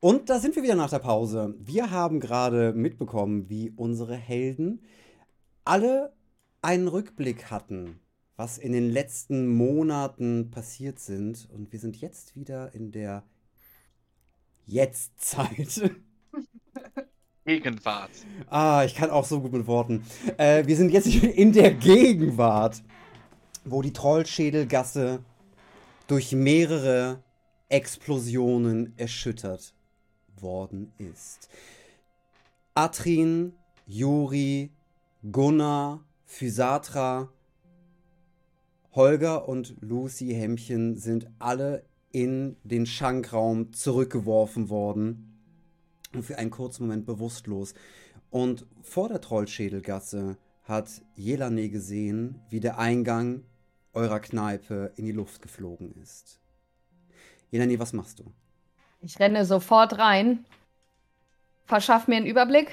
Und 0.00 0.30
da 0.30 0.38
sind 0.38 0.54
wir 0.54 0.62
wieder 0.62 0.76
nach 0.76 0.90
der 0.90 1.00
Pause. 1.00 1.56
Wir 1.58 1.90
haben 1.90 2.20
gerade 2.20 2.72
mitbekommen, 2.72 3.48
wie 3.48 3.72
unsere 3.74 4.14
Helden 4.14 4.80
alle 5.64 6.12
einen 6.62 6.86
Rückblick 6.86 7.50
hatten, 7.50 7.98
was 8.36 8.58
in 8.58 8.70
den 8.70 8.90
letzten 8.90 9.48
Monaten 9.48 10.52
passiert 10.52 11.00
sind. 11.00 11.48
Und 11.50 11.72
wir 11.72 11.80
sind 11.80 12.00
jetzt 12.00 12.36
wieder 12.36 12.72
in 12.74 12.92
der 12.92 13.24
Jetztzeit. 14.66 15.90
Gegenwart. 17.44 18.10
Ah, 18.46 18.84
ich 18.84 18.94
kann 18.94 19.10
auch 19.10 19.24
so 19.24 19.40
gut 19.40 19.52
mit 19.52 19.66
Worten. 19.66 20.04
Äh, 20.36 20.64
wir 20.66 20.76
sind 20.76 20.92
jetzt 20.92 21.06
in 21.12 21.52
der 21.52 21.74
Gegenwart, 21.74 22.84
wo 23.64 23.82
die 23.82 23.92
Trollschädelgasse 23.92 25.24
durch 26.06 26.30
mehrere 26.30 27.24
Explosionen 27.68 28.96
erschüttert 28.96 29.74
worden 30.42 30.92
ist. 30.98 31.48
Atrin, 32.74 33.52
Juri, 33.86 34.70
Gunnar, 35.32 36.04
Physatra, 36.26 37.28
Holger 38.92 39.48
und 39.48 39.76
Lucy 39.80 40.28
Hemmchen 40.34 40.96
sind 40.96 41.30
alle 41.38 41.84
in 42.10 42.56
den 42.64 42.86
Schankraum 42.86 43.72
zurückgeworfen 43.72 44.70
worden 44.70 45.38
und 46.14 46.22
für 46.22 46.38
einen 46.38 46.50
kurzen 46.50 46.84
Moment 46.84 47.06
bewusstlos. 47.06 47.74
Und 48.30 48.66
vor 48.82 49.08
der 49.08 49.20
Trollschädelgasse 49.20 50.36
hat 50.64 51.02
Jelane 51.14 51.68
gesehen, 51.70 52.40
wie 52.50 52.60
der 52.60 52.78
Eingang 52.78 53.42
eurer 53.92 54.20
Kneipe 54.20 54.92
in 54.96 55.06
die 55.06 55.12
Luft 55.12 55.42
geflogen 55.42 55.94
ist. 56.02 56.40
Jelane, 57.50 57.78
was 57.78 57.92
machst 57.92 58.18
du? 58.20 58.24
Ich 59.00 59.18
renne 59.18 59.44
sofort 59.44 59.98
rein. 59.98 60.44
Verschaff 61.66 62.08
mir 62.08 62.16
einen 62.16 62.26
Überblick. 62.26 62.70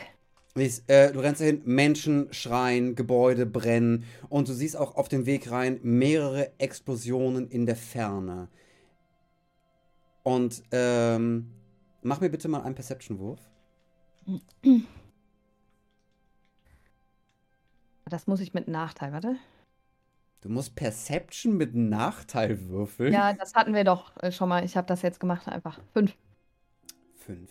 Äh, 0.55 1.11
du 1.11 1.19
rennst 1.19 1.41
dahin, 1.41 1.61
Menschen 1.66 2.31
schreien, 2.31 2.95
Gebäude 2.95 3.45
brennen 3.45 4.05
und 4.30 4.47
du 4.47 4.53
siehst 4.53 4.77
auch 4.77 4.95
auf 4.95 5.09
dem 5.09 5.25
Weg 5.25 5.52
rein 5.52 5.80
mehrere 5.83 6.58
Explosionen 6.59 7.50
in 7.50 7.66
der 7.66 7.75
Ferne. 7.75 8.47
Und 10.23 10.63
ähm, 10.72 11.52
mach 12.02 12.22
mir 12.22 12.30
bitte 12.30 12.47
mal 12.47 12.61
einen 12.61 12.73
Perception-Wurf. 12.73 13.41
Das 18.05 18.25
muss 18.25 18.39
ich 18.39 18.53
mit 18.53 18.67
Nachteil, 18.69 19.11
warte. 19.11 19.35
Du 20.45 20.51
musst 20.51 20.75
Perception 20.75 21.57
mit 21.57 21.73
Nachteil 21.73 22.69
würfeln? 22.69 23.11
Ja, 23.11 23.33
das 23.33 23.55
hatten 23.55 23.73
wir 23.73 23.83
doch 23.83 24.15
äh, 24.21 24.31
schon 24.31 24.47
mal. 24.47 24.63
Ich 24.63 24.77
habe 24.77 24.85
das 24.85 25.01
jetzt 25.01 25.19
gemacht, 25.19 25.47
einfach. 25.47 25.79
Fünf. 25.91 26.15
Fünf. 27.15 27.49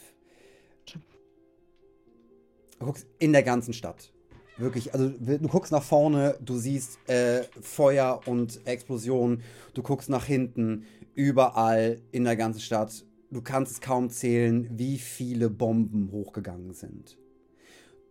Du 2.78 2.86
guckst 2.86 3.08
in 3.18 3.32
der 3.32 3.42
ganzen 3.42 3.74
Stadt. 3.74 4.12
Wirklich, 4.58 4.94
also 4.94 5.08
du 5.08 5.48
guckst 5.48 5.72
nach 5.72 5.82
vorne, 5.82 6.38
du 6.40 6.56
siehst 6.56 7.00
äh, 7.08 7.42
Feuer 7.60 8.20
und 8.26 8.64
Explosionen, 8.64 9.42
du 9.74 9.82
guckst 9.82 10.08
nach 10.08 10.26
hinten, 10.26 10.86
überall 11.16 12.00
in 12.12 12.22
der 12.22 12.36
ganzen 12.36 12.60
Stadt. 12.60 13.04
Du 13.32 13.42
kannst 13.42 13.72
es 13.72 13.80
kaum 13.80 14.08
zählen, 14.08 14.68
wie 14.70 14.98
viele 14.98 15.50
Bomben 15.50 16.12
hochgegangen 16.12 16.74
sind. 16.74 17.18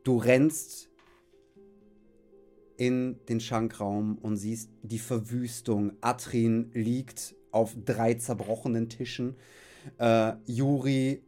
Du 0.04 0.18
rennst 0.18 0.90
in 2.78 3.20
den 3.30 3.40
Schankraum 3.40 4.18
und 4.18 4.38
siehst 4.38 4.70
die 4.82 5.00
Verwüstung. 5.00 5.94
Atrin 6.02 6.72
liegt 6.74 7.36
auf 7.52 7.76
drei 7.86 8.16
zerbrochenen 8.16 8.90
Tischen. 8.90 9.36
Äh, 9.98 10.34
Juri 10.46 11.22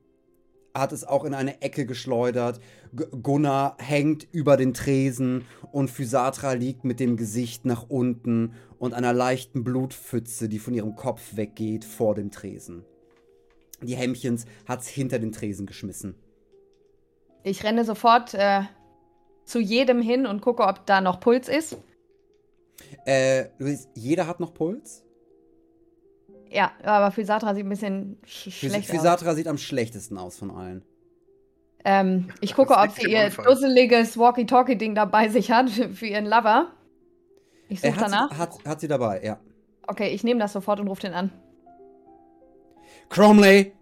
hat 0.74 0.92
es 0.92 1.06
auch 1.06 1.24
in 1.24 1.34
eine 1.34 1.62
Ecke 1.62 1.86
geschleudert. 1.86 2.60
Gunnar 2.94 3.78
hängt 3.80 4.28
über 4.32 4.58
den 4.58 4.74
Tresen 4.74 5.46
und 5.72 5.90
Physatra 5.90 6.54
liegt 6.54 6.84
mit 6.84 7.00
dem 7.00 7.16
Gesicht 7.16 7.66
nach 7.66 7.90
unten 7.90 8.54
und 8.78 8.94
einer 8.94 9.14
leichten 9.14 9.64
Blutpfütze, 9.64 10.50
die 10.50 10.60
von 10.60 10.74
ihrem 10.74 10.96
Kopf 10.96 11.36
weggeht, 11.38 11.86
vor 11.86 12.16
dem 12.16 12.32
Tresen. 12.32 12.84
Die 13.82 13.96
Hemmchens 13.96 14.46
hat's 14.68 14.88
hinter 14.88 15.20
den 15.20 15.32
Tresen 15.32 15.66
geschmissen. 15.66 16.16
Ich 17.44 17.64
renne 17.64 17.86
sofort 17.86 18.34
äh, 18.34 18.64
zu 19.46 19.60
jedem 19.60 20.02
hin 20.02 20.26
und 20.26 20.42
gucke, 20.42 20.64
ob 20.64 20.86
da 20.86 21.02
noch 21.02 21.20
Puls 21.20 21.48
ist. 21.48 21.78
Äh, 23.06 23.46
Luis, 23.58 23.88
jeder 23.94 24.28
hat 24.28 24.40
noch 24.40 24.54
Puls? 24.54 25.04
Ja, 26.50 26.72
aber 26.84 27.12
Physatra 27.12 27.54
sieht 27.54 27.66
ein 27.66 27.70
bisschen 27.70 28.18
sch 28.26 28.50
schlecht 28.52 28.90
Physatra 28.90 29.32
aus. 29.32 29.36
sieht 29.36 29.48
am 29.48 29.58
schlechtesten 29.58 30.18
aus 30.18 30.38
von 30.38 30.52
allen. 30.52 30.84
Ähm, 31.84 32.30
ich 32.42 32.56
gucke, 32.56 32.76
ob 32.76 32.92
sie 32.92 33.12
ihr 33.12 33.30
dusseliges 33.30 34.18
Walkie-Talkie-Ding 34.18 34.96
da 34.96 35.06
bei 35.06 35.30
sich 35.30 35.52
hat 35.52 35.70
für 35.94 36.08
ihren 36.08 36.26
Lover. 36.26 36.72
Ich 37.70 37.82
suche 37.82 38.00
danach. 38.00 38.32
Sie, 38.32 38.38
hat, 38.38 38.66
hat 38.66 38.80
sie 38.80 38.88
dabei, 38.88 39.24
ja. 39.24 39.40
Okay, 39.88 40.10
ich 40.10 40.24
nehme 40.24 40.40
das 40.40 40.54
sofort 40.54 40.80
und 40.80 40.88
rufe 40.88 41.02
den 41.02 41.14
an. 41.14 41.32
Cromley! 43.10 43.74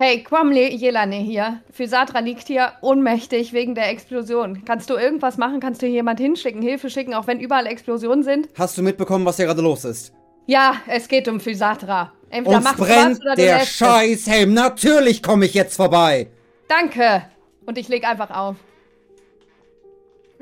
Hey, 0.00 0.22
Cromley, 0.22 0.76
Jelane 0.76 1.16
hier. 1.16 1.60
Physatra 1.72 2.20
liegt 2.20 2.46
hier 2.46 2.72
ohnmächtig 2.82 3.52
wegen 3.52 3.74
der 3.74 3.90
Explosion. 3.90 4.64
Kannst 4.64 4.88
du 4.90 4.94
irgendwas 4.94 5.38
machen? 5.38 5.58
Kannst 5.58 5.82
du 5.82 5.86
hier 5.86 5.96
jemand 5.96 6.20
hinschicken, 6.20 6.62
Hilfe 6.62 6.88
schicken, 6.88 7.14
auch 7.14 7.26
wenn 7.26 7.40
überall 7.40 7.66
Explosionen 7.66 8.22
sind? 8.22 8.48
Hast 8.56 8.78
du 8.78 8.82
mitbekommen, 8.82 9.24
was 9.24 9.38
hier 9.38 9.46
gerade 9.46 9.60
los 9.60 9.84
ist? 9.84 10.12
Ja, 10.46 10.74
es 10.86 11.08
geht 11.08 11.26
um 11.26 11.40
Physatra. 11.40 12.12
Entweder 12.30 12.58
Uns 12.58 12.72
brennt 12.74 13.18
was, 13.24 13.34
der 13.34 13.58
Scheißhelm. 13.66 14.54
Natürlich 14.54 15.20
komme 15.20 15.46
ich 15.46 15.54
jetzt 15.54 15.74
vorbei. 15.74 16.28
Danke. 16.68 17.24
Und 17.66 17.76
ich 17.76 17.88
leg 17.88 18.08
einfach 18.08 18.30
auf. 18.30 18.54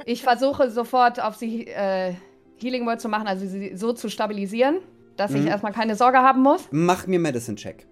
Ich 0.04 0.22
versuche 0.22 0.70
sofort 0.70 1.18
auf 1.18 1.34
sie 1.36 1.66
äh, 1.68 2.12
Healing 2.60 2.84
Word 2.84 3.00
zu 3.00 3.08
machen, 3.08 3.26
also 3.26 3.46
sie 3.46 3.74
so 3.74 3.94
zu 3.94 4.10
stabilisieren, 4.10 4.80
dass 5.16 5.30
mhm. 5.30 5.38
ich 5.38 5.46
erstmal 5.46 5.72
keine 5.72 5.96
Sorge 5.96 6.18
haben 6.18 6.42
muss. 6.42 6.68
Mach 6.70 7.06
mir 7.06 7.18
Medicine 7.18 7.56
Check. 7.56 7.86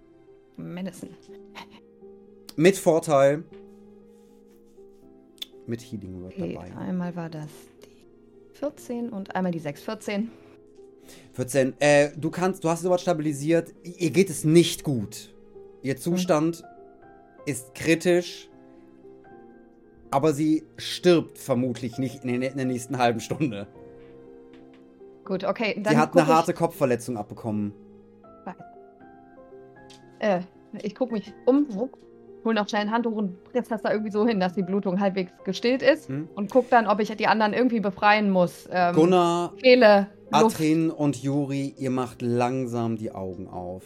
Medicine. 0.58 1.12
Mit 2.56 2.76
Vorteil. 2.76 3.44
Mit 5.66 5.80
Healing 5.80 6.22
Word 6.22 6.32
okay, 6.34 6.54
dabei. 6.54 6.76
Einmal 6.76 7.16
war 7.16 7.30
das 7.30 7.48
die 7.84 8.58
14 8.58 9.10
und 9.10 9.34
einmal 9.34 9.50
die 9.50 9.58
6. 9.58 9.82
14. 9.82 10.30
14. 11.32 11.74
Äh, 11.80 12.10
du 12.16 12.30
kannst, 12.30 12.64
du 12.64 12.68
hast 12.68 12.82
soweit 12.82 13.00
stabilisiert. 13.00 13.72
Ihr 13.82 14.10
geht 14.10 14.30
es 14.30 14.44
nicht 14.44 14.84
gut. 14.84 15.34
Ihr 15.82 15.96
Zustand 15.96 16.62
mhm. 16.62 17.42
ist 17.46 17.74
kritisch. 17.74 18.48
Aber 20.10 20.32
sie 20.32 20.62
stirbt 20.76 21.38
vermutlich 21.38 21.98
nicht 21.98 22.24
in, 22.24 22.40
der 22.40 22.64
nächsten 22.64 22.98
halben 22.98 23.18
Stunde. 23.18 23.66
Gut, 25.24 25.42
okay. 25.42 25.82
sie 25.84 25.96
hat 25.96 26.16
eine 26.16 26.26
harte 26.26 26.54
Kopfverletzung 26.54 27.16
abbekommen. 27.16 27.72
Äh, 30.20 30.40
ich 30.82 30.94
gucke 30.94 31.12
mich 31.12 31.32
um, 31.46 31.66
hol 32.44 32.54
noch 32.54 32.68
schnell 32.68 32.82
ein 32.82 32.90
Handtuch 32.90 33.12
und 33.12 33.42
presst 33.52 33.70
das 33.70 33.82
da 33.82 33.90
irgendwie 33.90 34.10
so 34.10 34.26
hin, 34.26 34.40
dass 34.40 34.54
die 34.54 34.62
Blutung 34.62 35.00
halbwegs 35.00 35.32
gestillt 35.44 35.82
ist. 35.82 36.08
Hm. 36.08 36.28
Und 36.34 36.50
guck 36.50 36.70
dann, 36.70 36.86
ob 36.86 37.00
ich 37.00 37.14
die 37.14 37.26
anderen 37.26 37.52
irgendwie 37.52 37.80
befreien 37.80 38.30
muss. 38.30 38.68
Ähm, 38.70 38.94
Gunnar, 38.94 39.52
fehle 39.60 40.08
Atrin 40.30 40.90
und 40.90 41.22
Juri, 41.22 41.74
ihr 41.78 41.90
macht 41.90 42.22
langsam 42.22 42.96
die 42.96 43.12
Augen 43.12 43.48
auf. 43.48 43.84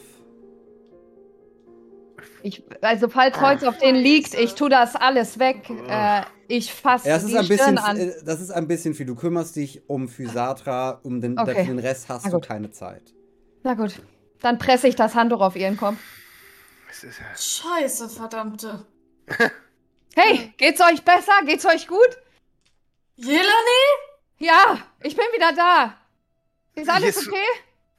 Ich, 2.42 2.62
also 2.80 3.08
falls 3.08 3.41
Holz 3.41 3.64
auf 3.64 3.78
denen 3.78 3.98
liegt, 3.98 4.34
ich 4.34 4.54
tue 4.54 4.70
das 4.70 4.96
alles 4.96 5.38
weg. 5.38 5.69
Äh, 5.88 6.22
ich 6.46 6.72
fasse 6.72 7.08
ja, 7.08 7.19
die 7.19 7.36
ein 7.36 7.48
bisschen, 7.48 7.78
an. 7.78 7.98
Äh, 7.98 8.12
das 8.25 8.40
ist 8.40 8.50
ein 8.50 8.66
bisschen 8.66 8.94
viel. 8.94 9.06
Du 9.06 9.14
kümmerst 9.14 9.56
dich 9.56 9.82
um 9.88 10.08
Physatra, 10.08 11.00
um 11.02 11.20
den, 11.20 11.38
okay. 11.38 11.66
den 11.66 11.78
Rest 11.78 12.08
hast 12.08 12.32
du 12.32 12.38
keine 12.38 12.70
Zeit. 12.70 13.02
Na 13.64 13.75
gut, 13.75 14.00
dann 14.40 14.58
presse 14.58 14.88
ich 14.88 14.96
das 14.96 15.14
Handtuch 15.14 15.40
auf 15.40 15.56
ihren 15.56 15.76
Kopf. 15.76 15.96
Scheiße, 17.37 18.08
verdammte. 18.08 18.87
hey, 20.14 20.52
geht's 20.56 20.81
euch 20.81 21.02
besser? 21.05 21.32
Geht's 21.44 21.67
euch 21.67 21.87
gut? 21.87 22.19
Jelani? 23.17 23.49
Ja, 24.38 24.79
ich 25.02 25.17
bin 25.17 25.26
wieder 25.35 25.52
da. 25.52 25.94
Ist 26.75 26.88
alles 26.88 27.17
ist, 27.17 27.29
okay? 27.29 27.46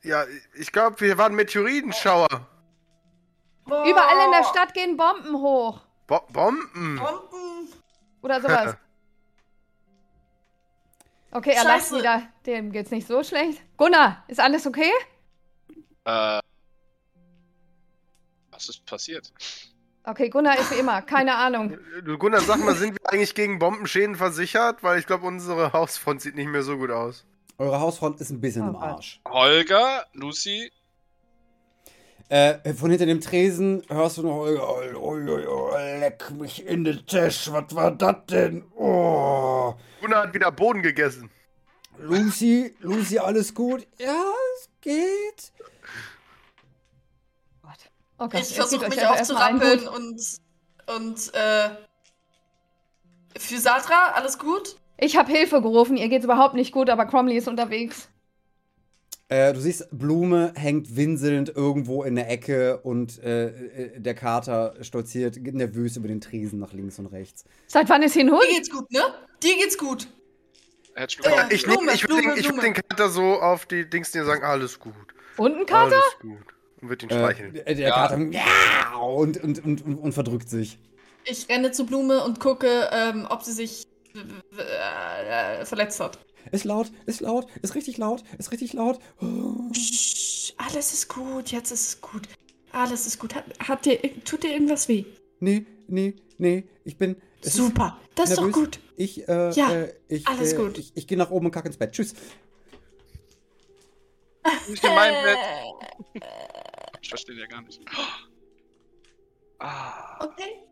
Ja, 0.04 0.26
ich 0.56 0.72
glaube, 0.72 1.00
wir 1.02 1.18
waren 1.18 1.36
Meteoritenschauer. 1.36 2.28
Oh. 3.70 3.84
Überall 3.86 4.26
in 4.26 4.32
der 4.32 4.44
Stadt 4.46 4.74
gehen 4.74 4.98
Bomben 4.98 5.36
hoch. 5.36 5.82
Bo 6.08 6.22
Bomben? 6.32 6.98
Bomben. 6.98 7.74
Oder 8.22 8.42
sowas. 8.42 8.76
Okay, 11.32 11.52
er 11.52 11.64
lacht 11.64 11.92
wieder. 11.92 12.24
Dem 12.48 12.72
geht's 12.72 12.90
nicht 12.90 13.06
so 13.08 13.24
schlecht. 13.24 13.62
Gunnar, 13.78 14.24
ist 14.28 14.40
alles 14.40 14.66
okay? 14.66 14.92
Äh. 16.04 16.40
Was 18.60 18.68
ist 18.68 18.86
passiert? 18.86 19.32
Okay, 20.04 20.28
Gunnar 20.30 20.60
ist 20.60 20.70
wie 20.72 20.80
immer, 20.80 21.02
keine 21.02 21.36
Ahnung. 21.36 21.78
Gunnar, 22.18 22.42
sag 22.42 22.60
mal, 22.60 22.76
sind 22.76 22.98
wir 23.02 23.10
eigentlich 23.10 23.34
gegen 23.34 23.58
Bombenschäden 23.58 24.16
versichert? 24.16 24.84
Weil 24.84 25.00
ich 25.00 25.08
glaube, 25.08 25.26
unsere 25.26 25.72
Hausfront 25.72 26.22
sieht 26.22 26.36
nicht 26.36 26.50
mehr 26.50 26.64
so 26.64 26.78
gut 26.78 26.92
aus. 26.92 27.26
Eure 27.58 27.80
Hausfront 27.80 28.20
ist 28.20 28.32
ein 28.32 28.42
bisschen 28.42 28.64
oh, 28.64 28.70
im 28.72 28.76
Arsch. 28.76 29.22
Holger, 29.30 30.06
Lucy. 30.12 30.74
Äh, 32.28 32.74
von 32.74 32.90
hinter 32.90 33.06
dem 33.06 33.22
Tresen 33.22 33.82
hörst 33.88 34.18
du 34.18 34.24
noch, 34.24 34.46
oh, 34.46 34.94
oh, 34.98 35.16
oh, 35.16 35.40
oh, 35.48 35.78
leck 35.78 36.30
mich 36.32 36.66
in 36.66 36.84
den 36.84 37.06
Tisch, 37.06 37.50
was 37.54 37.74
war 37.74 37.92
das 37.92 38.26
denn? 38.30 38.66
Oh. 38.76 39.74
Luna 40.02 40.24
hat 40.24 40.34
wieder 40.34 40.52
Boden 40.52 40.82
gegessen. 40.82 41.30
Lucy, 41.98 42.76
Lucy, 42.82 43.20
alles 43.20 43.54
gut? 43.54 43.88
Ja, 43.98 44.34
es 44.58 44.70
geht. 44.82 45.54
Oh 48.20 48.28
Gott, 48.28 48.42
Ich 48.42 48.56
versuche 48.56 48.90
mich 48.90 49.06
aufzurappeln 49.06 49.88
und. 49.88 50.22
Und, 50.96 51.34
äh. 51.34 51.70
Für 53.38 53.60
Satra, 53.60 54.14
alles 54.16 54.40
gut? 54.40 54.76
Ich 54.98 55.16
habe 55.16 55.32
Hilfe 55.32 55.62
gerufen, 55.62 55.96
ihr 55.98 56.10
geht's 56.10 56.26
überhaupt 56.26 56.56
nicht 56.56 56.72
gut, 56.72 56.90
aber 56.90 57.06
Cromley 57.06 57.38
ist 57.38 57.48
unterwegs. 57.48 58.10
Äh, 59.30 59.54
du 59.54 59.60
siehst, 59.62 59.88
Blume 59.92 60.54
hängt 60.56 60.96
winselnd 60.96 61.50
irgendwo 61.56 62.04
in 62.04 62.16
der 62.16 62.30
Ecke 62.32 62.80
und 62.80 63.22
äh, 63.24 63.50
äh, 63.50 64.00
der 64.00 64.16
Kater 64.16 64.74
stolziert 64.82 65.38
nervös 65.38 65.96
über 65.98 66.08
den 66.08 66.20
Tresen 66.20 66.60
nach 66.60 66.74
links 66.74 66.98
und 66.98 67.06
rechts. 67.06 67.46
Seit 67.68 67.88
wann 67.90 68.02
ist 68.02 68.14
hier 68.14 68.24
ein 68.24 68.32
Hund? 68.32 68.44
Dir 68.44 68.56
geht's 68.56 68.72
gut, 68.72 68.92
ne? 68.92 69.02
Dir 69.44 69.56
geht's 69.56 69.78
gut. 69.78 70.08
Äh, 70.96 71.06
ich 71.52 71.64
Blume, 71.64 71.94
ich 71.94 72.02
würde 72.10 72.22
Blume, 72.22 72.34
den, 72.34 72.40
ich 72.40 72.46
würd 72.46 72.56
Blume. 72.56 72.62
den 72.62 72.74
Kater 72.74 73.10
so 73.10 73.40
auf 73.40 73.68
die 73.68 73.88
Dings 73.88 74.12
dir 74.12 74.26
sagen, 74.26 74.44
alles 74.44 74.80
gut. 74.80 74.94
Und 75.38 75.56
ein 75.56 75.66
Kater? 75.68 75.96
Alles 75.96 76.20
gut. 76.22 76.59
Und 76.82 76.90
wird 76.90 77.04
ihn 77.04 77.10
streicheln. 77.10 77.56
Äh, 77.56 77.76
der 77.76 77.90
Ja. 77.90 77.94
Kater 77.96 78.18
miau, 78.18 79.16
und, 79.18 79.38
und, 79.44 79.64
und, 79.64 79.86
und, 79.86 79.96
und 79.98 80.12
verdrückt 80.14 80.50
sich. 80.50 80.78
Ich 81.26 81.50
renne 81.50 81.72
zu 81.72 81.86
Blume 81.86 82.24
und 82.24 82.40
gucke, 82.40 82.90
ähm, 82.92 83.28
ob 83.30 83.44
sie 83.44 83.52
sich 83.52 83.86
äh, 84.58 85.66
verletzt 85.66 86.00
hat. 86.00 86.20
Ist 86.52 86.64
laut, 86.64 86.92
ist 87.06 87.20
laut, 87.22 87.48
ist 87.62 87.76
richtig 87.76 87.98
laut, 87.98 88.24
ist 88.38 88.52
richtig 88.52 88.74
laut. 88.74 89.00
Oh. 89.22 89.70
Psst, 89.74 90.56
alles 90.58 90.94
ist 90.94 91.10
gut, 91.10 91.50
jetzt 91.52 91.72
ist 91.72 91.88
es 91.88 92.02
gut. 92.02 92.28
Alles 92.72 93.06
ist 93.06 93.20
gut. 93.20 93.36
Hat, 93.36 93.44
hat 93.60 93.86
dir, 93.86 94.00
tut 94.24 94.44
dir 94.44 94.52
irgendwas 94.54 94.88
weh? 94.88 95.06
Nee, 95.42 95.66
nee, 95.88 96.14
nee, 96.38 96.64
ich 96.86 96.98
bin. 96.98 97.18
Super, 97.42 97.98
das 98.16 98.30
ist 98.32 98.38
doch 98.38 98.44
nervös. 98.46 98.64
gut. 98.64 98.80
Ich, 98.96 99.28
äh, 99.28 99.52
Ja, 99.52 99.72
äh, 99.72 99.94
ich, 100.08 100.28
alles 100.28 100.54
äh, 100.54 100.56
gut. 100.58 100.78
Ich, 100.78 100.92
ich 100.96 101.08
gehe 101.08 101.18
nach 101.18 101.30
oben 101.32 101.48
und 101.48 101.52
kacke 101.52 101.68
ins 101.68 101.78
Bett. 101.78 101.92
Tschüss. 101.92 102.14
Nicht 104.68 104.84
in 104.84 104.96
meinem 104.96 105.24
Bett. 105.24 105.38
Ich 107.02 107.10
verstehe 107.10 107.36
ja 107.36 107.46
gar 107.48 107.62
nicht. 107.62 107.80
Ah. 109.60 110.24
Okay. 110.26 110.64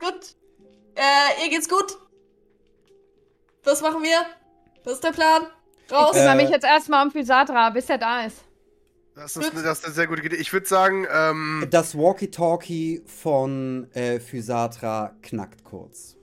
Gut. 0.00 0.36
Äh, 0.94 1.44
ihr 1.44 1.50
geht's 1.50 1.68
gut? 1.68 1.96
Was 3.64 3.80
machen 3.80 4.02
wir? 4.02 4.18
Was 4.84 4.94
ist 4.94 5.04
der 5.04 5.12
Plan? 5.12 5.42
Raus. 5.90 6.10
Ich 6.16 6.20
kümmere 6.22 6.32
Äh, 6.38 6.42
mich 6.42 6.50
jetzt 6.50 6.64
erstmal 6.64 7.04
um 7.06 7.12
Physatra, 7.12 7.70
bis 7.70 7.88
er 7.88 7.98
da 7.98 8.24
ist. 8.26 8.44
Das 9.14 9.36
ist, 9.36 9.52
eine, 9.52 9.62
das 9.62 9.78
ist 9.80 9.84
eine 9.84 9.94
sehr 9.94 10.06
gute 10.06 10.22
Idee. 10.22 10.36
Ich 10.36 10.52
würde 10.52 10.66
sagen, 10.66 11.06
ähm, 11.10 11.66
Das 11.70 11.96
Walkie-Talkie 11.96 13.02
von 13.06 13.90
äh, 13.92 14.18
Physatra 14.20 15.14
knackt 15.22 15.64
kurz. 15.64 16.16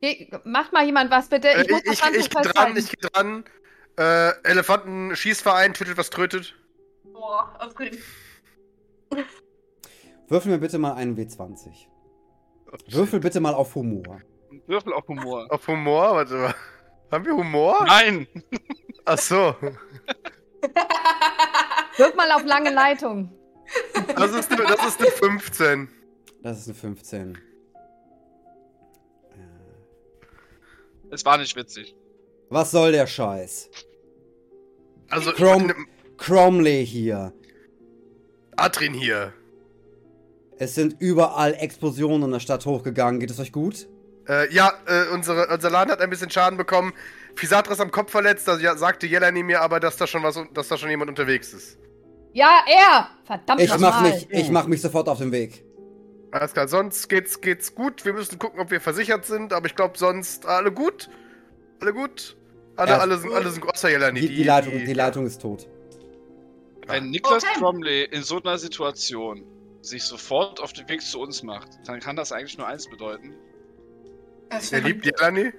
Geh, 0.00 0.30
macht 0.44 0.72
mal 0.72 0.86
jemand 0.86 1.10
was 1.10 1.28
bitte. 1.28 1.48
äh, 1.48 1.62
Ich 1.62 1.70
muss 1.70 1.80
ich, 1.84 2.00
das 2.00 2.10
ich, 2.12 2.16
ich 2.18 2.30
geh 2.30 2.42
dran, 2.42 2.76
ich 2.76 2.88
geh 2.90 3.08
dran. 3.08 3.44
Äh, 4.00 4.32
Elefanten-Schießverein, 4.44 5.74
tötet 5.74 5.98
was 5.98 6.08
trötet. 6.08 6.54
Boah, 7.12 7.54
aufregend. 7.58 8.00
Würfel 10.26 10.52
mir 10.52 10.58
bitte 10.58 10.78
mal 10.78 10.94
einen 10.94 11.18
W20. 11.18 11.68
Würfel 12.88 13.20
bitte 13.20 13.40
mal 13.40 13.52
auf 13.52 13.74
Humor. 13.74 14.22
Würfel 14.66 14.94
auf 14.94 15.06
Humor. 15.06 15.46
Auf 15.50 15.68
Humor, 15.68 16.14
warte 16.14 16.32
mal. 16.34 16.54
Haben 17.12 17.26
wir 17.26 17.36
Humor? 17.36 17.84
Nein! 17.84 18.26
Ach 19.04 19.18
so. 19.18 19.54
Wirf 21.96 22.14
mal 22.14 22.32
auf 22.32 22.44
lange 22.46 22.72
Leitung. 22.72 23.30
Das 24.16 24.32
ist 24.32 24.50
eine, 24.50 24.64
das 24.64 24.86
ist 24.86 24.98
eine 25.00 25.10
15. 25.10 25.88
Das 26.42 26.58
ist 26.58 26.68
eine 26.68 26.74
15. 26.74 27.34
Äh, 27.34 27.38
Es 31.10 31.22
war 31.26 31.36
nicht 31.36 31.54
witzig. 31.54 31.94
Was 32.48 32.70
soll 32.70 32.92
der 32.92 33.06
Scheiß? 33.06 33.68
Also, 35.10 35.32
Chrome- 35.32 35.74
Cromley 36.16 36.86
hier. 36.86 37.32
Adrin 38.56 38.94
hier. 38.94 39.32
Es 40.58 40.74
sind 40.74 40.96
überall 41.00 41.54
Explosionen 41.54 42.24
in 42.24 42.30
der 42.32 42.40
Stadt 42.40 42.66
hochgegangen. 42.66 43.18
Geht 43.20 43.30
es 43.30 43.40
euch 43.40 43.52
gut? 43.52 43.88
Äh, 44.28 44.52
ja, 44.52 44.72
äh, 44.86 45.12
unsere, 45.12 45.46
unser 45.48 45.70
Laden 45.70 45.90
hat 45.90 46.00
ein 46.00 46.10
bisschen 46.10 46.30
Schaden 46.30 46.58
bekommen. 46.58 46.92
Fisatra 47.34 47.72
ist 47.72 47.80
am 47.80 47.90
Kopf 47.90 48.10
verletzt, 48.10 48.46
da 48.46 48.58
ja, 48.58 48.76
sagte 48.76 49.06
Jelani 49.06 49.42
mir 49.42 49.62
aber, 49.62 49.80
dass 49.80 49.96
da 49.96 50.06
schon 50.06 50.22
was, 50.22 50.38
dass 50.52 50.68
da 50.68 50.76
schon 50.76 50.90
jemand 50.90 51.08
unterwegs 51.08 51.54
ist. 51.54 51.78
Ja, 52.34 52.60
er! 52.68 53.08
Verdammt 53.24 53.60
Ich 53.62 53.70
mach, 53.70 53.78
nochmal. 53.80 54.12
mich, 54.12 54.28
ich 54.30 54.50
mach 54.50 54.66
mich 54.66 54.82
sofort 54.82 55.08
auf 55.08 55.18
den 55.18 55.32
Weg. 55.32 55.64
Alles 56.32 56.52
klar, 56.52 56.68
sonst 56.68 57.08
geht's, 57.08 57.40
geht's 57.40 57.74
gut. 57.74 58.04
Wir 58.04 58.12
müssen 58.12 58.38
gucken, 58.38 58.60
ob 58.60 58.70
wir 58.70 58.80
versichert 58.80 59.24
sind, 59.24 59.52
aber 59.52 59.66
ich 59.66 59.74
glaube 59.74 59.96
sonst 59.98 60.46
alle 60.46 60.70
gut. 60.70 61.08
Alle 61.80 61.92
gut. 61.94 62.36
Alle, 62.80 62.90
Ja. 62.92 62.98
alle, 62.98 63.18
sind, 63.18 63.32
alle 63.32 63.50
sind 63.50 63.64
außer 63.68 63.90
Jelani. 63.90 64.20
Die, 64.20 64.28
die, 64.28 64.42
Leitung, 64.44 64.72
die 64.84 64.92
Leitung 64.92 65.26
ist 65.26 65.40
tot. 65.40 65.68
Wenn 66.86 67.10
Niklas 67.10 67.44
Okay. 67.44 67.58
Cromley 67.58 68.04
in 68.04 68.22
so 68.22 68.40
einer 68.42 68.58
Situation 68.58 69.44
sich 69.82 70.02
sofort 70.02 70.60
auf 70.60 70.72
den 70.72 70.88
Weg 70.88 71.02
zu 71.02 71.20
uns 71.20 71.42
macht, 71.42 71.68
dann 71.86 72.00
kann 72.00 72.16
das 72.16 72.32
eigentlich 72.32 72.58
nur 72.58 72.66
eins 72.66 72.88
bedeuten. 72.88 73.34
Er 74.72 74.80
liebt 74.80 75.04
Jelani. 75.06 75.52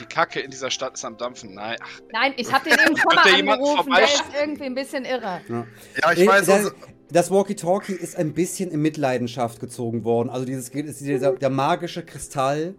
Die 0.00 0.06
Kacke 0.06 0.40
in 0.40 0.50
dieser 0.50 0.70
Stadt 0.70 0.94
ist 0.94 1.04
am 1.04 1.18
Dampfen. 1.18 1.54
Nein, 1.54 1.76
ach, 1.82 2.00
Nein, 2.12 2.32
ich 2.38 2.50
hab 2.50 2.64
den 2.64 2.72
eben 2.72 2.96
schon 2.96 3.14
mal 3.14 3.52
angerufen. 3.52 3.92
Der 3.94 4.04
ist 4.04 4.24
irgendwie 4.40 4.64
ein 4.64 4.74
bisschen 4.74 5.04
irre. 5.04 5.42
Ja, 5.48 6.12
ich 6.12 6.18
Nee, 6.20 6.26
weiß. 6.26 6.46
das, 6.46 6.58
unser- 6.64 6.74
das 7.10 7.30
Walkie-Talkie 7.30 7.92
ist 7.92 8.16
ein 8.16 8.32
bisschen 8.32 8.70
in 8.70 8.80
Mitleidenschaft 8.80 9.60
gezogen 9.60 10.02
worden. 10.04 10.30
Also 10.30 10.46
dieses 10.46 10.70
dieser, 10.70 11.32
der 11.34 11.50
magische 11.50 12.02
Kristall, 12.06 12.74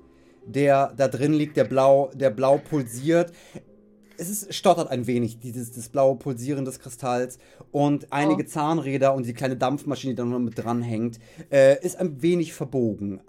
der 0.45 0.91
da 0.97 1.07
drin 1.07 1.33
liegt, 1.33 1.55
der 1.55 1.65
blau, 1.65 2.09
der 2.15 2.31
blau 2.31 2.57
pulsiert. 2.57 3.31
Es 4.17 4.29
ist, 4.29 4.53
stottert 4.53 4.89
ein 4.89 5.07
wenig, 5.07 5.39
dieses 5.39 5.71
das 5.71 5.89
blaue 5.89 6.15
Pulsieren 6.17 6.65
des 6.65 6.79
Kristalls. 6.79 7.39
Und 7.71 8.11
einige 8.13 8.43
Oh. 8.43 8.47
Zahnräder 8.47 9.13
und 9.13 9.25
die 9.25 9.33
kleine 9.33 9.57
Dampfmaschine, 9.57 10.13
die 10.13 10.17
da 10.17 10.23
noch 10.25 10.39
mit 10.39 10.57
dran 10.63 10.81
hängt, 10.81 11.19
äh, 11.51 11.83
ist 11.83 11.95
ein 11.97 12.21
wenig 12.21 12.53
verbogen. 12.53 13.21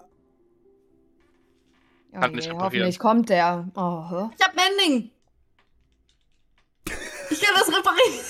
Oh 2.13 2.19
Kann 2.19 2.31
nicht 2.33 2.45
je, 2.45 2.51
reparieren. 2.51 2.63
hoffentlich 2.83 2.99
kommt 2.99 3.29
der. 3.29 3.67
Oh? 3.75 4.29
Ich 4.37 4.45
hab 4.45 4.55
Mending. 4.55 5.11
Ich 7.29 7.41
kann 7.41 7.55
das 7.57 7.67
reparieren. 7.67 8.25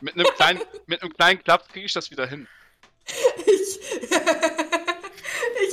mit 0.00 0.14
einem 0.14 0.26
kleinen, 0.34 0.60
mit 0.86 1.02
einem 1.02 1.12
kleinen 1.14 1.42
Klapp 1.42 1.68
kriege 1.68 1.86
ich 1.86 1.92
das 1.92 2.10
wieder 2.10 2.26
hin. 2.26 2.46
Ich, 3.06 3.80
ich 4.02 4.10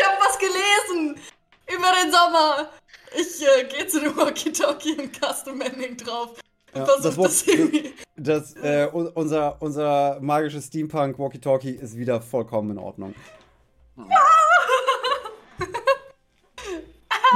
habe 0.06 0.18
was 0.20 0.38
gelesen 0.39 1.20
über 1.68 1.92
den 2.01 2.12
Sommer. 2.12 2.70
Ich 3.18 3.42
äh, 3.42 3.63
gehe 3.66 3.88
zu 3.88 4.00
dem 4.01 4.16
Walkie-Talkie 4.16 4.98
und 4.98 5.13
caste 5.22 5.51
Mending 5.54 5.98
drauf. 5.98 6.32
Und 6.74 6.80
Ja, 6.80 6.86
versuch 6.86 7.24
das 7.24 7.44
das. 7.46 7.94
Das, 8.16 8.56
äh, 8.58 8.88
un- 8.94 9.08
unser, 9.08 9.60
unser 9.62 10.20
magisches 10.22 10.66
Steampunk 10.68 11.18
Walkie-Talkie 11.18 11.72
ist 11.72 11.98
wieder 11.98 12.22
vollkommen 12.22 12.72
in 12.72 12.78
Ordnung. 12.78 13.16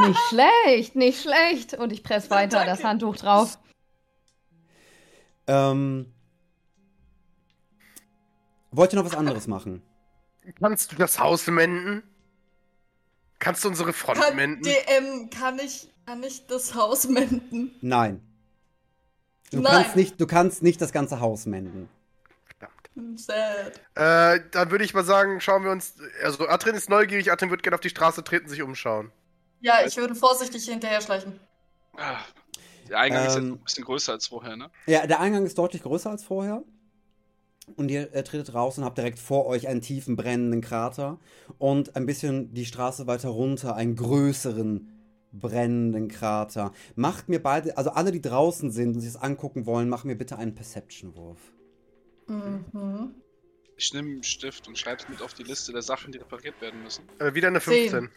Nicht 0.07 0.19
schlecht, 0.29 0.95
nicht 0.95 1.21
schlecht. 1.21 1.75
Und 1.75 1.91
ich 1.91 2.03
presse 2.03 2.29
weiter 2.31 2.65
das 2.65 2.83
Handtuch 2.83 3.15
drauf. 3.15 3.59
Ähm, 5.45 6.11
wollt 8.71 8.91
ihr 8.93 8.97
noch 8.99 9.05
was 9.05 9.15
anderes 9.15 9.45
machen? 9.47 9.83
Kannst 10.59 10.91
du 10.91 10.95
das 10.95 11.19
Haus 11.19 11.45
menden? 11.47 12.01
Kannst 13.43 13.63
du 13.63 13.67
unsere 13.67 13.91
Front 13.93 14.19
Kann, 14.19 14.35
menden? 14.35 14.63
DM, 14.63 15.29
kann 15.29 15.59
ich, 15.59 15.89
kann 16.05 16.23
ich 16.23 16.47
das 16.47 16.73
Haus 16.75 17.07
menden? 17.07 17.75
Nein. 17.81 18.21
Du 19.51 19.59
Nein. 19.59 19.71
kannst 19.73 19.95
nicht, 19.97 20.19
du 20.21 20.25
kannst 20.27 20.63
nicht 20.63 20.79
das 20.81 20.91
ganze 20.93 21.19
Haus 21.19 21.45
menden. 21.45 21.89
Hm, 22.95 23.17
Sad. 23.17 23.81
Äh, 23.95 24.39
dann 24.51 24.69
würde 24.71 24.85
ich 24.85 24.93
mal 24.93 25.03
sagen, 25.03 25.41
schauen 25.41 25.63
wir 25.63 25.71
uns. 25.71 25.95
Also, 26.23 26.47
Adrin 26.47 26.75
ist 26.75 26.89
neugierig, 26.89 27.31
Adrin 27.31 27.49
wird 27.49 27.63
gerne 27.63 27.75
auf 27.75 27.81
die 27.81 27.89
Straße 27.89 28.23
treten, 28.23 28.47
sich 28.47 28.61
umschauen. 28.61 29.11
Ja, 29.61 29.85
ich 29.85 29.97
würde 29.97 30.13
vorsichtig 30.15 30.63
hinterher 30.65 31.01
schleichen. 31.01 31.39
Ah, 31.97 32.19
Der 32.89 32.99
Eingang 32.99 33.25
ist 33.25 33.35
jetzt 33.35 33.43
Ähm. 33.43 33.53
ein 33.53 33.57
bisschen 33.63 33.83
größer 33.85 34.11
als 34.13 34.27
vorher, 34.27 34.55
ne? 34.55 34.69
Ja, 34.85 35.07
der 35.07 35.19
Eingang 35.19 35.45
ist 35.45 35.57
deutlich 35.57 35.81
größer 35.81 36.11
als 36.11 36.23
vorher 36.23 36.61
und 37.75 37.89
ihr 37.89 38.13
äh, 38.13 38.23
tretet 38.23 38.53
raus 38.53 38.77
und 38.77 38.83
habt 38.83 38.97
direkt 38.97 39.19
vor 39.19 39.45
euch 39.45 39.67
einen 39.67 39.81
tiefen 39.81 40.15
brennenden 40.15 40.61
Krater 40.61 41.19
und 41.57 41.95
ein 41.95 42.05
bisschen 42.05 42.53
die 42.53 42.65
Straße 42.65 43.07
weiter 43.07 43.29
runter 43.29 43.75
einen 43.75 43.95
größeren 43.95 44.89
brennenden 45.31 46.07
Krater. 46.09 46.73
Macht 46.95 47.29
mir 47.29 47.41
beide, 47.41 47.77
also 47.77 47.91
alle, 47.91 48.11
die 48.11 48.21
draußen 48.21 48.71
sind 48.71 48.95
und 48.95 49.01
sich 49.01 49.13
das 49.13 49.21
angucken 49.21 49.65
wollen, 49.65 49.89
macht 49.89 50.05
mir 50.05 50.15
bitte 50.15 50.37
einen 50.37 50.55
Perception-Wurf. 50.55 51.39
Mhm. 52.27 53.15
Ich 53.75 53.93
nehme 53.93 54.11
einen 54.11 54.23
Stift 54.23 54.67
und 54.67 54.77
schreibe 54.77 55.01
es 55.01 55.09
mit 55.09 55.21
auf 55.21 55.33
die 55.33 55.43
Liste 55.43 55.73
der 55.73 55.81
Sachen, 55.81 56.11
die 56.11 56.19
repariert 56.19 56.61
werden 56.61 56.83
müssen. 56.83 57.03
Äh, 57.19 57.33
wieder 57.33 57.47
eine 57.47 57.59
15. 57.59 58.09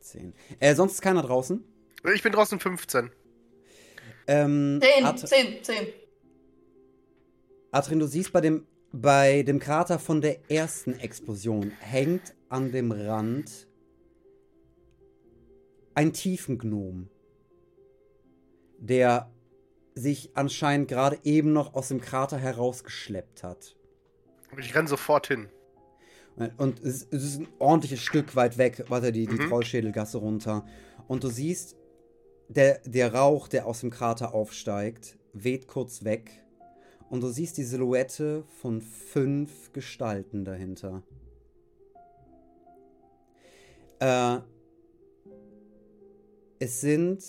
10. 0.00 0.34
Äh, 0.58 0.74
sonst 0.74 0.94
ist 0.94 1.02
keiner 1.02 1.22
draußen? 1.22 1.64
Ich 2.12 2.22
bin 2.22 2.32
draußen 2.32 2.58
15. 2.58 3.10
Ähm, 4.26 4.80
10, 4.82 5.16
10, 5.16 5.64
10. 5.64 5.86
Adrian, 7.74 8.00
du 8.00 8.06
siehst 8.06 8.34
bei 8.34 8.42
dem, 8.42 8.66
bei 8.92 9.42
dem 9.44 9.58
Krater 9.58 9.98
von 9.98 10.20
der 10.20 10.50
ersten 10.50 10.92
Explosion 11.00 11.70
hängt 11.80 12.34
an 12.50 12.70
dem 12.70 12.92
Rand 12.92 13.66
ein 15.94 16.12
Tiefengnom, 16.12 17.08
der 18.76 19.32
sich 19.94 20.36
anscheinend 20.36 20.88
gerade 20.88 21.18
eben 21.24 21.54
noch 21.54 21.72
aus 21.72 21.88
dem 21.88 22.02
Krater 22.02 22.36
herausgeschleppt 22.36 23.42
hat. 23.42 23.74
Ich 24.58 24.74
renne 24.74 24.88
sofort 24.88 25.28
hin. 25.28 25.48
Und 26.58 26.78
es, 26.80 27.06
es 27.10 27.24
ist 27.24 27.40
ein 27.40 27.48
ordentliches 27.58 28.00
Stück 28.00 28.36
weit 28.36 28.58
weg, 28.58 28.84
weiter 28.90 29.12
die, 29.12 29.26
die 29.26 29.36
mhm. 29.36 29.48
Trollschädelgasse 29.48 30.18
runter. 30.18 30.66
Und 31.08 31.24
du 31.24 31.28
siehst, 31.28 31.76
der, 32.48 32.80
der 32.84 33.14
Rauch, 33.14 33.48
der 33.48 33.66
aus 33.66 33.80
dem 33.80 33.88
Krater 33.88 34.34
aufsteigt, 34.34 35.18
weht 35.32 35.66
kurz 35.68 36.04
weg 36.04 36.42
und 37.12 37.20
du 37.20 37.28
siehst 37.28 37.58
die 37.58 37.64
Silhouette 37.64 38.42
von 38.62 38.80
fünf 38.80 39.70
Gestalten 39.74 40.46
dahinter. 40.46 41.02
Äh, 43.98 44.38
es 46.58 46.80
sind. 46.80 47.22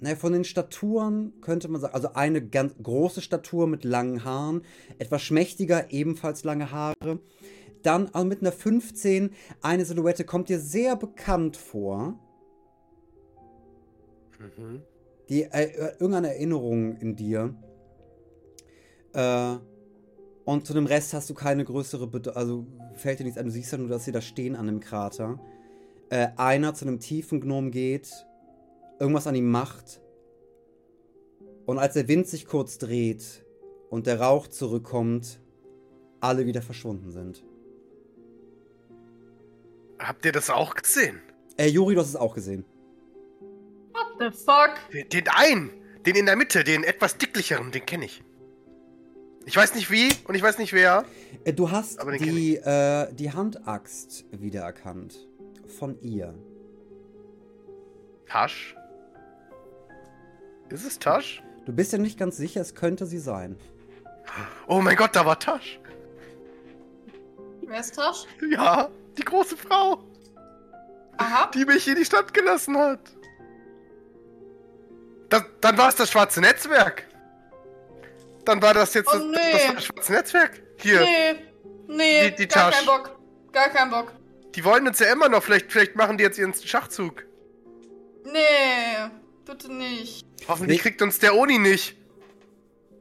Naja, 0.00 0.16
von 0.16 0.32
den 0.32 0.42
Staturen 0.42 1.40
könnte 1.40 1.68
man 1.68 1.80
sagen, 1.80 1.94
also 1.94 2.12
eine 2.14 2.44
ganz 2.44 2.74
große 2.82 3.20
Statur 3.20 3.68
mit 3.68 3.84
langen 3.84 4.24
Haaren, 4.24 4.62
etwas 4.98 5.22
schmächtiger, 5.22 5.92
ebenfalls 5.92 6.42
lange 6.42 6.72
Haare. 6.72 7.20
Dann 7.84 8.08
also 8.08 8.26
mit 8.26 8.40
einer 8.40 8.50
15 8.50 9.30
eine 9.60 9.84
Silhouette 9.84 10.24
kommt 10.24 10.48
dir 10.48 10.58
sehr 10.58 10.96
bekannt 10.96 11.56
vor. 11.56 12.18
Mhm. 14.40 14.82
Die 15.32 15.44
äh, 15.44 15.92
irgendeine 15.92 16.28
Erinnerung 16.28 16.98
in 16.98 17.16
dir. 17.16 17.54
Äh, 19.14 19.56
und 20.44 20.66
zu 20.66 20.74
dem 20.74 20.84
Rest 20.84 21.14
hast 21.14 21.30
du 21.30 21.34
keine 21.34 21.64
größere 21.64 22.06
Bedeutung. 22.06 22.36
Also 22.36 22.66
fällt 22.96 23.18
dir 23.18 23.24
nichts 23.24 23.38
an. 23.38 23.46
Du 23.46 23.50
siehst 23.50 23.72
ja 23.72 23.78
nur, 23.78 23.88
dass 23.88 24.04
sie 24.04 24.12
da 24.12 24.20
stehen 24.20 24.54
an 24.54 24.66
dem 24.66 24.80
Krater. 24.80 25.40
Äh, 26.10 26.28
einer 26.36 26.74
zu 26.74 26.84
einem 26.84 27.00
tiefen 27.00 27.40
Gnom 27.40 27.70
geht, 27.70 28.26
irgendwas 29.00 29.26
an 29.26 29.34
ihm 29.34 29.50
macht. 29.50 30.02
Und 31.64 31.78
als 31.78 31.94
der 31.94 32.08
Wind 32.08 32.26
sich 32.28 32.44
kurz 32.44 32.76
dreht 32.76 33.42
und 33.88 34.06
der 34.06 34.20
Rauch 34.20 34.48
zurückkommt, 34.48 35.40
alle 36.20 36.44
wieder 36.44 36.60
verschwunden 36.60 37.10
sind. 37.10 37.42
Habt 39.98 40.26
ihr 40.26 40.32
das 40.32 40.50
auch 40.50 40.74
gesehen? 40.74 41.22
Äh, 41.56 41.68
Juri, 41.68 41.94
du 41.94 42.02
hast 42.02 42.08
es 42.10 42.16
auch 42.16 42.34
gesehen. 42.34 42.66
The 44.22 44.30
fuck? 44.30 44.78
Den, 44.92 45.08
den 45.08 45.28
einen, 45.28 45.70
den 46.06 46.14
in 46.14 46.26
der 46.26 46.36
Mitte, 46.36 46.62
den 46.62 46.84
etwas 46.84 47.18
dicklicheren, 47.18 47.72
den 47.72 47.84
kenne 47.84 48.04
ich. 48.04 48.22
Ich 49.46 49.56
weiß 49.56 49.74
nicht 49.74 49.90
wie 49.90 50.12
und 50.28 50.36
ich 50.36 50.42
weiß 50.42 50.58
nicht 50.58 50.72
wer. 50.72 51.04
Äh, 51.42 51.52
du 51.52 51.72
hast 51.72 51.98
die, 52.20 52.56
äh, 52.56 53.12
die 53.12 53.32
Handaxt 53.32 54.24
wiedererkannt. 54.30 55.16
Von 55.78 56.00
ihr. 56.02 56.34
Tasch? 58.28 58.76
Ist 60.70 60.86
es 60.86 61.00
Tasch? 61.00 61.42
Du 61.66 61.72
bist 61.72 61.92
ja 61.92 61.98
nicht 61.98 62.16
ganz 62.16 62.36
sicher, 62.36 62.60
es 62.60 62.76
könnte 62.76 63.06
sie 63.06 63.18
sein. 63.18 63.56
Oh 64.68 64.80
mein 64.80 64.96
Gott, 64.96 65.16
da 65.16 65.26
war 65.26 65.38
Tasch. 65.38 65.80
Wer 67.66 67.80
ist 67.80 67.96
Tasch? 67.96 68.26
Ja, 68.50 68.88
die 69.18 69.24
große 69.24 69.56
Frau, 69.56 70.04
Aha. 71.16 71.50
die 71.52 71.64
mich 71.64 71.88
in 71.88 71.96
die 71.96 72.04
Stadt 72.04 72.32
gelassen 72.32 72.76
hat. 72.78 73.00
Das, 75.32 75.42
dann 75.62 75.78
war 75.78 75.88
es 75.88 75.94
das 75.96 76.10
schwarze 76.10 76.40
Netzwerk. 76.40 77.04
Dann 78.44 78.60
war 78.60 78.74
das 78.74 78.92
jetzt 78.94 79.08
Oh, 79.08 79.12
das, 79.16 79.22
nee. 79.24 79.36
das, 79.52 79.66
war 79.68 79.74
das 79.76 79.84
schwarze 79.84 80.12
Netzwerk. 80.12 80.62
Hier, 80.78 81.00
Nee. 81.00 81.38
Nee, 81.88 82.30
Die- 82.30 82.36
die 82.36 82.48
gar 82.48 82.70
Tasch. 82.70 82.76
kein 82.78 82.86
Bock. 82.86 83.18
Gar 83.52 83.68
kein 83.70 83.90
Bock. 83.90 84.12
die 84.54 84.64
wollen 84.64 84.86
uns 84.86 84.98
ja 84.98 85.10
immer 85.12 85.28
noch. 85.30 85.42
Vielleicht, 85.42 85.72
vielleicht 85.72 85.96
machen 85.96 86.18
die 86.18 86.24
jetzt 86.24 86.38
ihren 86.38 86.52
Schachzug. 86.54 87.24
Nee, 88.24 89.10
bitte 89.46 89.72
nicht. 89.72 90.26
Hoffentlich 90.48 90.78
Nee. 90.78 90.82
kriegt 90.82 91.02
uns 91.02 91.18
der 91.18 91.34
Oni 91.34 91.58
nicht. 91.58 91.96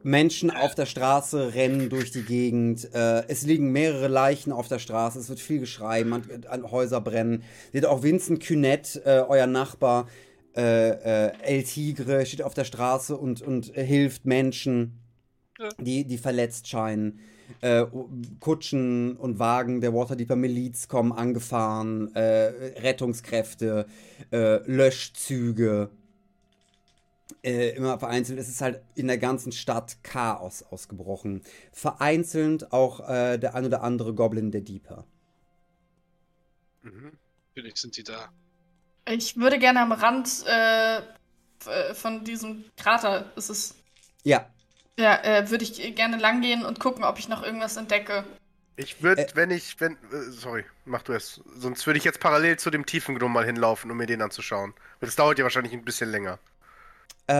Menschen 0.03 0.49
auf 0.49 0.73
der 0.73 0.85
Straße 0.87 1.53
rennen 1.53 1.89
durch 1.89 2.11
die 2.11 2.23
Gegend. 2.23 2.89
Äh, 2.93 3.23
es 3.27 3.43
liegen 3.43 3.71
mehrere 3.71 4.07
Leichen 4.07 4.51
auf 4.51 4.67
der 4.67 4.79
Straße. 4.79 5.19
Es 5.19 5.29
wird 5.29 5.39
viel 5.39 5.59
Geschrei. 5.59 6.03
Man, 6.03 6.23
an 6.49 6.71
Häuser 6.71 7.01
brennen. 7.01 7.43
Seht 7.71 7.85
auch 7.85 8.01
Vincent 8.01 8.45
Cunette, 8.45 8.99
äh, 9.05 9.19
euer 9.27 9.45
Nachbar, 9.47 10.07
äh, 10.55 11.27
äh, 11.27 11.33
El 11.43 11.63
Tigre, 11.63 12.25
steht 12.25 12.41
auf 12.41 12.53
der 12.53 12.65
Straße 12.65 13.15
und, 13.15 13.41
und 13.41 13.75
äh, 13.75 13.85
hilft 13.85 14.25
Menschen, 14.25 14.99
die, 15.79 16.05
die 16.05 16.17
verletzt 16.17 16.67
scheinen. 16.67 17.19
Äh, 17.61 17.85
Kutschen 18.39 19.17
und 19.17 19.39
Wagen 19.39 19.81
der 19.81 19.93
Waterdeeper 19.93 20.35
Miliz 20.35 20.87
kommen 20.87 21.11
angefahren. 21.11 22.13
Äh, 22.15 22.79
Rettungskräfte, 22.79 23.85
äh, 24.31 24.57
Löschzüge 24.69 25.89
immer 27.43 27.97
vereinzelt. 27.97 28.37
Es 28.37 28.49
ist 28.49 28.61
halt 28.61 28.83
in 28.93 29.07
der 29.07 29.17
ganzen 29.17 29.51
Stadt 29.51 30.03
Chaos 30.03 30.61
ausgebrochen. 30.61 31.41
Vereinzelt 31.71 32.71
auch 32.71 32.99
der 33.07 33.55
ein 33.55 33.65
oder 33.65 33.81
andere 33.81 34.13
Goblin 34.13 34.51
der 34.51 34.61
Deeper. 34.61 35.07
Mhm. 36.83 37.13
Natürlich 37.55 37.77
sind 37.77 37.97
die 37.97 38.03
da. 38.03 38.31
Ich 39.09 39.37
würde 39.37 39.59
gerne 39.59 39.81
am 39.81 39.91
Rand 39.91 40.45
äh, 40.47 40.97
f- 40.99 41.97
von 41.97 42.23
diesem 42.23 42.65
Krater, 42.77 43.31
ist 43.35 43.49
es. 43.49 43.75
Ja, 44.23 44.47
Ja, 44.99 45.15
äh, 45.23 45.49
würde 45.49 45.63
ich 45.63 45.95
gerne 45.95 46.17
langgehen 46.17 46.63
und 46.65 46.79
gucken, 46.79 47.03
ob 47.03 47.17
ich 47.19 47.27
noch 47.27 47.43
irgendwas 47.43 47.77
entdecke. 47.77 48.23
Ich 48.75 49.01
würde, 49.03 49.23
Äh. 49.23 49.35
wenn 49.35 49.51
ich, 49.51 49.79
wenn, 49.79 49.93
äh, 50.11 50.29
sorry, 50.31 50.65
mach 50.85 51.01
du 51.03 51.13
es. 51.13 51.41
Sonst 51.55 51.85
würde 51.87 51.97
ich 51.97 52.03
jetzt 52.03 52.19
parallel 52.19 52.57
zu 52.57 52.69
dem 52.69 52.85
tiefen 52.85 53.15
Gnome 53.15 53.33
mal 53.33 53.45
hinlaufen, 53.45 53.91
um 53.91 53.97
mir 53.97 54.05
den 54.07 54.21
anzuschauen. 54.21 54.73
Das 54.99 55.15
dauert 55.15 55.37
ja 55.39 55.43
wahrscheinlich 55.43 55.73
ein 55.73 55.85
bisschen 55.85 56.09
länger. 56.11 56.39
Äh, 57.27 57.33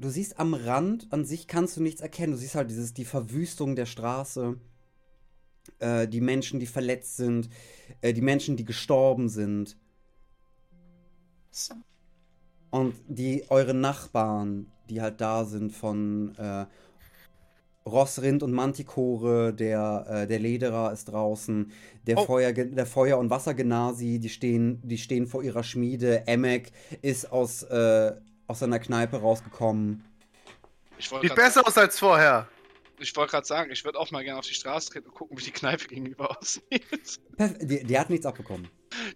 du 0.00 0.08
siehst 0.08 0.38
am 0.38 0.54
Rand 0.54 1.06
an 1.12 1.24
sich 1.24 1.46
kannst 1.48 1.76
du 1.76 1.82
nichts 1.82 2.00
erkennen. 2.00 2.32
Du 2.32 2.38
siehst 2.38 2.54
halt 2.54 2.70
dieses, 2.70 2.94
die 2.94 3.04
Verwüstung 3.04 3.76
der 3.76 3.86
Straße, 3.86 4.58
äh, 5.78 6.08
die 6.08 6.20
Menschen, 6.20 6.60
die 6.60 6.66
verletzt 6.66 7.16
sind, 7.16 7.48
äh, 8.00 8.12
die 8.12 8.20
Menschen, 8.22 8.56
die 8.56 8.64
gestorben 8.64 9.28
sind 9.28 9.76
So. 11.56 11.74
und 12.70 12.96
die 13.06 13.44
eure 13.48 13.74
Nachbarn, 13.74 14.66
die 14.90 15.00
halt 15.00 15.20
da 15.20 15.44
sind 15.44 15.70
von 15.70 16.34
äh, 16.36 16.66
Rossrind 17.88 18.42
und 18.42 18.52
Mantikore, 18.52 19.54
der, 19.54 20.04
äh, 20.08 20.26
der 20.26 20.40
Lederer 20.40 20.92
ist 20.92 21.04
draußen, 21.04 21.70
der, 22.08 22.18
Oh. 22.18 22.24
Feuer, 22.24 22.52
der 22.52 22.86
Feuer- 22.86 23.18
und 23.18 23.30
Wassergenasi, 23.30 24.18
die 24.18 24.30
stehen, 24.30 24.80
die 24.82 24.98
stehen 24.98 25.26
vor 25.28 25.44
ihrer 25.44 25.62
Schmiede. 25.62 26.26
Emek 26.26 26.72
ist 27.02 27.30
aus, 27.30 27.62
äh, 27.62 28.12
aus 28.48 28.58
seiner 28.58 28.80
Kneipe 28.80 29.18
rausgekommen. 29.20 30.02
Ich 30.98 31.10
wollte 31.12 31.28
Sieht 31.28 31.36
besser 31.36 31.64
aus 31.66 31.78
als 31.78 31.98
vorher. 32.00 32.48
ich 32.98 33.14
wollte 33.16 33.30
gerade 33.32 33.46
sagen, 33.46 33.70
ich 33.70 33.84
würde 33.84 33.98
auch 34.00 34.10
mal 34.10 34.24
gerne 34.24 34.38
auf 34.40 34.46
die 34.46 34.54
Straße 34.54 34.90
treten 34.90 35.06
und 35.08 35.14
gucken, 35.14 35.38
wie 35.38 35.44
die 35.44 35.50
Kneipe 35.52 35.86
gegenüber 35.86 36.36
aussieht. 36.40 37.20
Die, 37.60 37.84
die 37.84 37.98
hat 37.98 38.10
nichts 38.10 38.26
abbekommen. 38.26 38.66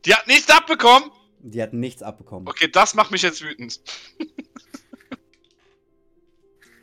Die 0.04 0.14
hat 0.14 0.26
nichts 0.28 0.48
abbekommen! 0.50 1.10
Die 1.40 1.62
hat 1.62 1.72
nichts 1.72 2.02
abbekommen. 2.02 2.48
Okay, 2.48 2.68
das 2.68 2.94
macht 2.94 3.10
mich 3.10 3.22
jetzt 3.22 3.42
wütend. 3.42 3.80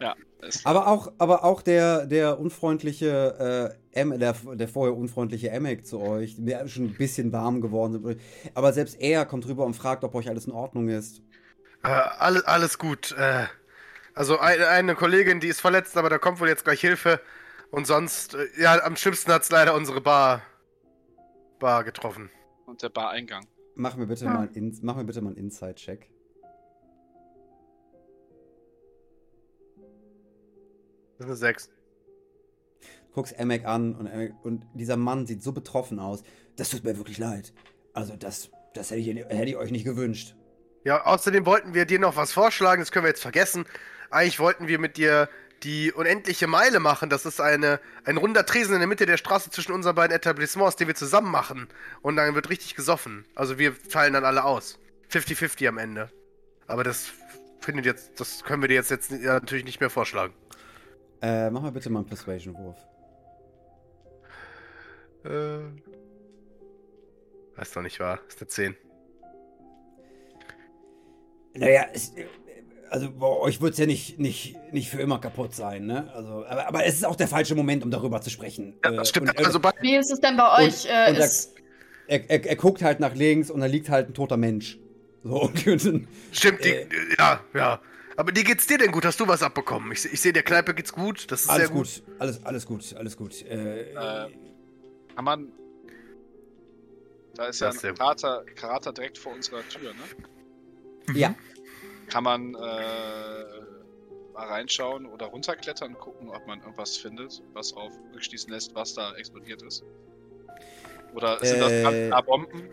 ja, 0.02 0.16
Aber 0.64 0.88
auch, 0.88 1.12
aber 1.18 1.44
auch 1.44 1.62
der, 1.62 2.06
der 2.06 2.40
unfreundliche, 2.40 3.76
äh, 3.94 4.00
em, 4.00 4.18
der, 4.20 4.34
der 4.34 4.68
vorher 4.68 4.96
unfreundliche 4.96 5.50
Emek 5.50 5.86
zu 5.86 6.00
euch, 6.00 6.36
der 6.38 6.64
ist 6.64 6.72
schon 6.72 6.86
ein 6.86 6.94
bisschen 6.94 7.32
warm 7.32 7.62
geworden. 7.62 8.20
Aber 8.54 8.74
selbst 8.74 9.00
er 9.00 9.26
kommt 9.26 9.46
rüber 9.48 9.66
und 9.66 9.74
fragt, 9.76 10.04
ob 10.04 10.16
euch 10.16 10.30
alles 10.30 10.46
in 10.46 10.54
Ordnung 10.54 10.90
ist. 10.90 11.22
Äh, 11.84 11.88
alles, 11.88 12.44
alles 12.46 12.78
gut. 12.78 13.12
Äh, 13.18 13.46
also 14.14 14.40
eine, 14.40 14.68
eine 14.70 14.96
Kollegin, 14.96 15.40
die 15.40 15.48
ist 15.50 15.62
verletzt, 15.62 15.98
aber 15.98 16.10
da 16.10 16.18
kommt 16.18 16.40
wohl 16.40 16.48
jetzt 16.48 16.64
gleich 16.64 16.80
Hilfe. 16.82 17.20
Und 17.72 17.88
sonst, 17.88 18.36
äh, 18.36 18.48
ja, 18.58 18.82
am 18.84 18.96
schlimmsten 18.96 19.32
hat's 19.34 19.50
leider 19.50 19.74
unsere 19.76 20.00
Bar, 20.02 20.42
Bar 21.60 21.84
getroffen. 21.84 22.30
und 22.66 22.82
der 22.82 22.90
Bareingang. 22.90 23.46
Mach 23.76 23.96
mir 23.98 24.08
bitte 24.08 24.26
Ja. 24.26 24.32
mal 24.34 24.48
einen 24.48 24.54
In- 24.54 24.80
mach 24.82 24.96
mir 24.96 25.04
bitte 25.04 25.22
mal 25.22 25.30
einen 25.30 25.38
Inside-Check. 25.38 26.10
Das 31.18 31.26
ist 31.28 31.32
eine 31.32 31.36
6. 31.36 31.70
guckst 33.14 33.40
Emek 33.40 33.66
an 33.66 33.96
und, 33.96 34.08
Emek, 34.08 34.34
und 34.44 34.66
dieser 34.74 34.98
Mann 34.98 35.26
sieht 35.26 35.42
so 35.42 35.54
betroffen 35.54 36.00
aus. 36.00 36.24
Das 36.58 36.70
tut 36.70 36.84
mir 36.84 36.98
wirklich 36.98 37.18
leid. 37.18 37.54
Also 37.94 38.16
das, 38.18 38.50
das 38.74 38.92
hätte, 38.92 39.00
ich, 39.00 39.08
hätte 39.08 39.46
ich 39.46 39.56
euch 39.56 39.72
nicht 39.72 39.86
gewünscht. 39.86 40.36
Ja, 40.84 41.06
außerdem 41.06 41.46
wollten 41.46 41.74
wir 41.74 41.86
dir 41.86 42.00
noch 42.00 42.18
was 42.18 42.34
vorschlagen, 42.34 42.82
das 42.82 42.92
können 42.92 43.06
wir 43.06 43.10
jetzt 43.10 43.22
vergessen. 43.22 43.66
Eigentlich 44.10 44.40
wollten 44.40 44.68
wir 44.68 44.80
mit 44.80 44.98
dir 44.98 45.30
die 45.64 45.92
unendliche 45.92 46.48
Meile 46.48 46.80
machen. 46.80 47.10
Das 47.10 47.26
ist 47.26 47.42
eine, 47.42 47.80
ein 48.04 48.18
runder 48.18 48.46
Tresen 48.46 48.74
in 48.74 48.80
der 48.80 48.88
Mitte 48.88 49.06
der 49.06 49.18
Straße 49.18 49.50
zwischen 49.50 49.72
unseren 49.72 49.96
beiden 49.96 50.16
Etablissements, 50.16 50.76
den 50.76 50.88
wir 50.88 50.96
zusammen 50.96 51.32
machen. 51.32 51.68
Und 52.02 52.16
dann 52.16 52.36
wird 52.36 52.50
richtig 52.50 52.76
gesoffen. 52.76 53.26
Also 53.36 53.58
wir 53.58 53.74
fallen 53.74 54.14
dann 54.14 54.26
alle 54.26 54.44
aus. 54.44 54.80
50-50 55.12 55.68
am 55.68 55.78
Ende. 55.78 56.10
Aber 56.68 56.84
das 56.84 57.12
findet 57.60 57.86
jetzt, 57.86 58.20
das 58.20 58.44
können 58.44 58.62
wir 58.62 58.68
dir 58.68 58.76
jetzt, 58.76 58.92
jetzt 58.92 59.12
natürlich 59.12 59.66
nicht 59.66 59.80
mehr 59.80 59.90
vorschlagen. 59.90 60.34
Äh, 61.22 61.50
mach 61.50 61.62
mal 61.62 61.72
bitte 61.72 61.90
mal 61.90 62.00
einen 62.00 62.08
Persuasion-Wurf. 62.08 62.78
Äh, 65.24 65.60
weiß 67.56 67.72
doch 67.72 67.82
nicht 67.82 68.00
wahr. 68.00 68.20
Ist 68.28 68.42
eine 68.42 68.48
10. 68.48 68.78
Naja, 71.56 71.88
es, 71.94 72.14
also 72.90 73.12
bei 73.12 73.28
euch 73.28 73.62
wird 73.62 73.74
es 73.74 73.80
ja 73.80 73.86
nicht, 73.86 74.20
nicht, 74.20 74.56
nicht 74.74 74.90
für 74.90 75.02
immer 75.02 75.20
kaputt 75.20 75.54
sein, 75.56 75.86
ne? 75.86 76.12
Also, 76.14 76.46
aber, 76.46 76.68
aber 76.68 76.86
es 76.86 76.96
ist 76.96 77.06
auch 77.06 77.16
der 77.16 77.28
falsche 77.28 77.56
Moment, 77.56 77.84
um 77.84 77.92
darüber 77.92 78.22
zu 78.22 78.30
sprechen. 78.30 78.76
Ja, 78.84 78.92
das 78.92 79.08
Äh, 79.08 79.10
stimmt. 79.12 79.30
und, 79.30 79.40
äh, 79.40 79.46
also 79.46 79.60
bei, 79.60 79.72
Wie 79.82 79.96
ist 79.96 80.12
es 80.12 80.20
denn 80.20 80.38
bei 80.38 80.48
Und- 80.64 80.64
euch? 80.70 80.86
äh, 80.86 81.10
und 81.10 81.18
da- 81.20 81.24
ist, 81.26 81.54
er, 82.08 82.30
er, 82.30 82.46
er 82.46 82.56
guckt 82.56 82.82
halt 82.84 83.00
nach 83.00 83.16
links 83.16 83.50
und 83.50 83.60
da 83.62 83.66
liegt 83.66 83.90
halt 83.90 84.10
ein 84.10 84.14
toter 84.14 84.38
Mensch. 84.38 84.80
So, 85.24 85.42
und 85.44 85.58
stimmt, 86.32 86.64
die, 86.64 86.70
äh, 86.70 86.88
ja, 87.18 87.40
ja. 87.54 87.82
Aber 88.18 88.34
wie 88.36 88.44
geht's 88.44 88.66
dir 88.68 88.78
denn 88.78 88.92
gut? 88.92 89.04
Hast 89.06 89.20
du 89.20 89.28
was 89.28 89.44
abbekommen? 89.44 89.92
Ich, 89.92 90.06
ich 90.06 90.22
sehe, 90.22 90.32
der 90.32 90.44
Kneipe 90.44 90.74
geht's 90.74 90.94
gut. 90.94 91.30
Das 91.32 91.42
ist 91.42 91.50
alles 91.50 91.68
sehr 91.68 91.76
gut. 91.76 91.86
gut. 92.06 92.16
Alles, 92.20 92.46
alles 92.46 92.66
gut, 92.66 92.96
alles 92.98 93.18
gut. 93.18 93.42
Äh, 93.46 93.92
Äh, 93.92 94.30
Kann 95.16 95.26
man. 95.26 95.52
Da 97.36 97.48
ist 97.48 97.60
ja 97.60 97.68
Das 97.68 97.76
ist 97.76 97.82
sehr 97.82 97.92
ein. 97.92 97.98
Krater, 97.98 98.46
Krater 98.56 98.94
direkt 98.94 99.18
vor 99.18 99.34
unserer 99.34 99.68
Tür, 99.68 99.92
ne? 99.94 101.20
ja. 101.20 101.36
Kann 102.10 102.24
man 102.24 102.56
äh, 102.56 102.58
mal 104.34 104.48
reinschauen 104.48 105.06
oder 105.06 105.28
runterklettern 105.28 105.94
und 105.96 106.00
gucken, 106.00 106.30
ob 106.30 106.46
man 106.48 106.60
irgendwas 106.62 106.98
findet, 106.98 107.42
was 107.54 107.74
auf 107.74 107.92
rückschließen 108.14 108.52
lässt, 108.52 108.76
was 108.76 108.94
da 108.94 109.14
explodiert 109.16 109.62
ist? 109.64 109.84
Oder 111.14 111.40
sind 111.44 111.60
das 111.62 111.72
Äh, 111.72 112.08
klar 112.08 112.24
Bomben? 112.24 112.70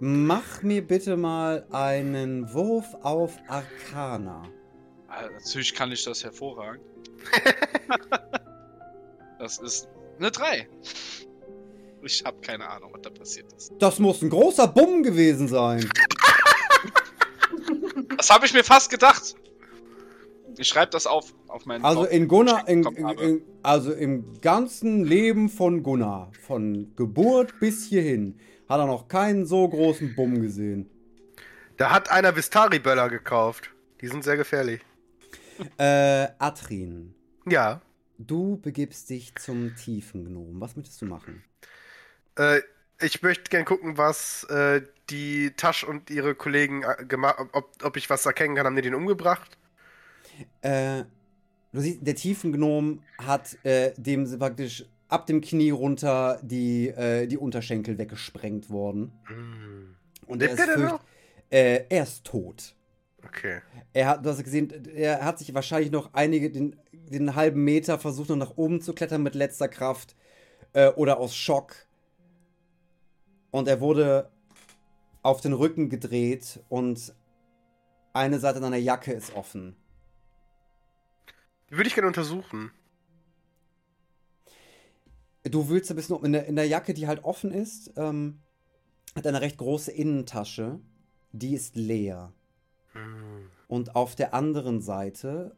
Mach 0.00 0.62
mir 0.62 0.86
bitte 0.86 1.16
mal 1.16 1.66
einen 1.72 2.52
Wurf 2.54 2.94
auf 3.02 3.36
Arcana. 3.48 4.44
Ah, 5.08 5.22
natürlich 5.28 5.74
kann 5.74 5.90
ich 5.90 6.04
das 6.04 6.22
hervorragend. 6.22 6.84
das 9.40 9.58
ist 9.58 9.88
eine 10.18 10.30
3. 10.30 10.68
Ich 12.02 12.22
habe 12.24 12.40
keine 12.40 12.68
Ahnung, 12.68 12.90
was 12.92 13.02
da 13.02 13.10
passiert 13.10 13.52
ist. 13.54 13.72
Das 13.80 13.98
muss 13.98 14.22
ein 14.22 14.30
großer 14.30 14.68
Bumm 14.68 15.02
gewesen 15.02 15.48
sein. 15.48 15.90
Das 18.18 18.30
habe 18.30 18.44
ich 18.46 18.52
mir 18.52 18.64
fast 18.64 18.90
gedacht. 18.90 19.36
Ich 20.56 20.66
schreibe 20.66 20.90
das 20.90 21.06
auf, 21.06 21.32
auf 21.46 21.66
meinen 21.66 21.84
Also 21.84 22.00
Blog, 22.02 22.12
in 22.12 22.28
Gunnar, 22.28 22.68
in, 22.68 22.82
in, 22.84 23.42
also 23.62 23.92
im 23.92 24.40
ganzen 24.40 25.04
Leben 25.04 25.48
von 25.48 25.84
Gunnar, 25.84 26.32
von 26.46 26.92
Geburt 26.96 27.60
bis 27.60 27.84
hierhin, 27.86 28.40
hat 28.68 28.80
er 28.80 28.86
noch 28.86 29.06
keinen 29.06 29.46
so 29.46 29.68
großen 29.68 30.16
Bumm 30.16 30.42
gesehen. 30.42 30.90
Da 31.76 31.90
hat 31.92 32.10
einer 32.10 32.34
Vistari-Böller 32.34 33.08
gekauft. 33.08 33.70
Die 34.00 34.08
sind 34.08 34.24
sehr 34.24 34.36
gefährlich. 34.36 34.80
Äh, 35.76 36.26
Atrin, 36.38 37.14
Ja. 37.48 37.80
du 38.18 38.56
begibst 38.60 39.10
dich 39.10 39.36
zum 39.36 39.76
tiefen 39.76 40.24
Gnom. 40.24 40.60
Was 40.60 40.74
möchtest 40.74 41.00
du 41.02 41.06
machen? 41.06 41.44
Äh, 42.36 42.62
ich 43.00 43.22
möchte 43.22 43.44
gern 43.48 43.64
gucken, 43.64 43.96
was 43.96 44.42
äh, 44.50 44.82
die 45.10 45.52
Tasch 45.56 45.84
und 45.84 46.10
ihre 46.10 46.34
Kollegen 46.34 46.82
äh, 46.82 47.04
gemacht 47.04 47.38
ob, 47.52 47.70
ob 47.82 47.96
ich 47.96 48.08
was 48.10 48.26
erkennen 48.26 48.54
kann. 48.54 48.66
Haben 48.66 48.76
die 48.76 48.82
den 48.82 48.94
umgebracht? 48.94 49.58
Äh, 50.62 51.04
du 51.72 51.80
siehst, 51.80 52.06
der 52.06 52.14
tiefen 52.14 52.52
Gnom 52.52 53.02
hat 53.18 53.56
äh, 53.64 53.92
dem 53.96 54.38
praktisch 54.38 54.84
ab 55.08 55.26
dem 55.26 55.40
Knie 55.40 55.70
runter 55.70 56.38
die, 56.42 56.88
äh, 56.88 57.26
die 57.26 57.38
Unterschenkel 57.38 57.98
weggesprengt 57.98 58.70
worden. 58.70 59.12
Hm. 59.24 59.96
Und 60.26 60.40
Lebt 60.40 60.52
er 60.52 60.58
ist 60.58 60.68
der 60.68 60.78
fürcht-? 60.78 61.04
Äh, 61.50 61.84
er 61.88 62.02
ist 62.02 62.24
tot. 62.24 62.74
Okay. 63.24 63.60
Er 63.92 64.06
hat, 64.06 64.24
du 64.24 64.30
hast 64.30 64.44
gesehen, 64.44 64.86
er 64.94 65.24
hat 65.24 65.38
sich 65.38 65.52
wahrscheinlich 65.54 65.90
noch 65.90 66.10
einige, 66.12 66.50
den, 66.50 66.76
den 66.92 67.34
halben 67.34 67.64
Meter 67.64 67.98
versucht, 67.98 68.28
noch 68.28 68.36
nach 68.36 68.56
oben 68.56 68.80
zu 68.80 68.92
klettern 68.92 69.22
mit 69.22 69.34
letzter 69.34 69.68
Kraft 69.68 70.14
äh, 70.72 70.88
oder 70.88 71.18
aus 71.18 71.34
Schock. 71.34 71.74
Und 73.50 73.66
er 73.66 73.80
wurde 73.80 74.30
auf 75.22 75.40
den 75.40 75.52
Rücken 75.52 75.88
gedreht 75.88 76.60
und 76.68 77.14
eine 78.12 78.38
Seite 78.38 78.60
seiner 78.60 78.76
Jacke 78.76 79.12
ist 79.12 79.34
offen. 79.34 79.76
Die 81.70 81.76
würde 81.76 81.88
ich 81.88 81.94
gerne 81.94 82.08
untersuchen. 82.08 82.70
Du 85.44 85.68
wühlst 85.68 85.90
ein 85.90 85.96
bisschen 85.96 86.16
um. 86.16 86.24
In 86.24 86.32
der, 86.32 86.46
in 86.46 86.56
der 86.56 86.66
Jacke, 86.66 86.94
die 86.94 87.06
halt 87.06 87.24
offen 87.24 87.52
ist, 87.52 87.92
ähm, 87.96 88.40
hat 89.14 89.26
eine 89.26 89.40
recht 89.40 89.58
große 89.58 89.92
Innentasche. 89.92 90.80
Die 91.32 91.54
ist 91.54 91.76
leer. 91.76 92.32
Hm. 92.92 93.50
Und 93.66 93.96
auf 93.96 94.14
der 94.14 94.34
anderen 94.34 94.80
Seite 94.80 95.56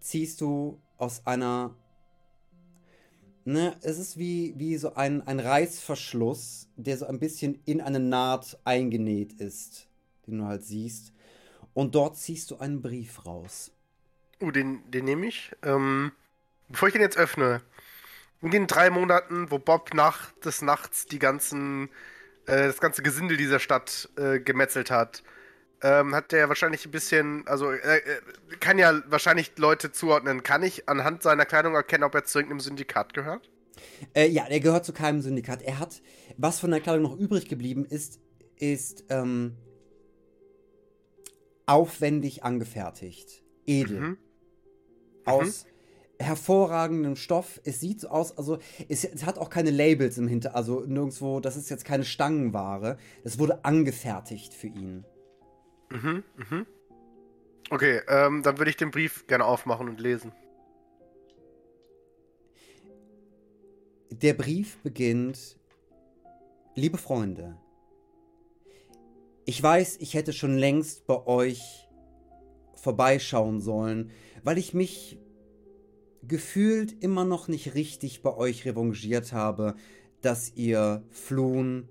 ziehst 0.00 0.40
du 0.40 0.80
aus 0.98 1.26
einer. 1.26 1.76
Ne, 3.44 3.76
es 3.82 3.98
ist 3.98 4.18
wie, 4.18 4.54
wie 4.56 4.76
so 4.76 4.94
ein, 4.94 5.26
ein 5.26 5.40
Reißverschluss, 5.40 6.68
der 6.76 6.96
so 6.96 7.06
ein 7.06 7.18
bisschen 7.18 7.60
in 7.64 7.80
eine 7.80 7.98
Naht 7.98 8.58
eingenäht 8.64 9.32
ist, 9.40 9.88
den 10.26 10.38
du 10.38 10.44
halt 10.44 10.64
siehst. 10.64 11.12
Und 11.74 11.94
dort 11.94 12.16
ziehst 12.16 12.50
du 12.50 12.58
einen 12.58 12.82
Brief 12.82 13.26
raus. 13.26 13.72
Uh, 14.40 14.52
den, 14.52 14.88
den 14.90 15.04
nehme 15.04 15.26
ich. 15.26 15.50
Ähm, 15.62 16.12
bevor 16.68 16.88
ich 16.88 16.92
den 16.92 17.02
jetzt 17.02 17.16
öffne, 17.16 17.62
in 18.42 18.50
den 18.50 18.66
drei 18.66 18.90
Monaten, 18.90 19.50
wo 19.50 19.58
Bob 19.58 19.94
nach 19.94 20.32
des 20.40 20.62
Nachts 20.62 21.06
die 21.06 21.18
ganzen, 21.18 21.88
äh, 22.46 22.66
das 22.66 22.80
ganze 22.80 23.02
Gesindel 23.02 23.36
dieser 23.36 23.58
Stadt 23.58 24.08
äh, 24.16 24.38
gemetzelt 24.38 24.90
hat, 24.90 25.24
ähm, 25.82 26.14
hat 26.14 26.32
der 26.32 26.48
wahrscheinlich 26.48 26.86
ein 26.86 26.90
bisschen, 26.90 27.46
also 27.46 27.70
äh, 27.70 27.98
äh, 27.98 28.00
kann 28.60 28.78
ja 28.78 29.02
wahrscheinlich 29.06 29.52
Leute 29.58 29.92
zuordnen. 29.92 30.42
Kann 30.42 30.62
ich 30.62 30.88
anhand 30.88 31.22
seiner 31.22 31.44
Kleidung 31.44 31.74
erkennen, 31.74 32.04
ob 32.04 32.14
er 32.14 32.24
zu 32.24 32.38
irgendeinem 32.38 32.60
Syndikat 32.60 33.14
gehört? 33.14 33.50
Äh, 34.14 34.28
ja, 34.28 34.46
er 34.46 34.60
gehört 34.60 34.84
zu 34.84 34.92
keinem 34.92 35.20
Syndikat. 35.20 35.62
Er 35.62 35.78
hat, 35.78 36.02
was 36.36 36.60
von 36.60 36.70
der 36.70 36.80
Kleidung 36.80 37.02
noch 37.02 37.18
übrig 37.18 37.48
geblieben 37.48 37.84
ist, 37.84 38.20
ist 38.56 39.04
ähm, 39.08 39.56
aufwendig 41.66 42.44
angefertigt. 42.44 43.42
Edel. 43.66 44.00
Mhm. 44.00 44.18
Aus 45.24 45.66
hervorragendem 46.22 47.16
Stoff. 47.16 47.60
Es 47.64 47.80
sieht 47.80 48.00
so 48.00 48.08
aus, 48.08 48.38
also 48.38 48.58
es, 48.88 49.04
es 49.04 49.26
hat 49.26 49.38
auch 49.38 49.50
keine 49.50 49.70
Labels 49.70 50.18
im 50.18 50.28
Hinter, 50.28 50.54
also 50.54 50.84
nirgendwo, 50.86 51.40
das 51.40 51.56
ist 51.56 51.68
jetzt 51.68 51.84
keine 51.84 52.04
Stangenware. 52.04 52.96
Das 53.24 53.38
wurde 53.40 53.64
angefertigt 53.64 54.54
für 54.54 54.68
ihn. 54.68 55.04
Mhm, 55.92 56.24
mhm. 56.36 56.66
Okay, 57.68 58.00
ähm, 58.08 58.42
dann 58.42 58.58
würde 58.58 58.70
ich 58.70 58.76
den 58.76 58.90
Brief 58.90 59.26
gerne 59.26 59.44
aufmachen 59.44 59.88
und 59.88 60.00
lesen. 60.00 60.32
Der 64.10 64.34
Brief 64.34 64.78
beginnt, 64.82 65.58
liebe 66.74 66.96
Freunde, 66.96 67.58
ich 69.44 69.62
weiß, 69.62 69.98
ich 70.00 70.14
hätte 70.14 70.32
schon 70.32 70.56
längst 70.56 71.06
bei 71.06 71.26
euch 71.26 71.88
vorbeischauen 72.74 73.60
sollen, 73.60 74.10
weil 74.44 74.58
ich 74.58 74.72
mich 74.72 75.18
gefühlt 76.22 77.02
immer 77.02 77.24
noch 77.24 77.48
nicht 77.48 77.74
richtig 77.74 78.22
bei 78.22 78.34
euch 78.34 78.64
revanchiert 78.64 79.32
habe, 79.32 79.74
dass 80.20 80.54
ihr 80.54 81.04
Flohen 81.10 81.88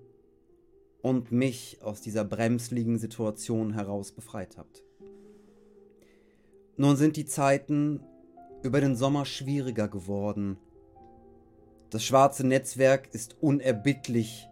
und 1.02 1.32
mich 1.32 1.80
aus 1.82 2.02
dieser 2.02 2.24
bremsligen 2.24 2.98
Situation 2.98 3.74
heraus 3.74 4.12
befreit 4.12 4.58
habt. 4.58 4.84
Nun 6.78 6.96
sind 6.96 7.18
die 7.18 7.26
Zeiten 7.26 8.02
über 8.64 8.82
den 8.82 8.96
Sommer 8.96 9.26
schwieriger 9.26 9.88
geworden. 9.88 10.58
Das 11.90 12.04
schwarze 12.04 12.46
Netzwerk 12.46 13.14
ist 13.14 13.36
unerbittlich 13.42 14.48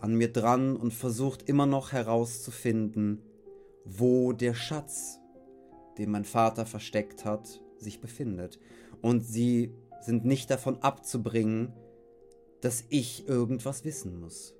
an 0.00 0.14
mir 0.14 0.32
dran 0.32 0.76
und 0.76 0.92
versucht 0.92 1.48
immer 1.48 1.66
noch 1.66 1.92
herauszufinden, 1.92 3.22
wo 3.84 4.32
der 4.32 4.54
Schatz, 4.54 5.18
den 5.98 6.10
mein 6.10 6.24
Vater 6.24 6.66
versteckt 6.66 7.24
hat, 7.24 7.60
sich 7.78 8.00
befindet. 8.00 8.58
Und 9.00 9.24
sie 9.24 9.74
sind 10.00 10.24
nicht 10.24 10.50
davon 10.50 10.82
abzubringen, 10.82 11.72
dass 12.60 12.84
ich 12.88 13.28
irgendwas 13.28 13.84
wissen 13.84 14.20
muss. 14.20 14.54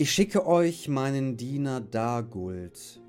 Ich 0.00 0.12
schicke 0.12 0.46
euch 0.46 0.86
meinen 0.86 1.36
Diener 1.36 1.80
Dagult. 1.80 3.02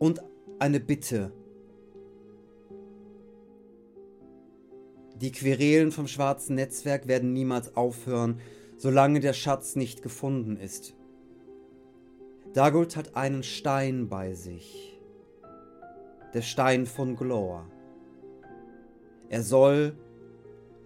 Und 0.00 0.20
eine 0.58 0.80
Bitte. 0.80 1.30
Die 5.14 5.30
Querelen 5.30 5.92
vom 5.92 6.08
schwarzen 6.08 6.56
Netzwerk 6.56 7.06
werden 7.06 7.32
niemals 7.32 7.76
aufhören, 7.76 8.40
solange 8.76 9.20
der 9.20 9.32
Schatz 9.32 9.76
nicht 9.76 10.02
gefunden 10.02 10.56
ist. 10.56 10.96
Dagult 12.52 12.96
hat 12.96 13.14
einen 13.14 13.44
Stein 13.44 14.08
bei 14.08 14.34
sich. 14.34 14.98
Der 16.34 16.42
Stein 16.42 16.84
von 16.84 17.14
Glor. 17.14 17.64
Er 19.28 19.44
soll, 19.44 19.96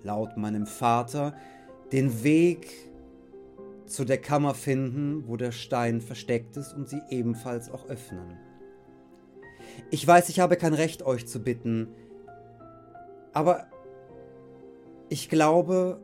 laut 0.03 0.37
meinem 0.37 0.67
Vater, 0.67 1.35
den 1.93 2.25
Weg 2.25 2.69
zu 3.87 4.05
der 4.05 4.19
Kammer 4.19 4.55
finden, 4.55 5.29
wo 5.29 5.37
der 5.37 5.53
Stein 5.53 6.01
versteckt 6.01 6.57
ist 6.57 6.73
und 6.73 6.89
sie 6.89 7.01
ebenfalls 7.11 7.71
auch 7.71 7.89
öffnen. 7.89 8.39
Ich 9.91 10.07
weiß, 10.07 10.31
ich 10.31 10.41
habe 10.41 10.57
kein 10.57 10.75
Recht, 10.75 11.03
euch 11.03 11.27
zu 11.27 11.43
bitten, 11.43 11.89
aber 13.33 13.67
ich 15.09 15.29
glaube, 15.29 16.01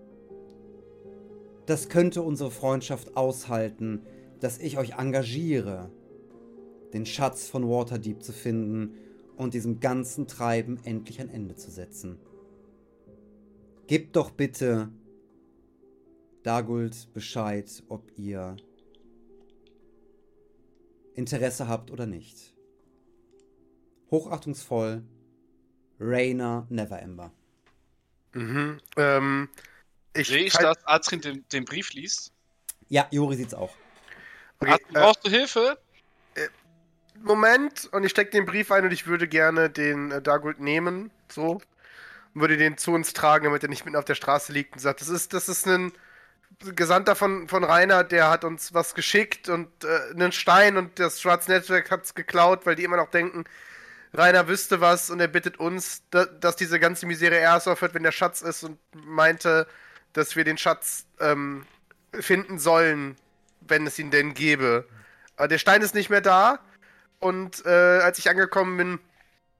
das 1.64 1.88
könnte 1.88 2.22
unsere 2.22 2.50
Freundschaft 2.50 3.16
aushalten, 3.16 4.02
dass 4.40 4.58
ich 4.58 4.78
euch 4.78 4.98
engagiere, 4.98 5.90
den 6.92 7.06
Schatz 7.06 7.48
von 7.48 7.68
Waterdeep 7.68 8.22
zu 8.22 8.32
finden 8.32 8.94
und 9.36 9.54
diesem 9.54 9.80
ganzen 9.80 10.26
Treiben 10.26 10.78
endlich 10.84 11.20
ein 11.20 11.30
Ende 11.30 11.56
zu 11.56 11.70
setzen. 11.70 12.18
Gebt 13.86 14.16
doch 14.16 14.30
bitte 14.30 14.90
Dagult 16.48 17.12
Bescheid, 17.12 17.70
ob 17.90 18.10
ihr 18.16 18.56
Interesse 21.14 21.68
habt 21.68 21.90
oder 21.90 22.06
nicht. 22.06 22.54
Hochachtungsvoll, 24.10 25.02
Rainer 26.00 26.66
Neverember. 26.70 27.34
Mhm. 28.32 28.80
Ähm, 28.96 29.50
ich 30.14 30.28
Sehe 30.28 30.44
ich, 30.44 30.54
dass 30.54 30.82
Adrin 30.86 31.20
den, 31.20 31.44
den 31.52 31.66
Brief 31.66 31.92
liest? 31.92 32.32
Ja, 32.88 33.06
Juri 33.10 33.36
sieht's 33.36 33.52
auch. 33.52 33.74
Okay, 34.60 34.72
Adrin, 34.72 34.96
äh, 34.96 35.00
brauchst 35.00 35.26
du 35.26 35.30
Hilfe? 35.30 35.78
Moment, 37.16 37.90
und 37.92 38.04
ich 38.04 38.10
stecke 38.10 38.30
den 38.30 38.46
Brief 38.46 38.72
ein 38.72 38.86
und 38.86 38.92
ich 38.92 39.06
würde 39.06 39.28
gerne 39.28 39.68
den 39.68 40.12
äh, 40.12 40.22
Dagult 40.22 40.60
nehmen, 40.60 41.10
so. 41.30 41.60
Und 42.32 42.40
würde 42.40 42.56
den 42.56 42.78
zu 42.78 42.92
uns 42.92 43.12
tragen, 43.12 43.44
damit 43.44 43.62
er 43.62 43.68
nicht 43.68 43.84
mitten 43.84 43.98
auf 43.98 44.06
der 44.06 44.14
Straße 44.14 44.50
liegt 44.54 44.72
und 44.72 44.78
sagt, 44.78 45.02
das 45.02 45.10
ist, 45.10 45.34
das 45.34 45.50
ist 45.50 45.66
ein 45.66 45.92
Gesandter 46.60 47.14
von, 47.14 47.48
von 47.48 47.62
Rainer, 47.62 48.02
der 48.02 48.30
hat 48.30 48.44
uns 48.44 48.74
was 48.74 48.94
geschickt 48.94 49.48
und 49.48 49.68
äh, 49.84 50.12
einen 50.12 50.32
Stein 50.32 50.76
und 50.76 50.98
das 50.98 51.20
Schwarze 51.20 51.52
Netzwerk 51.52 51.90
hat's 51.90 52.14
geklaut, 52.14 52.66
weil 52.66 52.74
die 52.74 52.82
immer 52.82 52.96
noch 52.96 53.10
denken, 53.10 53.44
Rainer 54.12 54.48
wüsste 54.48 54.80
was 54.80 55.10
und 55.10 55.20
er 55.20 55.28
bittet 55.28 55.60
uns, 55.60 56.02
da, 56.10 56.24
dass 56.24 56.56
diese 56.56 56.80
ganze 56.80 57.06
Misere 57.06 57.36
erst 57.36 57.68
aufhört, 57.68 57.94
wenn 57.94 58.02
der 58.02 58.12
Schatz 58.12 58.42
ist 58.42 58.64
und 58.64 58.78
meinte, 58.92 59.68
dass 60.14 60.34
wir 60.34 60.42
den 60.42 60.58
Schatz 60.58 61.06
ähm, 61.20 61.64
finden 62.12 62.58
sollen, 62.58 63.16
wenn 63.60 63.86
es 63.86 63.98
ihn 64.00 64.10
denn 64.10 64.34
gäbe. 64.34 64.88
Aber 65.36 65.46
der 65.46 65.58
Stein 65.58 65.82
ist 65.82 65.94
nicht 65.94 66.10
mehr 66.10 66.22
da 66.22 66.58
und 67.20 67.64
äh, 67.66 67.68
als 67.68 68.18
ich 68.18 68.28
angekommen 68.28 68.76
bin, 68.76 68.98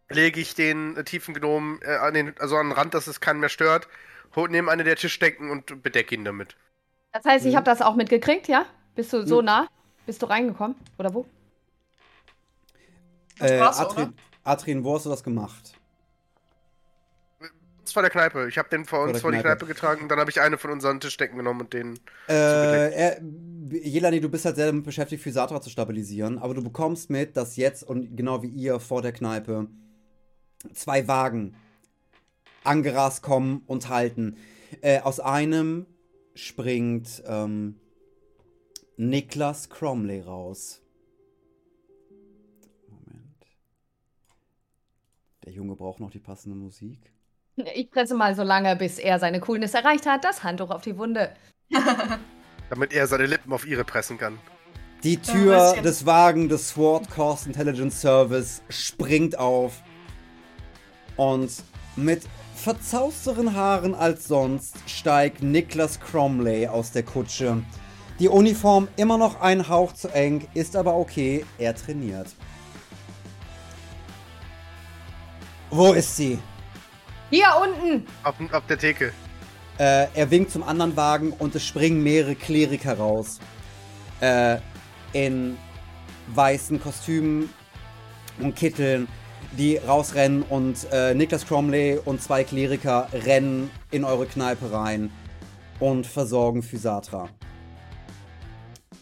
lege 0.09 0.41
ich 0.41 0.57
den 0.57 0.97
äh, 0.97 1.05
tiefen 1.05 1.35
Gnom 1.35 1.81
äh, 1.83 1.95
an 1.95 2.15
den, 2.15 2.35
also 2.41 2.57
an 2.57 2.71
den 2.71 2.73
Rand, 2.73 2.95
dass 2.95 3.07
es 3.07 3.21
keinen 3.21 3.39
mehr 3.39 3.51
stört, 3.51 3.87
nehme 4.49 4.71
eine 4.71 4.85
der 4.85 4.97
Tischdecken 4.97 5.51
und 5.51 5.83
bedecke 5.83 6.15
ihn 6.15 6.25
damit. 6.25 6.57
Das 7.13 7.25
heißt, 7.25 7.47
ich 7.47 7.53
Mhm. 7.53 7.57
habe 7.57 7.65
das 7.65 7.83
auch 7.83 7.95
mitgekriegt, 7.97 8.49
ja? 8.49 8.67
Bist 8.95 9.13
du 9.13 9.27
so 9.27 9.41
Mhm. 9.41 9.47
nah? 9.47 9.69
Bist 10.07 10.23
du 10.23 10.27
reingekommen? 10.27 10.77
Oder 10.99 11.15
wo? 11.15 11.27
Das 13.39 13.51
Äh, 13.51 13.85
oder? 13.85 14.13
Adrin, 14.45 14.85
wo 14.85 14.95
hast 14.95 15.07
du 15.07 15.11
das 15.11 15.23
gemacht? 15.23 15.75
Das 17.85 17.97
war 17.97 18.03
der 18.03 18.11
Kneipe. 18.11 18.49
Ich 18.49 18.59
habe 18.59 18.69
den 18.69 18.85
vor 18.85 19.01
uns 19.05 19.21
vor 19.21 19.33
die 19.33 19.39
Kneipe. 19.39 19.65
Getragen 19.65 20.03
und 20.03 20.09
dann 20.11 20.19
habe 20.21 20.31
ich 20.31 20.41
eine 20.43 20.59
von 20.59 20.71
unseren 20.71 21.01
Tischdecken 21.01 21.39
genommen 21.39 21.63
und 21.63 21.73
den. 21.73 21.99
Äh, 22.29 22.93
er, 22.93 23.21
Jelani, 23.71 24.21
du 24.21 24.29
bist 24.29 24.45
halt 24.45 24.57
sehr 24.57 24.67
damit 24.67 24.85
beschäftigt, 24.85 25.23
Physatra 25.23 25.63
zu 25.63 25.71
stabilisieren, 25.71 26.39
aber 26.39 26.53
du 26.53 26.63
bekommst 26.63 27.09
mit, 27.09 27.37
dass 27.37 27.57
jetzt 27.57 27.83
und 27.83 28.15
genau 28.15 28.43
wie 28.43 28.49
ihr 28.49 28.79
vor 28.79 29.01
der 29.01 29.13
Kneipe 29.13 29.69
zwei 30.75 31.09
Wagen 31.09 31.55
angerast 32.65 33.23
kommen 33.23 33.63
und 33.67 33.89
halten. 33.89 34.37
Äh, 34.83 35.01
aus 35.01 35.19
einem 35.19 35.87
springt 36.39 37.23
ähm, 37.27 37.81
Niklas 38.97 39.69
Cromley 39.69 40.21
raus. 40.21 40.81
Moment. 42.89 43.47
Der 45.45 45.53
Junge 45.53 45.75
braucht 45.77 46.01
noch 46.01 46.11
die 46.11 46.19
passende 46.21 46.57
Musik. 46.57 47.13
Ich 47.75 47.91
presse 47.91 48.15
mal 48.15 48.37
so 48.37 48.45
lange, 48.45 48.77
bis 48.77 48.99
er 48.99 49.19
seine 49.19 49.41
Coolness 49.41 49.75
erreicht 49.75 50.07
hat, 50.07 50.25
das 50.25 50.45
Handtuch 50.45 50.71
auf 50.71 50.83
die 50.83 50.97
Wunde. 50.97 51.35
Damit 52.71 52.93
er 52.93 53.07
seine 53.09 53.27
Lippen 53.27 53.53
auf 53.53 53.67
ihre 53.67 53.85
pressen 53.85 54.17
kann. 54.19 54.39
Die 55.03 55.15
Ja, 55.15 55.21
Tür 55.33 55.69
bisschen. 55.71 55.83
des 55.85 56.07
Wagen 56.07 56.49
des 56.49 56.69
Sword 56.71 57.11
Coast 57.11 57.47
Intelligence 57.47 58.01
Service 58.01 58.63
springt 58.69 59.39
auf 59.39 59.83
und 61.17 61.51
mit 61.97 62.23
verzausteren 62.59 63.55
Haaren 63.55 63.95
als 63.95 64.27
sonst 64.27 64.77
steigt 64.87 65.43
Niklas 65.43 66.01
Cromley 66.01 66.67
aus 66.67 66.91
der 66.91 67.05
Kutsche. 67.05 67.63
Die 68.19 68.29
Uniform 68.29 68.89
immer 68.97 69.17
noch 69.17 69.41
ein 69.41 69.69
Hauch 69.69 69.93
zu 69.93 70.09
eng, 70.09 70.49
ist 70.55 70.75
aber 70.75 70.97
okay, 70.97 71.45
er 71.57 71.75
trainiert. 71.75 72.27
Wo 75.71 75.93
ist 75.93 76.17
sie? 76.17 76.39
Hier 77.31 77.47
unten! 77.63 78.07
Auf, 78.25 78.35
auf 78.53 78.67
der 78.67 78.79
Theke. 78.79 79.13
Äh, 79.79 80.09
er 80.13 80.31
winkt 80.31 80.51
zum 80.51 80.65
anderen 80.65 80.97
Wagen 80.97 81.31
und 81.33 81.55
es 81.55 81.65
springen 81.65 82.03
mehrere 82.03 82.35
Kleriker 82.35 82.99
raus. 82.99 83.39
Äh, 84.21 84.59
in 85.13 85.57
weißen 86.35 86.81
Kostümen 86.81 87.51
und 88.41 88.57
Kitteln, 88.57 89.07
die 89.57 89.79
rausrennen 89.79 90.43
und 90.43 90.87
äh, 90.93 91.15
Niklas 91.15 91.47
Cromley 91.47 91.99
und 92.05 92.23
zwei 92.23 92.45
Kleriker 92.45 93.09
rennen 93.13 93.71
in 93.91 94.05
eure 94.05 94.27
Kneipe 94.27 94.73
rein 94.73 95.11
und 95.81 96.07
versorgen 96.07 96.63
Physatra. 96.63 97.29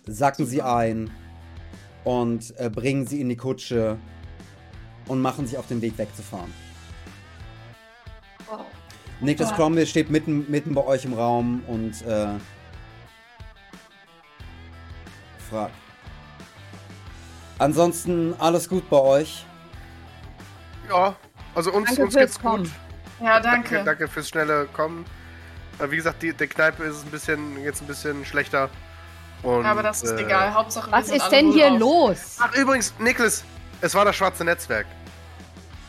Sacken 0.06 0.46
sie 0.46 0.62
ein 0.62 1.10
und 2.04 2.54
äh, 2.58 2.70
bringen 2.70 3.06
sie 3.06 3.20
in 3.20 3.28
die 3.28 3.36
Kutsche 3.36 3.98
und 5.08 5.20
machen 5.20 5.46
sich 5.46 5.58
auf 5.58 5.66
den 5.66 5.82
Weg 5.82 5.98
wegzufahren. 5.98 6.52
Wow. 8.48 8.60
Niklas 9.20 9.50
Ja. 9.50 9.56
Cromwell 9.56 9.86
steht 9.86 10.10
mitten, 10.10 10.48
mitten 10.50 10.74
bei 10.74 10.84
euch 10.84 11.04
im 11.04 11.14
Raum 11.14 11.62
und 11.66 12.02
äh, 12.06 12.28
fragt. 15.50 15.74
Ansonsten 17.58 18.34
alles 18.38 18.68
gut 18.68 18.88
bei 18.90 19.00
euch? 19.00 19.44
Ja, 20.88 21.16
also 21.54 21.72
uns, 21.72 21.88
Danke 21.88 22.02
uns 22.02 22.14
geht's 22.14 22.34
gut. 22.40 22.42
Kommen. 22.50 22.74
Ja, 23.20 23.40
Danke, 23.40 23.70
danke. 23.76 23.84
danke 23.84 24.08
fürs 24.08 24.28
schnelle 24.28 24.66
Kommen. 24.72 25.04
Äh, 25.78 25.90
Wie 25.90 25.96
gesagt, 25.96 26.22
die, 26.22 26.32
der 26.32 26.46
Kneipe 26.46 26.84
ist 26.84 27.04
ein 27.04 27.10
bisschen, 27.10 27.62
jetzt 27.62 27.80
ein 27.82 27.86
bisschen 27.86 28.24
schlechter. 28.26 28.68
Und, 29.42 29.64
Aber 29.64 29.82
das 29.82 30.02
ist 30.02 30.12
äh, 30.12 30.22
egal. 30.22 30.52
Hauptsache, 30.54 30.90
Was 30.90 31.08
ist 31.08 31.28
denn 31.30 31.52
hier 31.52 31.66
wohlauf. 31.70 31.78
los? 32.10 32.36
Ach, 32.40 32.54
übrigens, 32.54 32.94
Niklas, 32.98 33.44
es 33.80 33.94
war 33.94 34.04
das 34.04 34.16
schwarze 34.16 34.44
Netzwerk. 34.44 34.86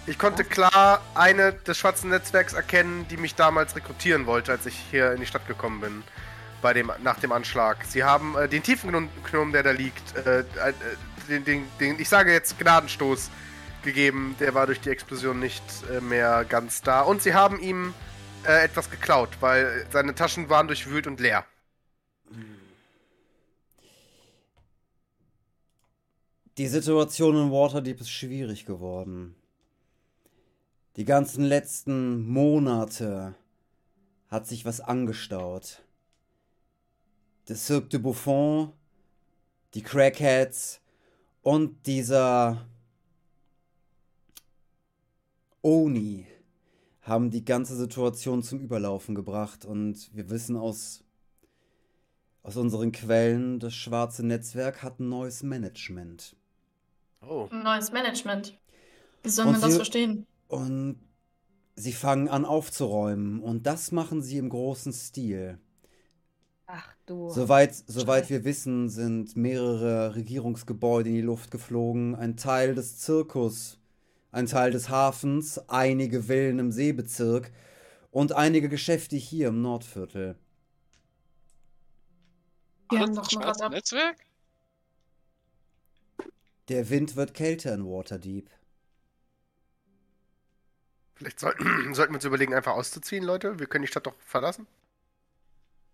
Ich 0.06 0.18
konnte 0.18 0.44
klar 0.46 1.02
eine 1.16 1.52
des 1.54 1.78
schwarzen 1.78 2.10
Netzwerks 2.10 2.54
erkennen, 2.54 3.06
die 3.10 3.18
mich 3.18 3.36
damals 3.36 3.76
rekrutieren 3.76 4.26
wollte, 4.26 4.54
als 4.54 4.66
ich 4.66 4.76
hier 4.90 5.12
in 5.12 5.20
die 5.20 5.26
Stadt 5.26 5.48
gekommen 5.48 5.82
bin. 5.82 6.04
Bei 6.62 6.74
dem, 6.74 6.92
nach 7.04 7.20
dem 7.20 7.32
Anschlag. 7.32 7.78
Sie 7.88 8.04
haben 8.04 8.36
äh, 8.36 8.48
den 8.48 8.64
tiefen 8.64 8.90
Gnom, 8.90 9.10
Gnom, 9.30 9.52
der 9.52 9.62
da 9.64 9.72
liegt, 9.72 10.16
äh, 10.18 10.40
äh, 10.40 10.44
den, 11.30 11.46
den, 11.46 11.68
den, 11.80 12.00
ich 12.00 12.10
sage 12.10 12.32
jetzt 12.34 12.58
Gnadenstoß 12.58 13.30
gegeben. 13.84 14.36
Der 14.40 14.54
war 14.54 14.66
durch 14.66 14.82
die 14.82 14.90
Explosion 14.90 15.40
nicht 15.40 15.64
äh, 15.92 16.02
mehr 16.02 16.46
ganz 16.46 16.82
da. 16.82 17.02
Und 17.02 17.22
sie 17.22 17.34
haben 17.34 17.60
ihm 17.60 17.94
äh, 18.46 18.64
etwas 18.64 18.90
geklaut, 18.90 19.30
weil 19.40 19.86
seine 19.92 20.16
Taschen 20.16 20.50
waren 20.50 20.68
durchwühlt 20.68 21.08
und 21.08 21.20
leer. 21.20 21.46
Die 26.58 26.68
Situation 26.68 27.36
in 27.36 27.52
Waterdeep 27.52 28.02
ist 28.02 28.10
schwierig 28.10 28.66
geworden. 28.66 29.36
Die 30.96 31.06
ganzen 31.06 31.44
letzten 31.44 32.28
Monate 32.28 33.36
hat 34.30 34.48
sich 34.48 34.66
was 34.66 34.82
angestaut. 34.82 35.84
Der 37.48 37.56
Cirque 37.56 37.90
de 37.90 38.00
Buffon, 38.00 38.74
die 39.76 39.84
Crackheads 39.84 40.82
und 41.44 41.86
dieser 41.86 42.66
Oni 45.68 46.26
haben 47.02 47.30
die 47.30 47.44
ganze 47.44 47.76
Situation 47.76 48.42
zum 48.42 48.62
Überlaufen 48.62 49.16
gebracht 49.16 49.66
und 49.66 50.10
wir 50.16 50.30
wissen 50.30 50.56
aus 50.56 51.04
aus 52.42 52.56
unseren 52.56 52.94
Quellen, 52.94 53.60
das 53.60 53.74
schwarze 53.76 54.26
Netzwerk 54.26 54.82
hat 54.82 55.02
ein 55.02 55.10
neues 55.10 55.44
Management. 55.44 56.38
Oh. 57.22 57.50
Ein 57.52 57.64
neues 57.64 57.92
Management. 57.92 58.58
Wie 59.24 59.30
soll 59.30 59.48
Und 59.48 59.52
man 59.52 59.62
das 59.62 59.72
sie- 59.72 59.76
verstehen? 59.76 60.26
Und 60.48 61.02
sie 61.76 61.92
fangen 61.92 62.30
an 62.30 62.46
aufzuräumen. 62.46 63.42
Und 63.42 63.68
das 63.68 63.92
machen 63.92 64.22
sie 64.22 64.38
im 64.38 64.48
großen 64.48 64.94
Stil. 64.94 65.60
Ach 66.66 66.96
du. 67.06 67.30
Soweit, 67.30 67.76
soweit 67.76 68.30
wir 68.30 68.46
wissen, 68.46 68.88
sind 68.88 69.36
mehrere 69.36 70.16
Regierungsgebäude 70.16 71.10
in 71.10 71.16
die 71.16 71.22
Luft 71.22 71.52
geflogen. 71.52 72.16
Ein 72.16 72.38
Teil 72.38 72.74
des 72.74 72.98
Zirkus, 73.00 73.77
ein 74.38 74.46
Teil 74.46 74.70
des 74.70 74.90
Hafens, 74.90 75.58
einige 75.68 76.24
Villen 76.24 76.60
im 76.60 76.72
Seebezirk 76.72 77.52
und 78.12 78.34
einige 78.34 78.70
Geschäfte 78.70 79.16
hier 79.16 79.48
im 79.48 79.64
Nordviertel. 79.64 80.38
Wir 82.92 83.00
haben 83.00 83.16
doch 83.16 83.24
ein 83.24 83.30
schwarzes 83.32 83.62
Rad 83.62 83.62
ab. 83.64 83.72
Netzwerk? 83.72 84.18
Der 86.70 86.88
Wind 86.92 87.16
wird 87.16 87.34
kälter 87.34 87.74
in 87.74 87.86
Waterdeep. 87.86 88.48
Vielleicht 91.16 91.40
sollten, 91.40 91.64
sollten 91.96 92.14
wir 92.14 92.18
uns 92.18 92.26
überlegen, 92.26 92.54
einfach 92.54 92.74
auszuziehen, 92.74 93.24
Leute. 93.24 93.58
Wir 93.58 93.66
können 93.66 93.86
die 93.86 93.88
Stadt 93.88 94.06
doch 94.06 94.16
verlassen. 94.20 94.68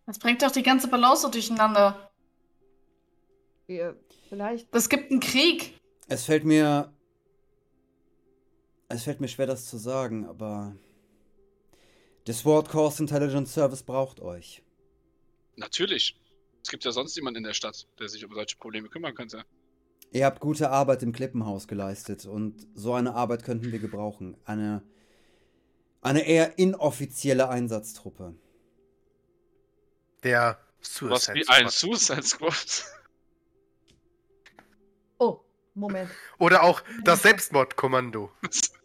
Das 0.05 0.19
bringt 0.19 0.41
doch 0.41 0.51
die 0.51 0.63
ganze 0.63 0.89
Balance 0.89 1.21
so 1.21 1.29
durcheinander. 1.29 2.11
Wir, 3.67 3.97
vielleicht. 4.27 4.67
Es 4.75 4.89
gibt 4.89 5.11
einen 5.11 5.21
Krieg. 5.21 5.79
Es 6.09 6.25
fällt 6.25 6.43
mir. 6.43 6.91
Es 8.93 9.03
fällt 9.05 9.19
mir 9.19 9.27
schwer, 9.27 9.47
das 9.47 9.65
zu 9.67 9.77
sagen, 9.77 10.25
aber. 10.25 10.75
Der 12.27 12.33
Sword 12.33 12.69
Coast 12.69 12.99
Intelligence 12.99 13.51
Service 13.53 13.81
braucht 13.83 14.19
euch. 14.19 14.61
Natürlich. 15.55 16.15
Es 16.61 16.69
gibt 16.69 16.85
ja 16.85 16.91
sonst 16.91 17.15
niemanden 17.17 17.39
in 17.39 17.43
der 17.43 17.53
Stadt, 17.53 17.87
der 17.99 18.07
sich 18.07 18.23
um 18.23 18.33
solche 18.33 18.55
Probleme 18.55 18.87
kümmern 18.87 19.15
könnte. 19.15 19.43
Ihr 20.11 20.25
habt 20.25 20.39
gute 20.39 20.69
Arbeit 20.69 21.01
im 21.03 21.11
Klippenhaus 21.11 21.67
geleistet 21.67 22.25
und 22.25 22.67
so 22.75 22.93
eine 22.93 23.15
Arbeit 23.15 23.43
könnten 23.43 23.71
wir 23.71 23.79
gebrauchen. 23.79 24.37
Eine. 24.45 24.83
Eine 26.01 26.25
eher 26.27 26.59
inoffizielle 26.59 27.49
Einsatztruppe. 27.49 28.35
Der 30.21 30.59
Was 30.79 30.93
Suicide 30.95 31.35
wie 31.35 31.47
ein. 31.47 31.67
Suicide 31.67 32.23
Squad. 32.23 32.85
Oh, 35.17 35.39
Moment. 35.73 36.11
Oder 36.37 36.63
auch 36.63 36.83
das 37.03 37.23
Selbstmordkommando. 37.23 38.31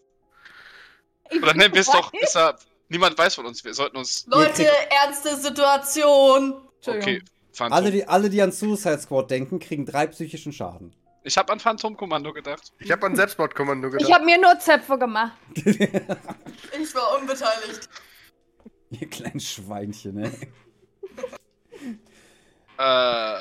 Oder 1.37 1.55
nennen 1.55 1.75
wir 1.75 1.81
es 1.81 1.87
doch 1.87 2.11
besser. 2.13 2.57
Niemand 2.89 3.19
weiß 3.19 3.35
von 3.35 3.47
uns. 3.47 3.65
Wir 3.65 3.75
sollten 3.75 3.97
uns. 3.97 4.27
Leute, 4.29 4.67
ernste 5.05 5.37
Situation. 5.37 6.55
Entschuldigung. 6.77 7.17
Okay, 7.17 7.23
Phantom. 7.53 7.77
Alle 7.77 7.91
die, 7.91 8.07
alle, 8.07 8.31
die 8.31 8.41
an 8.41 8.53
Suicide 8.53 8.99
Squad 8.99 9.31
denken, 9.31 9.59
kriegen 9.59 9.85
drei 9.85 10.07
psychischen 10.07 10.53
Schaden. 10.53 10.95
Ich 11.25 11.37
habe 11.37 11.53
an 11.53 11.61
Phantom-Kommando 11.61 12.33
gedacht. 12.33 12.73
Ich 12.79 12.91
habe 12.91 13.05
an 13.05 13.15
Selbstmordkommando 13.17 13.89
Ich 13.89 13.93
gedacht. 13.99 14.13
habe 14.15 14.25
mir 14.25 14.41
nur 14.41 14.59
Zöpfe 14.59 14.99
gemacht. 14.99 15.37
Ich 16.81 16.95
war 16.95 17.19
unbeteiligt. 17.21 17.89
Ihr 18.91 19.09
kleinen 19.11 19.41
Schweinchen, 19.41 20.25
ey. 20.25 20.33
Äh, 22.79 23.39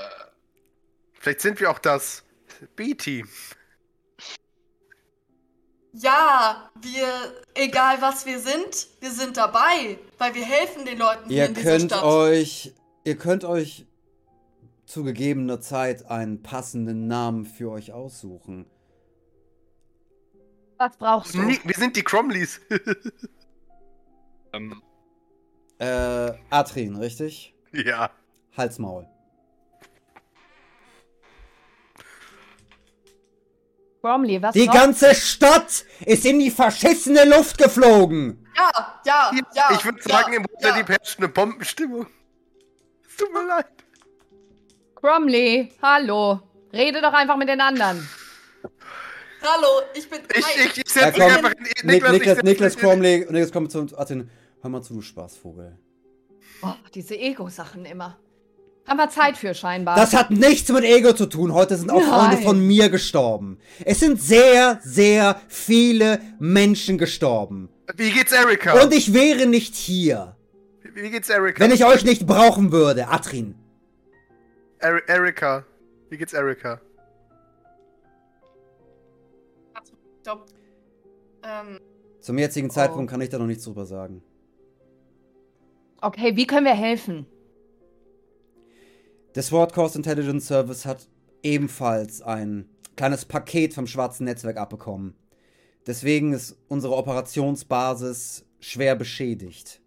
Vielleicht 1.20 1.42
sind 1.42 1.60
wir 1.60 1.70
auch 1.72 1.80
das 1.80 2.24
B-Team. 2.76 3.28
Ja, 6.00 6.70
wir, 6.82 7.08
egal 7.56 8.02
was 8.02 8.26
wir 8.26 8.40
sind, 8.40 8.88
wir 9.00 9.12
sind 9.12 9.36
dabei, 9.38 9.98
weil 10.18 10.36
wir 10.36 10.46
helfen 10.46 10.86
den 10.86 10.98
Leuten 11.00 11.28
hier 11.28 11.38
Ihr 11.44 11.46
in 11.48 11.54
dieser 11.56 11.72
könnt 11.72 11.92
Stadt. 11.92 12.04
euch. 12.04 12.74
Ihr 13.04 13.18
könnt 13.18 13.44
euch 13.46 13.86
zu 14.86 15.04
gegebener 15.04 15.60
Zeit 15.60 16.06
einen 16.10 16.44
passenden 16.44 17.08
Namen 17.08 17.46
für 17.46 17.72
euch 17.72 17.94
aussuchen. 17.94 18.66
Was 20.78 20.96
brauchst 20.98 21.34
du? 21.34 21.40
Wir 21.40 21.76
sind 21.76 21.96
die 21.96 22.04
Cromleys. 22.04 22.62
ähm, 24.54 24.82
Äh, 25.80 26.34
Atrin, 26.50 26.96
richtig? 26.96 27.56
ja. 27.74 28.12
Halsmaul. 28.56 29.08
Bromley, 34.02 34.42
was 34.42 34.54
Die 34.54 34.66
brauchst 34.66 34.80
ganze 34.80 35.16
Stadt 35.16 35.86
ist 36.06 36.26
in 36.26 36.40
die 36.40 36.52
verschissene 36.52 37.26
Luft 37.26 37.58
geflogen. 37.58 38.48
Ja, 38.56 39.02
ja, 39.06 39.32
ja. 39.54 39.70
ich 39.72 39.86
würde 39.86 40.02
sagen, 40.02 40.34
ja, 40.34 40.40
im 40.40 40.46
ja. 40.46 40.70
Waterdeep 40.70 40.90
herrscht 40.90 41.20
eine 41.20 41.30
Bombenstimmung. 41.30 42.08
Es 43.08 43.16
tut 43.18 43.32
mir 43.34 43.46
leid. 43.46 43.68
Bromley, 45.02 45.72
hallo. 45.82 46.42
Rede 46.74 47.02
doch 47.02 47.14
einfach 47.14 47.38
mit 47.38 47.50
den 47.50 47.62
anderen. 47.62 48.08
Hallo, 49.42 49.82
ich 49.94 50.10
bin. 50.10 50.20
Ich, 50.34 50.38
ich, 50.38 50.78
ich 50.78 50.96
Ja, 50.96 51.04
setze 51.04 51.20
mich 51.20 51.32
einfach 51.32 51.52
in. 51.52 51.64
Nik 51.64 51.84
Niklas, 51.84 52.14
ich 52.14 52.20
Niklas, 52.20 52.36
setz 52.36 52.44
Niklas 52.44 52.78
Cromley, 52.78 53.26
und 53.26 53.36
jetzt 53.36 53.54
kommt 53.54 53.72
zu 53.72 53.88
Atrin. 53.98 54.30
Hör 54.62 54.70
mal 54.70 54.82
zu, 54.82 54.96
du 54.96 55.02
Spaßvogel. 55.02 55.78
Oh, 56.64 56.74
diese 56.94 57.16
Ego-Sachen 57.16 57.86
immer. 57.86 58.18
Haben 58.88 58.98
wir 58.98 59.10
Zeit 59.10 59.36
für 59.36 59.54
scheinbar. 59.54 59.96
Das 59.98 60.14
hat 60.14 60.32
nichts 60.32 60.72
mit 60.72 60.84
Ego 60.86 61.12
zu 61.14 61.26
tun. 61.26 61.54
Heute 61.54 61.76
sind 61.76 61.92
auch 61.92 62.00
Nein. 62.00 62.10
Freunde 62.10 62.38
von 62.38 62.66
mir 62.66 62.90
gestorben. 62.90 63.60
Es 63.84 64.00
sind 64.00 64.22
sehr, 64.22 64.80
sehr 64.82 65.42
viele 65.50 66.22
Menschen 66.40 66.98
gestorben. 66.98 67.68
Wie 67.96 68.12
geht's 68.12 68.32
Erika? 68.32 68.82
Und 68.82 68.94
ich 68.94 69.14
wäre 69.14 69.46
nicht 69.46 69.76
hier, 69.76 70.36
Wie 70.94 71.10
geht's 71.10 71.30
Erika? 71.30 71.60
wenn 71.64 71.72
ich 71.72 71.86
euch 71.86 72.06
nicht 72.06 72.26
brauchen 72.26 72.72
würde, 72.72 73.08
Atrin. 73.10 73.56
Er 74.80 75.08
Erika. 75.10 75.66
Wie 76.10 76.18
geht's 76.18 76.34
Erika? 76.34 76.80
Stopp. 80.22 80.46
Ähm, 81.44 81.80
Zum 82.20 82.38
jetzigen 82.38 82.68
Oh. 82.70 82.74
Zeitpunkt 82.74 83.10
kann 83.12 83.22
ich 83.22 83.30
da 83.30 83.38
noch 83.38 83.46
nichts 83.48 83.64
drüber 83.64 83.86
sagen. 83.86 84.22
okay, 86.02 86.36
wie 86.36 86.46
können 86.48 86.66
wir 86.66 86.74
helfen? 86.76 87.26
Der 89.38 89.44
Sword 89.44 89.72
Coast 89.72 89.96
Intelligence 89.96 90.48
Service 90.48 90.84
hat 90.88 91.08
ebenfalls 91.44 92.24
ein 92.24 92.68
kleines 92.96 93.24
Paket 93.24 93.76
vom 93.76 93.86
schwarzen 93.86 94.24
Netzwerk 94.24 94.58
abbekommen. 94.58 95.16
Deswegen 95.86 96.34
ist 96.34 96.58
unsere 96.70 96.96
Operationsbasis 96.96 98.48
schwer 98.60 98.96
beschädigt. 98.96 99.80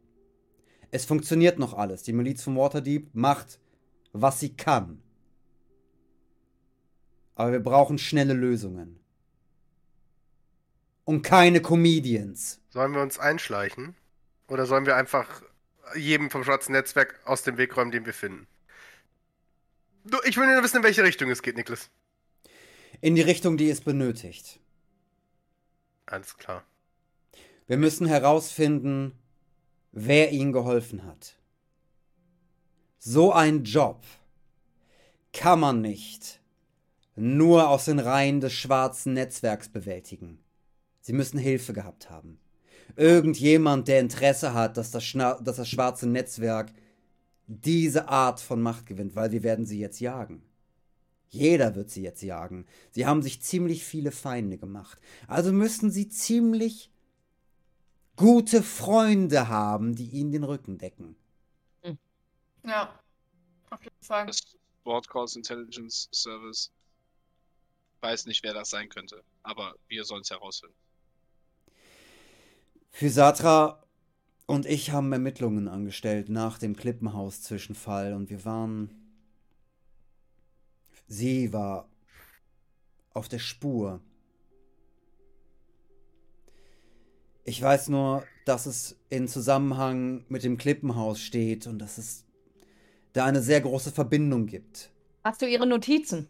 Es 0.92 1.04
funktioniert 1.04 1.58
noch 1.58 1.74
alles. 1.74 2.04
Die 2.04 2.12
Miliz 2.12 2.44
von 2.44 2.56
Waterdeep 2.56 3.12
macht, 3.12 3.58
was 4.12 4.38
sie 4.38 4.56
kann. 4.56 5.02
Aber 7.34 7.50
wir 7.50 7.58
brauchen 7.60 7.98
schnelle 7.98 8.34
Lösungen. 8.34 9.00
Und 11.04 11.22
keine 11.22 11.60
Comedians. 11.60 12.60
Sollen 12.68 12.94
wir 12.94 13.02
uns 13.02 13.18
einschleichen? 13.18 13.96
Oder 14.46 14.66
sollen 14.66 14.86
wir 14.86 14.94
einfach 14.94 15.42
jedem 15.96 16.30
vom 16.30 16.44
schwarzen 16.44 16.70
Netzwerk 16.70 17.18
aus 17.24 17.42
dem 17.42 17.56
Weg 17.56 17.76
räumen, 17.76 17.90
den 17.90 18.06
wir 18.06 18.14
finden? 18.14 18.46
Du, 20.04 20.18
ich 20.24 20.36
will 20.36 20.46
nur 20.46 20.62
wissen, 20.62 20.78
in 20.78 20.82
welche 20.82 21.04
Richtung 21.04 21.30
es 21.30 21.42
geht, 21.42 21.56
Niklas. 21.56 21.90
In 23.00 23.14
die 23.14 23.22
Richtung, 23.22 23.56
die 23.56 23.70
es 23.70 23.80
benötigt. 23.80 24.60
Alles 26.06 26.36
klar. 26.36 26.64
Wir 27.66 27.76
müssen 27.76 28.06
herausfinden, 28.06 29.12
wer 29.92 30.32
ihnen 30.32 30.52
geholfen 30.52 31.04
hat. 31.04 31.36
So 32.98 33.32
ein 33.32 33.64
Job 33.64 34.04
kann 35.32 35.60
man 35.60 35.80
nicht 35.80 36.40
nur 37.16 37.68
aus 37.68 37.84
den 37.84 37.98
Reihen 37.98 38.40
des 38.40 38.52
schwarzen 38.52 39.12
Netzwerks 39.12 39.68
bewältigen. 39.68 40.42
Sie 41.00 41.12
müssen 41.12 41.38
Hilfe 41.38 41.72
gehabt 41.72 42.10
haben. 42.10 42.40
Irgendjemand, 42.96 43.88
der 43.88 44.00
Interesse 44.00 44.54
hat, 44.54 44.76
dass 44.76 44.90
das, 44.90 45.04
Schna 45.04 45.34
dass 45.40 45.56
das 45.56 45.68
schwarze 45.68 46.08
Netzwerk 46.08 46.72
diese 47.50 48.08
Art 48.08 48.40
von 48.40 48.62
Macht 48.62 48.86
gewinnt, 48.86 49.16
weil 49.16 49.32
wir 49.32 49.42
werden 49.42 49.66
sie 49.66 49.80
jetzt 49.80 49.98
jagen. 49.98 50.40
Jeder 51.30 51.74
wird 51.74 51.90
sie 51.90 52.02
jetzt 52.02 52.22
jagen. 52.22 52.64
Sie 52.92 53.06
haben 53.06 53.22
sich 53.22 53.42
ziemlich 53.42 53.84
viele 53.84 54.12
Feinde 54.12 54.56
gemacht. 54.56 55.00
Also 55.26 55.52
müssten 55.52 55.90
sie 55.90 56.08
ziemlich 56.08 56.92
gute 58.14 58.62
Freunde 58.62 59.48
haben, 59.48 59.96
die 59.96 60.10
ihnen 60.10 60.30
den 60.30 60.44
Rücken 60.44 60.78
decken. 60.78 61.16
ja. 62.64 63.00
Auf 63.70 63.82
jeden 63.82 64.02
Fall. 64.02 64.26
das 64.26 64.40
Board 64.84 65.08
Calls 65.08 65.36
Intelligence 65.36 66.08
Service 66.12 66.72
weiß 68.00 68.26
nicht, 68.26 68.42
wer 68.42 68.54
das 68.54 68.70
sein 68.70 68.88
könnte. 68.88 69.22
Aber 69.42 69.74
wir 69.88 70.04
sollen 70.04 70.22
es 70.22 70.30
herausfinden. 70.30 70.74
Physatra 72.90 73.82
und 74.50 74.66
ich 74.66 74.90
haben 74.90 75.12
Ermittlungen 75.12 75.68
angestellt 75.68 76.28
nach 76.28 76.58
dem 76.58 76.74
Klippenhaus-Zwischenfall 76.74 78.14
und 78.14 78.30
wir 78.30 78.44
waren. 78.44 78.90
Sie 81.06 81.52
war 81.52 81.88
auf 83.14 83.28
der 83.28 83.38
Spur. 83.38 84.00
Ich 87.44 87.62
weiß 87.62 87.90
nur, 87.90 88.24
dass 88.44 88.66
es 88.66 88.98
in 89.08 89.28
Zusammenhang 89.28 90.24
mit 90.28 90.42
dem 90.42 90.58
Klippenhaus 90.58 91.20
steht 91.20 91.68
und 91.68 91.78
dass 91.78 91.96
es 91.96 92.24
da 93.12 93.26
eine 93.26 93.42
sehr 93.42 93.60
große 93.60 93.92
Verbindung 93.92 94.46
gibt. 94.46 94.90
Hast 95.22 95.42
du 95.42 95.46
ihre 95.46 95.66
Notizen? 95.68 96.28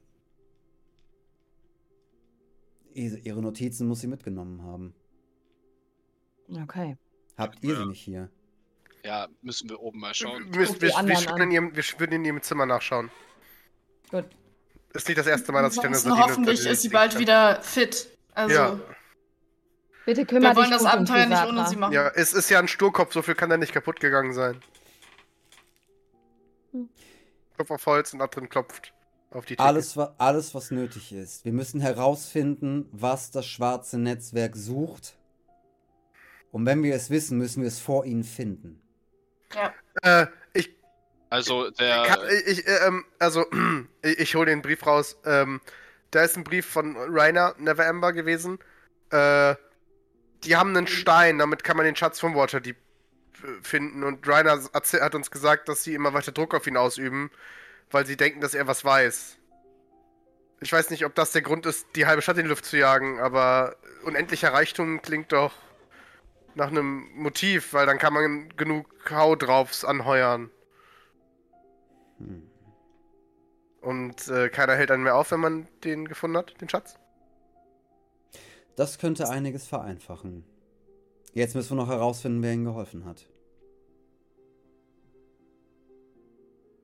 Ihre 2.92 3.16
ihre 3.16 3.40
Notizen 3.40 3.88
muss 3.88 4.02
sie 4.02 4.08
mitgenommen 4.08 4.62
haben. 4.62 4.92
Okay. 6.50 6.98
Habt 7.36 7.62
ihr 7.62 7.76
sie 7.76 7.86
nicht 7.86 8.00
hier? 8.02 8.30
Ja, 9.04 9.28
müssen 9.42 9.70
wir 9.70 9.80
oben 9.80 9.98
mal 10.00 10.12
schauen. 10.14 10.52
Wir, 10.52 10.68
wir, 10.68 10.80
wir, 10.82 10.96
an. 10.96 11.40
in 11.40 11.50
ihrem, 11.50 11.74
wir 11.76 11.82
würden 11.98 12.12
in 12.12 12.24
ihrem 12.24 12.42
Zimmer 12.42 12.66
nachschauen. 12.66 13.10
Gut. 14.10 14.26
Ist 14.92 15.06
nicht 15.08 15.18
das 15.18 15.26
erste 15.26 15.52
Mal, 15.52 15.62
dass 15.62 15.76
ich 15.76 15.80
dann 15.82 15.94
Sardine 15.94 16.24
hoffentlich 16.24 16.66
ist 16.66 16.82
sie 16.82 16.88
bald 16.90 17.12
kann. 17.12 17.20
wieder 17.20 17.62
fit. 17.62 18.08
Also, 18.34 18.54
Ja. 18.54 18.80
Bitte 20.04 20.26
kümmere 20.26 20.50
wir 20.52 20.56
wollen 20.56 20.70
dich 20.70 20.78
das 20.78 20.86
Abenteuer 20.86 21.26
nicht 21.26 21.44
ohne 21.46 21.68
sie 21.68 21.76
machen. 21.76 21.92
Ja, 21.92 22.08
es 22.08 22.32
ist 22.32 22.50
ja 22.50 22.58
ein 22.58 22.68
Sturkopf, 22.68 23.12
so 23.12 23.22
viel 23.22 23.34
kann 23.34 23.48
da 23.50 23.56
nicht 23.56 23.72
kaputt 23.72 24.00
gegangen 24.00 24.32
sein. 24.32 24.60
Klopf 27.54 27.70
auf 27.70 27.86
Holz 27.86 28.12
und 28.14 28.20
Adrin 28.20 28.48
klopft 28.48 28.92
auf 29.30 29.44
die 29.44 29.54
Theke. 29.56 29.62
Alles, 29.66 29.96
wa- 29.96 30.14
alles, 30.18 30.54
was 30.54 30.70
nötig 30.70 31.12
ist. 31.12 31.44
Wir 31.44 31.52
müssen 31.52 31.80
herausfinden, 31.80 32.88
was 32.92 33.30
das 33.30 33.46
schwarze 33.46 33.98
Netzwerk 33.98 34.56
sucht. 34.56 35.16
Und 36.50 36.66
wenn 36.66 36.82
wir 36.82 36.94
es 36.94 37.10
wissen, 37.10 37.38
müssen 37.38 37.62
wir 37.62 37.68
es 37.68 37.78
vor 37.78 38.04
ihnen 38.04 38.24
finden. 38.24 38.80
Ja. 39.54 39.74
Äh, 40.02 40.26
ich 40.52 40.70
Also 41.28 41.70
der. 41.70 42.04
Kann, 42.04 42.20
ich, 42.46 42.66
äh, 42.66 42.86
ähm, 42.86 43.04
also, 43.18 43.46
ich, 44.02 44.18
ich 44.18 44.34
hole 44.34 44.46
den 44.46 44.62
Brief 44.62 44.86
raus. 44.86 45.16
Ähm, 45.24 45.60
da 46.10 46.22
ist 46.22 46.36
ein 46.36 46.44
Brief 46.44 46.66
von 46.66 46.96
Rainer 46.96 47.54
Never 47.58 47.86
Ember 47.86 48.12
gewesen. 48.12 48.58
Äh, 49.10 49.54
die 50.44 50.56
haben 50.56 50.76
einen 50.76 50.86
Stein, 50.86 51.38
damit 51.38 51.64
kann 51.64 51.76
man 51.76 51.86
den 51.86 51.96
Schatz 51.96 52.18
von 52.18 52.34
Waterdeep 52.34 52.76
äh, 52.76 53.62
finden. 53.62 54.02
Und 54.02 54.26
Rainer 54.26 54.60
hat 54.72 55.14
uns 55.14 55.30
gesagt, 55.30 55.68
dass 55.68 55.84
sie 55.84 55.94
immer 55.94 56.14
weiter 56.14 56.32
Druck 56.32 56.54
auf 56.54 56.66
ihn 56.66 56.76
ausüben, 56.76 57.30
weil 57.90 58.06
sie 58.06 58.16
denken, 58.16 58.40
dass 58.40 58.54
er 58.54 58.66
was 58.66 58.84
weiß. 58.84 59.36
Ich 60.62 60.72
weiß 60.72 60.90
nicht, 60.90 61.06
ob 61.06 61.14
das 61.14 61.32
der 61.32 61.42
Grund 61.42 61.64
ist, 61.64 61.86
die 61.96 62.06
halbe 62.06 62.22
Stadt 62.22 62.36
in 62.36 62.44
die 62.44 62.50
Luft 62.50 62.66
zu 62.66 62.76
jagen, 62.76 63.18
aber 63.18 63.76
unendlicher 64.04 64.52
Reichtum 64.52 65.00
klingt 65.00 65.32
doch 65.32 65.54
nach 66.54 66.68
einem 66.68 67.08
Motiv, 67.14 67.72
weil 67.72 67.86
dann 67.86 67.98
kann 67.98 68.12
man 68.12 68.48
genug 68.56 68.86
Hau 69.10 69.36
draufs 69.36 69.84
anheuern. 69.84 70.50
Hm. 72.18 72.50
Und 73.80 74.28
äh, 74.28 74.48
keiner 74.50 74.74
hält 74.74 74.90
einen 74.90 75.02
mehr 75.02 75.16
auf, 75.16 75.30
wenn 75.30 75.40
man 75.40 75.68
den 75.84 76.06
gefunden 76.06 76.36
hat, 76.36 76.60
den 76.60 76.68
Schatz. 76.68 76.96
Das 78.76 78.98
könnte 78.98 79.28
einiges 79.28 79.66
vereinfachen. 79.66 80.44
Jetzt 81.32 81.54
müssen 81.54 81.70
wir 81.70 81.82
noch 81.82 81.88
herausfinden, 81.88 82.42
wer 82.42 82.52
ihnen 82.52 82.64
geholfen 82.64 83.04
hat. 83.04 83.26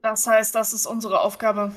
Das 0.03 0.27
heißt, 0.27 0.55
das 0.55 0.73
ist 0.73 0.87
unsere 0.87 1.21
Aufgabe. 1.21 1.75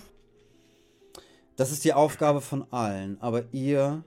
Das 1.56 1.72
ist 1.72 1.84
die 1.84 1.94
Aufgabe 1.94 2.42
von 2.42 2.72
allen, 2.72 3.20
aber 3.22 3.44
ihr 3.52 4.04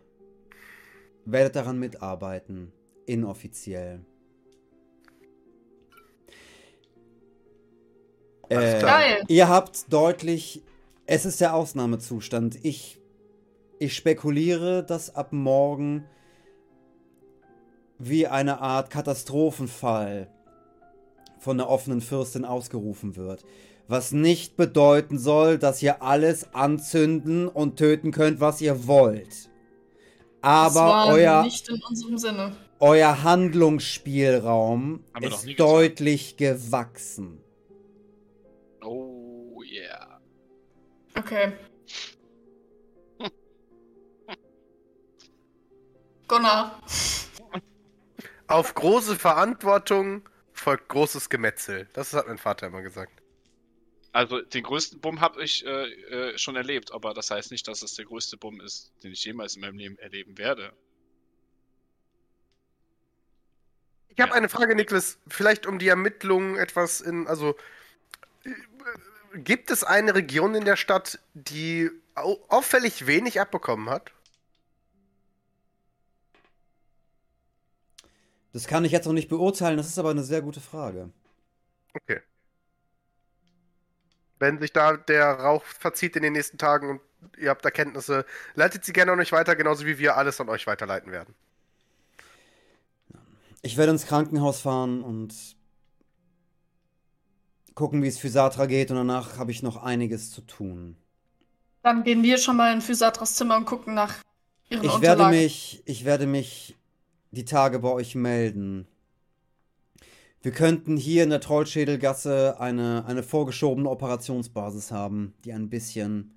werdet 1.25 1.57
daran 1.57 1.79
mitarbeiten. 1.79 2.73
Inoffiziell. 3.07 4.05
Äh. 8.49 8.81
Geil. 8.81 9.25
Ihr 9.29 9.49
habt 9.49 9.93
deutlich, 9.93 10.62
es 11.07 11.25
ist 11.25 11.41
der 11.41 11.55
Ausnahmezustand. 11.55 12.65
Ich, 12.65 13.01
ich 13.79 13.95
spekuliere, 13.95 14.85
dass 14.85 15.15
ab 15.15 15.33
morgen 15.33 16.05
wie 17.99 18.27
eine 18.27 18.61
Art 18.61 18.91
Katastrophenfall 18.91 20.29
von 21.38 21.57
der 21.57 21.69
offenen 21.69 22.01
Fürstin 22.01 22.45
ausgerufen 22.45 23.17
wird. 23.17 23.45
Was 23.88 24.12
nicht 24.12 24.57
bedeuten 24.57 25.19
soll, 25.19 25.59
dass 25.59 25.83
ihr 25.83 26.03
alles 26.03 26.55
anzünden 26.55 27.49
und 27.49 27.77
töten 27.77 28.11
könnt, 28.11 28.41
was 28.41 28.61
ihr 28.61 28.87
wollt. 28.87 29.29
das 29.29 29.49
Aber 30.41 30.75
war 30.75 31.07
euer, 31.09 31.43
nicht 31.43 31.69
in 31.69 31.81
unserem 31.88 32.19
Sinne. 32.19 32.57
Euer 32.83 33.23
Handlungsspielraum 33.23 35.05
ist 35.21 35.47
deutlich 35.57 36.37
gewachsen. 36.37 37.40
Oh 38.83 39.62
yeah. 39.62 40.21
Okay. 41.14 41.53
Gunnar. 46.27 46.83
Auf 48.49 48.75
große 48.75 49.14
Verantwortung 49.14 50.29
folgt 50.53 50.88
großes 50.88 51.31
Gemetzel. 51.31 51.88
Das 51.92 52.12
hat 52.14 52.27
mein 52.27 52.38
Vater 52.38 52.66
immer 52.66 52.83
gesagt. 52.83 53.23
Also 54.11 54.40
den 54.40 54.64
größten 54.64 55.01
Bumm 55.01 55.21
habe 55.21 55.45
ich 55.45 55.64
äh, 55.64 56.33
äh, 56.33 56.37
schon 56.37 56.57
erlebt, 56.57 56.90
aber 56.92 57.14
das 57.14 57.31
heißt 57.31 57.53
nicht, 57.53 57.68
dass 57.68 57.83
es 57.83 57.95
der 57.95 58.07
größte 58.07 58.37
Bumm 58.37 58.61
ist, 58.61 58.92
den 59.05 59.12
ich 59.12 59.25
jemals 59.25 59.55
in 59.55 59.61
meinem 59.61 59.79
Leben 59.79 59.99
erleben 59.99 60.37
werde. 60.37 60.73
Ich 64.14 64.20
habe 64.20 64.35
eine 64.35 64.48
Frage, 64.48 64.75
Niklas. 64.75 65.18
Vielleicht 65.29 65.66
um 65.66 65.79
die 65.79 65.88
Ermittlungen 65.88 66.57
etwas 66.57 67.01
in. 67.01 67.27
Also. 67.27 67.57
äh, 68.44 68.51
Gibt 69.35 69.70
es 69.70 69.85
eine 69.85 70.14
Region 70.14 70.55
in 70.55 70.64
der 70.66 70.77
Stadt, 70.77 71.18
die 71.35 71.90
au 72.14 72.38
auffällig 72.48 73.07
wenig 73.07 73.40
abbekommen 73.40 73.88
hat? 73.90 74.12
Das 78.53 78.66
kann 78.66 78.85
ich 78.85 78.92
jetzt 78.92 79.07
noch 79.07 79.12
nicht 79.12 79.29
beurteilen, 79.29 79.77
das 79.77 79.88
ist 79.88 79.98
aber 79.98 80.11
eine 80.11 80.22
sehr 80.22 80.42
gute 80.42 80.61
Frage. 80.61 81.11
Okay. 81.94 82.20
Wenn 84.38 84.59
sich 84.59 84.72
da 84.72 84.96
der 84.96 85.27
Rauch 85.40 85.64
verzieht 85.64 86.16
in 86.16 86.22
den 86.22 86.33
nächsten 86.35 86.59
Tagen 86.59 86.90
und 86.90 87.01
ihr 87.38 87.51
habt 87.51 87.64
Erkenntnisse, 87.64 88.27
leitet 88.55 88.85
sie 88.85 88.92
gerne 88.92 89.12
an 89.12 89.20
euch 89.20 89.33
weiter, 89.33 89.57
genauso 89.57 89.87
wie 89.87 89.98
wir 89.98 90.16
alles 90.16 90.40
an 90.40 90.48
euch 90.48 90.66
weiterleiten 90.66 91.12
werden. 91.12 91.35
Ich 93.62 93.77
werde 93.77 93.92
ins 93.92 94.07
Krankenhaus 94.07 94.61
fahren 94.61 95.03
und 95.03 95.35
gucken, 97.75 98.03
wie 98.03 98.09
es 98.09 98.18
Physatra 98.18 98.66
geht 98.66 98.90
und 98.90 98.96
danach 98.96 99.38
habe 99.38 99.51
ich 99.51 99.62
noch 99.62 99.77
einiges 99.83 100.31
zu 100.31 100.42
tun. 100.42 100.96
Dann 101.83 102.05
gehen 102.05 102.22
wir 102.22 102.38
schon 102.38 102.57
mal 102.57 102.72
in 102.72 102.81
Physatras 102.81 103.35
Zimmer 103.35 103.57
und 103.57 103.64
gucken 103.64 103.94
nach 103.94 104.16
ihren 104.68 104.85
Ich 104.85 104.92
Unterlagen. 104.92 105.33
werde 105.33 105.37
mich, 105.44 105.83
ich 105.87 106.05
werde 106.05 106.27
mich 106.27 106.77
die 107.31 107.44
Tage 107.44 107.79
bei 107.79 107.88
euch 107.88 108.14
melden. 108.14 108.87
Wir 110.42 110.53
könnten 110.53 110.96
hier 110.96 111.22
in 111.22 111.31
der 111.31 111.40
Trollschädelgasse 111.40 112.57
eine, 112.59 113.05
eine 113.07 113.22
vorgeschobene 113.22 113.88
Operationsbasis 113.88 114.90
haben, 114.90 115.35
die 115.44 115.53
ein 115.53 115.70
bisschen 115.70 116.35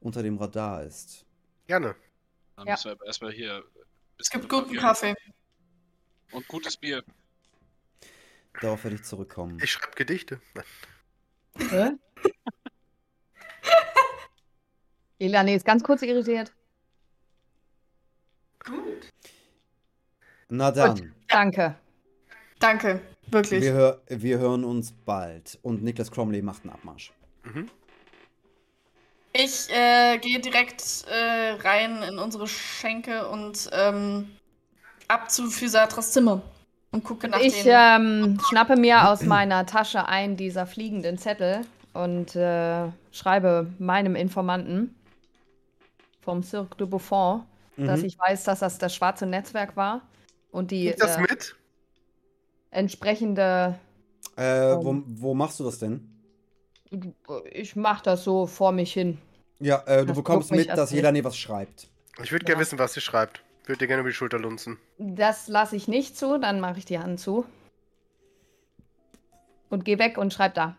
unter 0.00 0.22
dem 0.22 0.38
Radar 0.38 0.84
ist. 0.84 1.26
Gerne. 1.66 1.96
Dann 2.56 2.66
Ja. 2.68 2.74
müssen 2.74 2.84
wir 2.84 2.92
aber 2.92 3.06
erstmal 3.06 3.32
hier. 3.32 3.64
es 4.18 4.30
gibt 4.30 4.48
guten 4.48 4.76
Kaffee. 4.76 5.14
Und 6.34 6.48
gutes 6.48 6.76
Bier. 6.76 7.04
Darauf 8.60 8.82
werde 8.82 8.96
ich 8.96 9.04
zurückkommen. 9.04 9.60
Ich 9.62 9.70
schreibe 9.70 9.94
Gedichte. 9.94 10.40
Hä? 11.56 11.92
Elane 15.20 15.54
ist 15.54 15.64
ganz 15.64 15.84
kurz 15.84 16.02
irritiert. 16.02 16.52
Gut. 18.64 19.12
Na 20.48 20.72
dann, 20.72 21.14
Danke. 21.28 21.76
Danke. 22.58 23.00
Wirklich. 23.28 23.62
wir, 23.62 23.72
hör, 23.72 24.02
wir 24.08 24.38
hören 24.38 24.64
uns 24.64 24.92
bald. 24.92 25.58
Und 25.62 25.82
Niklas 25.82 26.10
Cromley 26.10 26.42
macht 26.42 26.64
einen 26.64 26.72
Abmarsch. 26.72 27.12
Mhm. 27.44 27.70
Ich 29.32 29.68
äh, 29.70 30.18
gehe 30.18 30.40
direkt 30.40 31.04
äh, 31.08 31.50
rein 31.60 32.02
in 32.02 32.18
unsere 32.18 32.46
Schenke 32.48 33.28
und 33.28 33.68
ähm, 33.72 34.30
ab 35.08 35.30
zu 35.30 35.48
Physatras 35.50 36.12
Zimmer 36.12 36.42
und 36.92 37.04
gucke 37.04 37.28
nach 37.28 37.40
Ich 37.40 37.62
den. 37.62 37.72
ähm, 37.72 38.38
schnappe 38.48 38.76
mir 38.76 39.08
aus 39.08 39.22
meiner 39.22 39.66
Tasche 39.66 40.06
einen 40.08 40.36
dieser 40.36 40.66
fliegenden 40.66 41.18
Zettel 41.18 41.62
und 41.92 42.34
äh, 42.36 42.88
schreibe 43.12 43.72
meinem 43.78 44.16
Informanten 44.16 44.94
vom 46.20 46.42
Cirque 46.42 46.76
de 46.76 46.86
Buffon, 46.86 47.44
dass 47.76 48.00
Mhm. 48.00 48.06
ich 48.06 48.18
weiß, 48.18 48.44
dass 48.44 48.60
das 48.60 48.78
das 48.78 48.94
schwarze 48.94 49.26
Netzwerk 49.26 49.76
war 49.76 50.02
und 50.50 50.70
die 50.70 50.86
Ist 50.88 51.00
das 51.02 51.16
äh, 51.16 51.20
mit? 51.20 51.56
entsprechende. 52.70 53.78
Äh, 54.36 54.76
wo, 54.76 55.02
wo 55.06 55.34
machst 55.34 55.60
du 55.60 55.64
das 55.64 55.78
denn? 55.78 56.10
Ich 57.52 57.76
mach 57.76 58.00
das 58.00 58.24
so 58.24 58.46
vor 58.46 58.72
mich 58.72 58.92
hin. 58.92 59.18
Ja, 59.60 59.82
äh, 59.86 60.00
du 60.00 60.06
Das 60.06 60.16
bekommst 60.16 60.50
mit, 60.50 60.68
dass 60.68 60.90
nicht. 60.90 60.96
Jelani 61.02 61.24
was 61.24 61.36
schreibt. 61.36 61.88
Ich 62.22 62.32
würde 62.32 62.44
Ja. 62.44 62.46
gerne 62.46 62.60
wissen, 62.60 62.78
was 62.78 62.96
ihr 62.96 63.02
schreibt. 63.02 63.43
Würde 63.66 63.78
dir 63.78 63.86
gerne 63.86 64.00
über 64.00 64.10
die 64.10 64.14
Schulter 64.14 64.38
lunzen. 64.38 64.78
Das 64.98 65.48
lasse 65.48 65.76
ich 65.76 65.88
nicht 65.88 66.16
zu, 66.16 66.38
dann 66.38 66.60
mache 66.60 66.78
ich 66.78 66.84
die 66.84 66.98
Hand 66.98 67.20
zu. 67.20 67.46
Und 69.70 69.84
geh 69.84 69.98
weg 69.98 70.18
und 70.18 70.32
schreib 70.32 70.54
da. 70.54 70.76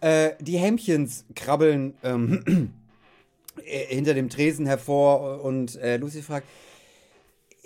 Äh, 0.00 0.32
die 0.40 0.56
Hämchens 0.56 1.24
krabbeln 1.34 1.94
ähm, 2.02 2.72
äh, 3.64 3.86
hinter 3.86 4.14
dem 4.14 4.30
Tresen 4.30 4.64
hervor 4.64 5.42
und 5.42 5.76
äh, 5.76 5.96
Lucy 5.96 6.22
fragt: 6.22 6.46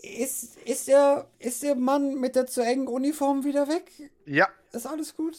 ist, 0.03 0.57
ist, 0.65 0.89
der, 0.89 1.27
ist 1.39 1.63
der 1.63 1.75
Mann 1.75 2.15
mit 2.21 2.37
der 2.37 2.47
zu 2.47 2.63
engen 2.63 2.89
Uniform 2.89 3.45
wieder 3.45 3.69
weg? 3.69 3.85
Ja, 4.25 4.49
Ist 4.73 4.87
alles 4.87 5.15
gut? 5.15 5.39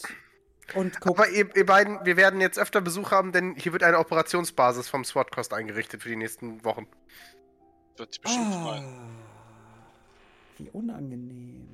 Und 0.76 1.00
guck, 1.00 1.18
aber 1.18 1.30
ihr, 1.30 1.50
ihr 1.56 1.66
beiden, 1.66 2.06
wir 2.06 2.16
werden 2.18 2.42
jetzt 2.42 2.60
öfter 2.60 2.82
Besuch 2.82 3.12
haben, 3.12 3.32
denn 3.32 3.56
hier 3.56 3.74
wird 3.74 3.84
eine 3.84 3.98
Operationsbasis 3.98 4.88
vom 4.88 5.04
SWAT-Cost 5.04 5.54
eingerichtet 5.54 6.04
für 6.04 6.10
die 6.10 6.16
nächsten 6.16 6.64
Wochen. 6.64 6.88
Wird 8.00 8.14
sich 8.14 8.22
bestimmt 8.22 8.46
ah, 8.54 8.64
freuen. 8.64 8.86
wie 10.58 10.70
unangenehm. 10.72 11.68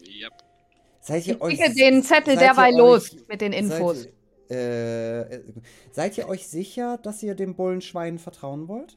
Yep. 0.00 0.32
Seid 1.00 1.26
ihr 1.26 1.34
Ich 1.36 1.40
euch 1.40 1.74
den 1.74 2.02
Zettel 2.02 2.36
derweil 2.36 2.74
los 2.76 3.12
euch- 3.12 3.28
mit 3.28 3.40
den 3.40 3.52
Infos. 3.52 4.02
Seid, 4.02 4.12
ihr- 4.50 4.56
äh, 5.30 5.42
seid 5.92 6.18
ihr 6.18 6.28
euch 6.28 6.48
sicher, 6.48 6.98
dass 6.98 7.22
ihr 7.22 7.34
dem 7.34 7.54
Bullenschwein 7.54 8.18
vertrauen 8.18 8.68
wollt? 8.68 8.96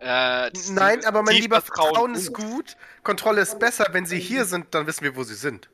Äh, 0.00 0.50
Nein, 0.72 1.04
aber 1.04 1.22
mein 1.22 1.36
lieber 1.36 1.60
Vertrauen 1.60 1.86
Vertrauen 1.94 2.14
ist 2.14 2.32
gut. 2.34 2.76
Kontrolle 3.04 3.40
ist 3.40 3.58
besser. 3.58 3.86
Wenn 3.92 4.04
sie 4.04 4.18
hier 4.18 4.44
sind, 4.44 4.74
dann 4.74 4.86
wissen 4.86 5.04
wir, 5.04 5.14
wo 5.16 5.22
sie 5.22 5.34
sind. 5.36 5.70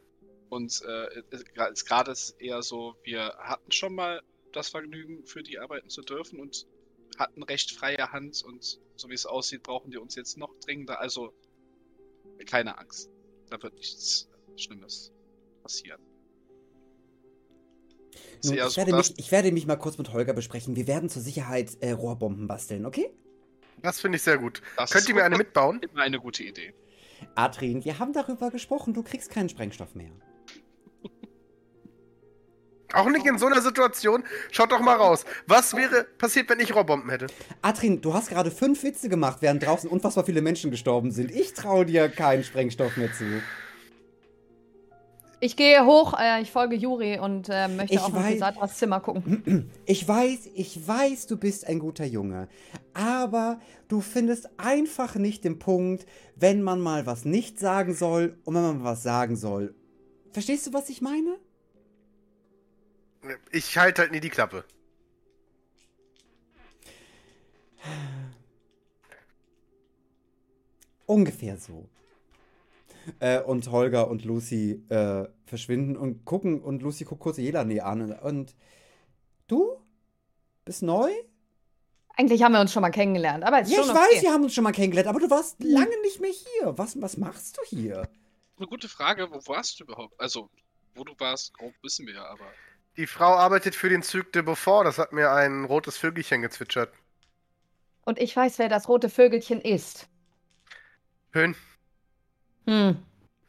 Und 0.51 0.83
äh, 0.87 1.23
gerade 1.87 2.11
ist 2.13 2.37
eher 2.41 2.63
so, 2.63 2.95
wir 3.05 3.35
hatten 3.39 3.73
schon 3.73 3.95
mal 3.95 4.23
das 4.53 4.69
Vergnügen, 4.69 5.25
für 5.27 5.43
die 5.43 5.59
arbeiten 5.59 5.89
zu 5.89 6.03
dürfen 6.03 6.41
und 6.41 6.67
hatten 7.19 7.43
recht 7.43 7.73
freie 7.73 8.13
Hand 8.13 8.43
und 8.45 8.81
so 8.97 9.09
wie 9.09 9.15
es 9.15 9.27
aussieht, 9.27 9.63
brauchen 9.63 9.91
die 9.91 9.99
uns 9.99 10.15
jetzt 10.15 10.39
noch 10.39 10.55
dringender. 10.61 11.01
Also 11.01 11.33
keine 12.47 12.79
Angst. 12.79 13.11
Da 13.51 13.63
wird 13.63 13.75
nichts 13.75 14.29
Schlimmes 14.57 15.13
passieren. 15.63 16.01
Nun, 18.45 18.55
ich, 18.55 18.77
werde 18.77 18.95
mich, 18.95 19.15
ich 19.19 19.33
werde 19.33 19.53
mich 19.53 19.67
mal 19.67 19.77
kurz 19.77 19.99
mit 19.99 20.13
Holger 20.13 20.33
besprechen. 20.33 20.77
Wir 20.77 20.87
werden 20.87 21.09
zur 21.09 21.23
Sicherheit 21.23 21.77
äh, 21.81 21.91
Rohrbomben 21.91 22.47
basteln, 22.47 22.87
okay? 22.87 23.11
Das 23.83 24.01
finde 24.01 24.17
ich 24.17 24.23
sehr 24.23 24.39
gut. 24.39 24.63
Das 24.77 24.91
Könnt 24.91 25.09
ihr 25.09 25.15
mir 25.15 25.25
eine 25.25 25.37
mitbauen? 25.37 25.81
immer 25.83 26.03
eine 26.03 26.19
gute 26.19 26.43
Idee. 26.45 26.75
Adrian, 27.35 27.85
wir 27.85 27.99
haben 27.99 28.13
darüber 28.13 28.51
gesprochen. 28.51 28.95
Du 28.95 29.03
kriegst 29.03 29.31
keinen 29.31 29.49
Sprengstoff 29.49 29.95
mehr. 29.95 30.13
Auch 32.95 33.09
nicht 33.11 33.27
in 33.27 33.39
so 33.39 33.47
einer 33.47 33.61
Situation. 33.61 34.25
Schaut 34.51 34.73
doch 34.73 34.81
mal 34.81 34.97
raus. 34.97 35.25
Was 35.47 35.77
wäre 35.77 36.05
passiert, 36.17 36.49
wenn 36.49 36.61
ich 36.61 36.75
Rohrbomben 36.75 37.11
hätte? 37.11 37.27
Adrian, 37.61 38.01
du 38.01 38.15
hast 38.15 38.31
gerade 38.31 38.51
fünf 38.51 38.83
Witze 38.83 39.09
gemacht, 39.09 39.39
während 39.41 39.65
draußen 39.65 39.91
unfassbar 39.91 40.25
viele 40.25 40.41
Menschen 40.41 40.71
gestorben 40.71 41.11
sind. 41.11 41.31
Ich 41.31 41.53
traue 41.53 41.85
dir 41.85 42.09
keinen 42.09 42.45
Sprengstoff 42.45 42.97
mehr 42.97 43.13
zu. 43.13 43.25
Ich 45.41 45.55
gehe 45.55 45.85
hoch, 45.87 46.15
äh, 46.19 46.43
ich 46.43 46.51
folge 46.51 46.75
Juri 46.75 47.19
und 47.21 47.49
äh, 47.49 47.69
möchte 47.69 47.95
Ich 47.95 48.01
auch 48.01 48.09
in 48.09 48.17
weiß- 48.17 48.33
Pisatras 48.33 48.77
Zimmer 48.79 49.01
gucken. 49.01 49.71
Ich 49.87 50.07
weiß, 50.07 50.49
ich 50.55 50.87
weiß, 50.89 51.27
du 51.29 51.37
bist 51.37 51.67
ein 51.69 51.79
guter 51.79 52.05
Junge. 52.05 52.49
Aber 52.93 53.61
du 53.87 54.01
findest 54.01 54.49
einfach 54.59 55.15
nicht 55.15 55.45
den 55.45 55.59
Punkt, 55.61 56.07
wenn 56.35 56.63
man 56.63 56.81
mal 56.81 57.07
was 57.07 57.25
nicht 57.25 57.61
sagen 57.61 57.95
soll 57.95 58.37
und 58.45 58.55
wenn 58.57 58.63
man 58.63 58.79
mal 58.79 58.91
was 58.93 59.03
sagen 59.05 59.37
soll. 59.37 59.75
Verstehst 60.33 60.67
du, 60.67 60.73
was 60.73 60.89
ich 60.89 61.01
meine? 61.03 61.37
Ich 63.51 63.77
halte 63.77 64.03
halt 64.03 64.13
nie 64.13 64.21
die 64.21 64.31
Klappe. 64.31 64.65
Ungefähr 71.07 71.57
so. 71.57 71.89
Äh, 73.21 73.41
und 73.41 73.71
Holger 73.71 74.09
und 74.09 74.25
Lucy 74.25 74.85
äh, 74.91 75.27
verschwinden 75.47 75.97
und 75.97 76.25
gucken 76.27 76.61
und 76.61 76.83
Lucy 76.83 77.05
guckt 77.05 77.23
kurz 77.23 77.39
Jelane 77.39 77.83
an 77.83 78.03
und, 78.03 78.13
und 78.21 78.55
du? 79.47 79.77
Bist 80.67 80.83
neu? 80.83 81.11
Eigentlich 82.19 82.43
haben 82.43 82.53
wir 82.53 82.61
uns 82.61 82.73
schon 82.73 82.83
mal 82.83 82.91
kennengelernt, 82.91 83.45
aber 83.45 83.61
ist 83.63 83.71
Ja, 83.71 83.81
ich 83.81 83.87
schon 83.87 83.95
weiß, 83.95 84.07
okay. 84.07 84.17
Hm. 84.17 84.23
wir 84.23 84.33
haben 84.33 84.43
uns 84.45 84.55
schon 84.55 84.65
mal 84.65 84.73
kennengelernt, 84.73 85.09
aber 85.09 85.21
du 85.21 85.31
warst 85.31 85.63
lange 85.63 85.99
nicht 86.03 86.21
mehr 86.21 86.33
hier. 86.33 86.77
Was, 86.77 87.01
was 87.01 87.17
machst 87.17 87.57
du 87.57 87.77
hier? 87.77 88.09
Eine 88.59 88.67
gute 88.67 88.89
Frage, 88.89 89.31
wo 89.31 89.41
warst 89.47 89.79
du 89.79 89.85
überhaupt? 89.85 90.21
Also, 90.21 90.51
wo 90.95 91.05
du 91.05 91.15
warst, 91.19 91.55
grob 91.55 91.73
wissen 91.83 92.07
wir 92.07 92.15
ja, 92.15 92.27
aber. 92.27 92.45
Die 92.99 93.07
Frau 93.07 93.37
arbeitet 93.37 93.77
für 93.77 93.89
den 93.89 94.03
Zug 94.03 94.33
de 94.33 94.43
Beaufort. 94.43 94.85
Das 94.85 94.99
hat 94.99 95.13
mir 95.13 95.31
ein 95.31 95.65
rotes 95.65 95.97
Vögelchen 95.97 96.43
gezwitschert. 96.43 96.93
Und 98.05 98.19
ich 98.19 98.35
weiß, 98.35 98.59
wer 98.59 98.69
das 98.69 98.89
rote 98.89 99.09
Vögelchen 99.09 99.61
ist. 99.61 100.09
Schön. 101.33 101.55
Hm. 102.67 102.97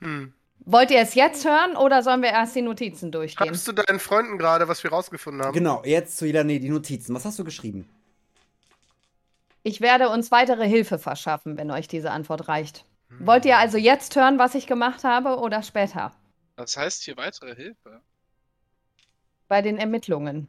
Hm. 0.02 0.34
Wollt 0.60 0.92
ihr 0.92 1.00
es 1.00 1.16
jetzt 1.16 1.46
hören 1.46 1.76
oder 1.76 2.04
sollen 2.04 2.22
wir 2.22 2.30
erst 2.30 2.56
die 2.56 2.62
Notizen 2.62 3.12
durchgehen? 3.12 3.48
Schreibst 3.48 3.68
du 3.68 3.72
deinen 3.72 4.00
Freunden 4.00 4.38
gerade, 4.38 4.68
was 4.68 4.84
wir 4.84 4.92
rausgefunden 4.92 5.44
haben? 5.44 5.54
Genau, 5.54 5.82
jetzt 5.84 6.18
zu 6.18 6.28
Jelane 6.28 6.60
die 6.60 6.70
Notizen. 6.70 7.16
Was 7.16 7.26
hast 7.26 7.40
du 7.40 7.44
geschrieben? 7.44 7.90
Ich 9.64 9.82
werde 9.82 10.10
uns 10.10 10.30
weitere 10.30 10.68
Hilfe 10.68 11.00
verschaffen, 11.00 11.58
wenn 11.58 11.72
euch 11.72 11.88
diese 11.88 12.12
Antwort 12.12 12.48
reicht. 12.50 12.86
Wollt 13.18 13.46
ihr 13.46 13.58
also 13.58 13.80
jetzt 13.80 14.16
hören, 14.16 14.38
was 14.38 14.54
ich 14.54 14.68
gemacht 14.68 15.04
habe 15.04 15.40
oder 15.40 15.64
später? 15.64 16.12
Das 16.56 16.78
heißt 16.78 17.02
hier 17.02 17.18
weitere 17.18 17.56
Hilfe. 17.56 18.02
Bei 19.50 19.62
den 19.62 19.78
Ermittlungen, 19.78 20.48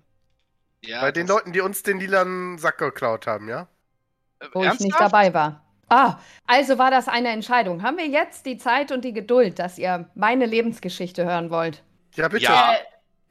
Ja, 0.85 1.01
Bei 1.01 1.11
den 1.11 1.27
Leuten, 1.27 1.53
die 1.53 1.61
uns 1.61 1.83
den 1.83 1.99
lilanen 1.99 2.57
Sack 2.59 2.79
geklaut 2.79 3.27
haben, 3.27 3.49
ja? 3.49 3.67
Äh, 4.39 4.47
wo 4.53 4.63
ich 4.63 4.71
nicht 4.71 4.81
ernsthaft? 4.83 5.01
dabei 5.13 5.35
war. 5.35 5.65
Ah, 5.89 6.19
also 6.47 6.79
war 6.79 6.91
das 6.93 7.09
eine 7.09 7.31
Entscheidung. 7.31 7.83
Haben 7.83 7.97
wir 7.99 8.07
jetzt 8.07 8.47
die 8.47 8.57
Zeit 8.59 8.93
und 8.93 9.05
die 9.05 9.13
Geduld, 9.13 9.59
dass 9.59 9.77
ihr 9.77 10.09
meine 10.15 10.47
Lebensgeschichte 10.47 11.25
hören 11.25 11.51
wollt? 11.51 11.83
Ja, 12.15 12.29
bitte. 12.29 12.45
Ja, 12.45 12.75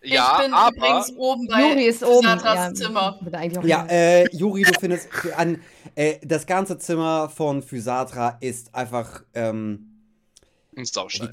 Äh, 0.02 0.08
ja, 0.10 0.38
ich 0.40 0.44
bin 0.46 0.54
aber 0.54 0.76
übrigens 0.76 1.14
oben 1.18 1.48
bei 1.48 1.62
Juri 1.62 1.86
ist 1.86 2.04
oben. 2.04 2.22
Pisatras 2.22 2.74
Zimmer. 2.74 3.20
Ja, 3.64 3.86
äh, 3.90 4.26
Juri, 4.36 4.64
du 4.64 4.72
findest 4.80 5.10
an, 5.38 5.62
äh, 5.96 6.20
das 6.22 6.46
ganze 6.46 6.78
Zimmer 6.78 7.30
von 7.30 7.62
Physatra 7.62 8.38
ist 8.42 8.74
einfach, 8.76 9.24
ähm, 9.34 9.89
ein 10.80 10.86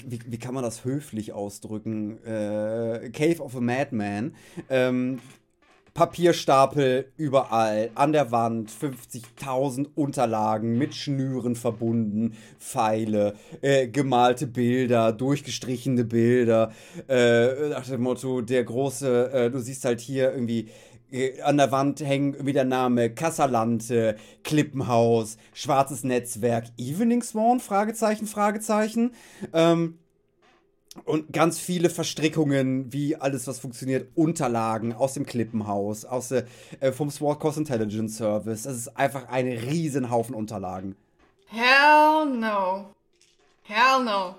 wie, 0.09 0.11
wie, 0.11 0.31
wie 0.31 0.37
kann 0.37 0.53
man 0.53 0.63
das 0.63 0.85
höflich 0.85 1.33
ausdrücken? 1.33 2.23
Äh, 2.25 3.09
Cave 3.11 3.41
of 3.41 3.55
a 3.55 3.61
Madman. 3.61 4.35
Ähm, 4.69 5.19
Papierstapel 5.97 7.11
überall, 7.17 7.89
an 7.95 8.11
der 8.11 8.31
Wand, 8.31 8.69
50.000 8.69 9.87
Unterlagen 9.95 10.77
mit 10.77 10.93
Schnüren 10.93 11.55
verbunden, 11.55 12.37
Pfeile, 12.59 13.33
äh, 13.63 13.87
gemalte 13.87 14.45
Bilder, 14.45 15.11
durchgestrichene 15.11 16.03
Bilder, 16.03 16.71
äh, 17.09 17.69
nach 17.69 17.87
dem 17.87 18.01
Motto, 18.01 18.41
der 18.41 18.63
große, 18.63 19.31
äh, 19.31 19.49
du 19.49 19.57
siehst 19.57 19.85
halt 19.85 19.99
hier 19.99 20.31
irgendwie 20.33 20.67
an 21.43 21.57
der 21.57 21.71
Wand 21.71 22.01
hängen 22.01 22.33
irgendwie 22.33 22.53
der 22.53 22.65
Name 22.65 23.09
Casalante, 23.09 24.17
Klippenhaus, 24.43 25.37
Schwarzes 25.53 26.03
Netzwerk, 26.03 26.65
Evening 26.77 27.23
Sworn, 27.23 27.59
Fragezeichen, 27.59 28.27
Fragezeichen. 28.27 29.13
Ähm, 29.53 29.99
und 31.05 31.31
ganz 31.31 31.59
viele 31.59 31.89
Verstrickungen, 31.89 32.91
wie 32.91 33.15
alles, 33.15 33.47
was 33.47 33.59
funktioniert, 33.59 34.09
Unterlagen 34.15 34.93
aus 34.93 35.13
dem 35.13 35.25
Klippenhaus, 35.25 36.05
aus 36.05 36.29
der, 36.29 36.45
äh, 36.79 36.91
vom 36.91 37.09
SWAT 37.11 37.39
Coast 37.39 37.57
Intelligence 37.57 38.17
Service. 38.17 38.63
Das 38.63 38.75
ist 38.75 38.97
einfach 38.97 39.29
ein 39.29 39.47
Riesenhaufen 39.47 40.33
Unterlagen. 40.33 40.95
Hell 41.47 42.25
no. 42.25 42.89
Hell 43.63 44.03
no. 44.03 44.35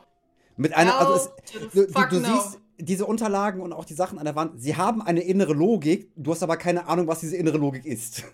Mit 0.56 0.74
einer, 0.74 0.98
also 0.98 1.14
es, 1.14 1.30
Hell 1.52 1.60
to 1.60 1.68
the 1.72 1.86
du, 1.86 1.92
du, 1.92 2.08
du 2.08 2.20
no. 2.20 2.34
siehst 2.34 2.58
diese 2.78 3.06
Unterlagen 3.06 3.60
und 3.60 3.72
auch 3.72 3.84
die 3.84 3.94
Sachen 3.94 4.18
an 4.18 4.24
der 4.24 4.36
Wand, 4.36 4.60
sie 4.60 4.76
haben 4.76 5.02
eine 5.02 5.20
innere 5.20 5.52
Logik, 5.52 6.10
du 6.16 6.30
hast 6.30 6.42
aber 6.42 6.56
keine 6.56 6.86
Ahnung, 6.86 7.06
was 7.06 7.20
diese 7.20 7.36
innere 7.36 7.58
Logik 7.58 7.84
ist. 7.84 8.24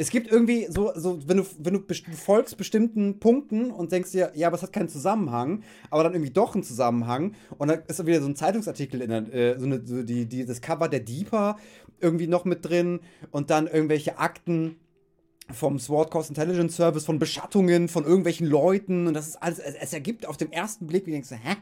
Es 0.00 0.10
gibt 0.10 0.30
irgendwie 0.30 0.68
so, 0.70 0.92
so 0.94 1.18
wenn, 1.26 1.38
du, 1.38 1.46
wenn 1.58 1.74
du 1.74 1.82
folgst 2.14 2.56
bestimmten 2.56 3.18
Punkten 3.18 3.72
und 3.72 3.90
denkst 3.90 4.12
dir, 4.12 4.30
ja, 4.36 4.46
aber 4.46 4.54
es 4.54 4.62
hat 4.62 4.72
keinen 4.72 4.88
Zusammenhang, 4.88 5.64
aber 5.90 6.04
dann 6.04 6.12
irgendwie 6.12 6.30
doch 6.30 6.54
einen 6.54 6.62
Zusammenhang 6.62 7.34
und 7.58 7.66
dann 7.66 7.82
ist 7.88 8.06
wieder 8.06 8.20
so 8.20 8.28
ein 8.28 8.36
Zeitungsartikel 8.36 9.00
in 9.00 9.10
der, 9.10 9.34
äh, 9.34 9.58
so, 9.58 9.66
eine, 9.66 9.84
so 9.84 10.04
die, 10.04 10.26
die, 10.26 10.46
das 10.46 10.60
Cover 10.60 10.88
der 10.88 11.00
Deeper 11.00 11.56
irgendwie 12.00 12.28
noch 12.28 12.44
mit 12.44 12.64
drin 12.64 13.00
und 13.32 13.50
dann 13.50 13.66
irgendwelche 13.66 14.18
Akten 14.18 14.76
vom 15.52 15.78
SWAT 15.78 16.10
Coast 16.10 16.28
Intelligence 16.28 16.76
Service, 16.76 17.04
von 17.04 17.18
Beschattungen, 17.18 17.88
von 17.88 18.04
irgendwelchen 18.04 18.46
Leuten 18.46 19.06
und 19.06 19.14
das 19.14 19.28
ist 19.28 19.36
alles, 19.42 19.58
es, 19.58 19.74
es 19.74 19.92
ergibt 19.92 20.26
auf 20.26 20.36
den 20.36 20.52
ersten 20.52 20.86
Blick, 20.86 21.06
wie 21.06 21.12
denkst 21.12 21.28
du, 21.30 21.36
hä? 21.36 21.56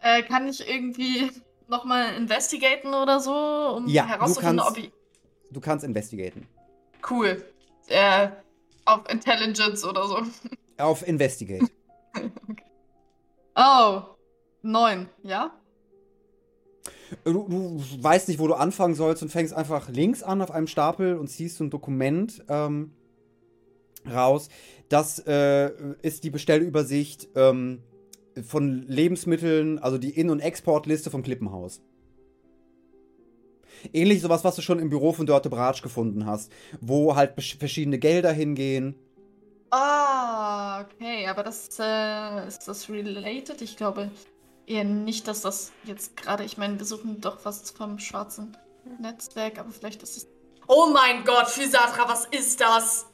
Äh, 0.00 0.22
kann 0.22 0.48
ich 0.48 0.66
irgendwie 0.68 1.30
nochmal 1.68 2.14
investigaten 2.14 2.92
oder 2.94 3.20
so, 3.20 3.32
um 3.76 3.86
Ja, 3.86 4.06
herauszufinden, 4.06 4.58
kannst- 4.58 4.70
ob 4.78 4.84
ich. 4.84 4.92
Du 5.50 5.60
kannst 5.60 5.84
investigaten. 5.84 6.48
Cool. 7.08 7.44
Äh, 7.88 8.28
auf 8.84 9.08
Intelligence 9.10 9.84
oder 9.84 10.06
so. 10.06 10.22
Auf 10.78 11.06
Investigate. 11.06 11.70
Oh. 13.54 14.00
Neun, 14.62 15.10
ja? 15.22 15.50
Du, 17.24 17.46
du 17.48 17.82
weißt 18.00 18.28
nicht, 18.28 18.40
wo 18.40 18.48
du 18.48 18.54
anfangen 18.54 18.94
sollst 18.94 19.22
und 19.22 19.28
fängst 19.28 19.54
einfach 19.54 19.88
links 19.88 20.22
an 20.22 20.42
auf 20.42 20.50
einem 20.50 20.66
Stapel 20.66 21.16
und 21.16 21.28
ziehst 21.28 21.56
so 21.56 21.64
ein 21.64 21.70
Dokument 21.70 22.42
ähm, 22.48 22.92
raus. 24.10 24.48
Das 24.88 25.18
äh, 25.20 25.70
ist 26.02 26.24
die 26.24 26.30
Bestellübersicht 26.30 27.28
ähm, 27.34 27.82
von 28.44 28.86
Lebensmitteln, 28.88 29.78
also 29.78 29.98
die 29.98 30.10
In- 30.10 30.30
und 30.30 30.40
Exportliste 30.40 31.10
vom 31.10 31.22
Klippenhaus. 31.22 31.80
Ähnlich 33.92 34.20
sowas, 34.20 34.44
was 34.44 34.56
du 34.56 34.62
schon 34.62 34.78
im 34.78 34.90
Büro 34.90 35.12
von 35.12 35.26
Dörte 35.26 35.50
Bratsch 35.50 35.82
gefunden 35.82 36.26
hast, 36.26 36.52
wo 36.80 37.16
halt 37.16 37.32
verschiedene 37.58 37.98
Gelder 37.98 38.32
hingehen. 38.32 38.94
Ah, 39.70 40.82
okay, 40.82 41.26
aber 41.26 41.42
das 41.42 41.68
äh, 41.80 42.46
ist 42.46 42.68
das 42.68 42.88
related? 42.90 43.60
Ich 43.62 43.76
glaube 43.76 44.10
eher 44.66 44.84
nicht, 44.84 45.28
dass 45.28 45.42
das 45.42 45.72
jetzt 45.84 46.16
gerade, 46.16 46.44
ich 46.44 46.56
meine, 46.56 46.78
wir 46.78 46.86
suchen 46.86 47.20
doch 47.20 47.44
was 47.44 47.70
vom 47.70 47.98
schwarzen 47.98 48.56
Netzwerk, 49.00 49.58
aber 49.58 49.70
vielleicht 49.70 50.02
ist 50.02 50.16
es. 50.16 50.28
Oh 50.68 50.90
mein 50.92 51.24
Gott, 51.24 51.48
Physatra, 51.48 52.08
was 52.08 52.26
ist 52.26 52.60
das? 52.60 53.06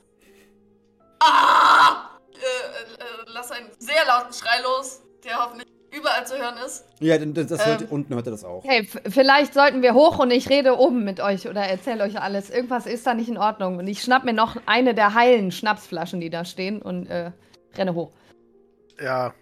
Ah! 1.20 2.10
Äh, 2.32 2.36
äh, 2.36 2.40
äh, 2.40 3.32
lass 3.34 3.50
einen 3.50 3.68
sehr 3.78 4.04
lauten 4.06 4.32
Schrei 4.32 4.62
los, 4.62 5.02
der 5.24 5.42
hoffentlich 5.42 5.68
überall 5.90 6.26
zu 6.26 6.38
hören 6.38 6.56
ist. 6.64 6.84
Ja, 7.00 7.18
das, 7.18 7.46
das 7.46 7.66
hört, 7.66 7.82
Ähm. 7.82 7.88
unten 7.90 8.14
hört 8.14 8.26
er 8.26 8.32
das 8.32 8.44
auch. 8.44 8.62
Hey, 8.64 8.86
vielleicht 9.08 9.54
sollten 9.54 9.82
wir 9.82 9.94
hoch 9.94 10.18
und 10.18 10.30
ich 10.30 10.48
rede 10.48 10.78
oben 10.78 11.02
mit 11.04 11.18
euch 11.20 11.48
oder 11.48 11.62
erzähle 11.62 12.04
euch 12.04 12.20
alles. 12.20 12.50
Irgendwas 12.50 12.86
ist 12.86 13.06
da 13.06 13.14
nicht 13.14 13.28
in 13.28 13.38
Ordnung. 13.38 13.78
Und 13.78 13.86
ich 13.88 14.02
schnapp 14.02 14.24
mir 14.24 14.34
noch 14.34 14.56
eine 14.66 14.94
der 14.94 15.14
heilen 15.14 15.50
Schnapsflaschen, 15.50 16.20
die 16.20 16.30
da 16.30 16.44
stehen 16.44 16.80
und 16.82 17.06
äh, 17.06 17.32
renne 17.74 17.94
hoch. 17.94 18.12
Ja. 19.00 19.34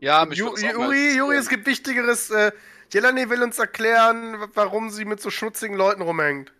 Ja, 0.00 0.24
mich 0.24 0.38
Ju 0.38 0.56
Juri, 0.56 1.16
Juri, 1.16 1.36
es 1.36 1.48
gibt 1.48 1.66
Wichtigeres. 1.66 2.30
Äh, 2.30 2.52
Jelani 2.92 3.28
will 3.30 3.42
uns 3.42 3.58
erklären, 3.58 4.36
warum 4.54 4.90
sie 4.90 5.04
mit 5.04 5.20
so 5.20 5.30
schmutzigen 5.30 5.76
Leuten 5.76 6.02
rumhängt. 6.02 6.52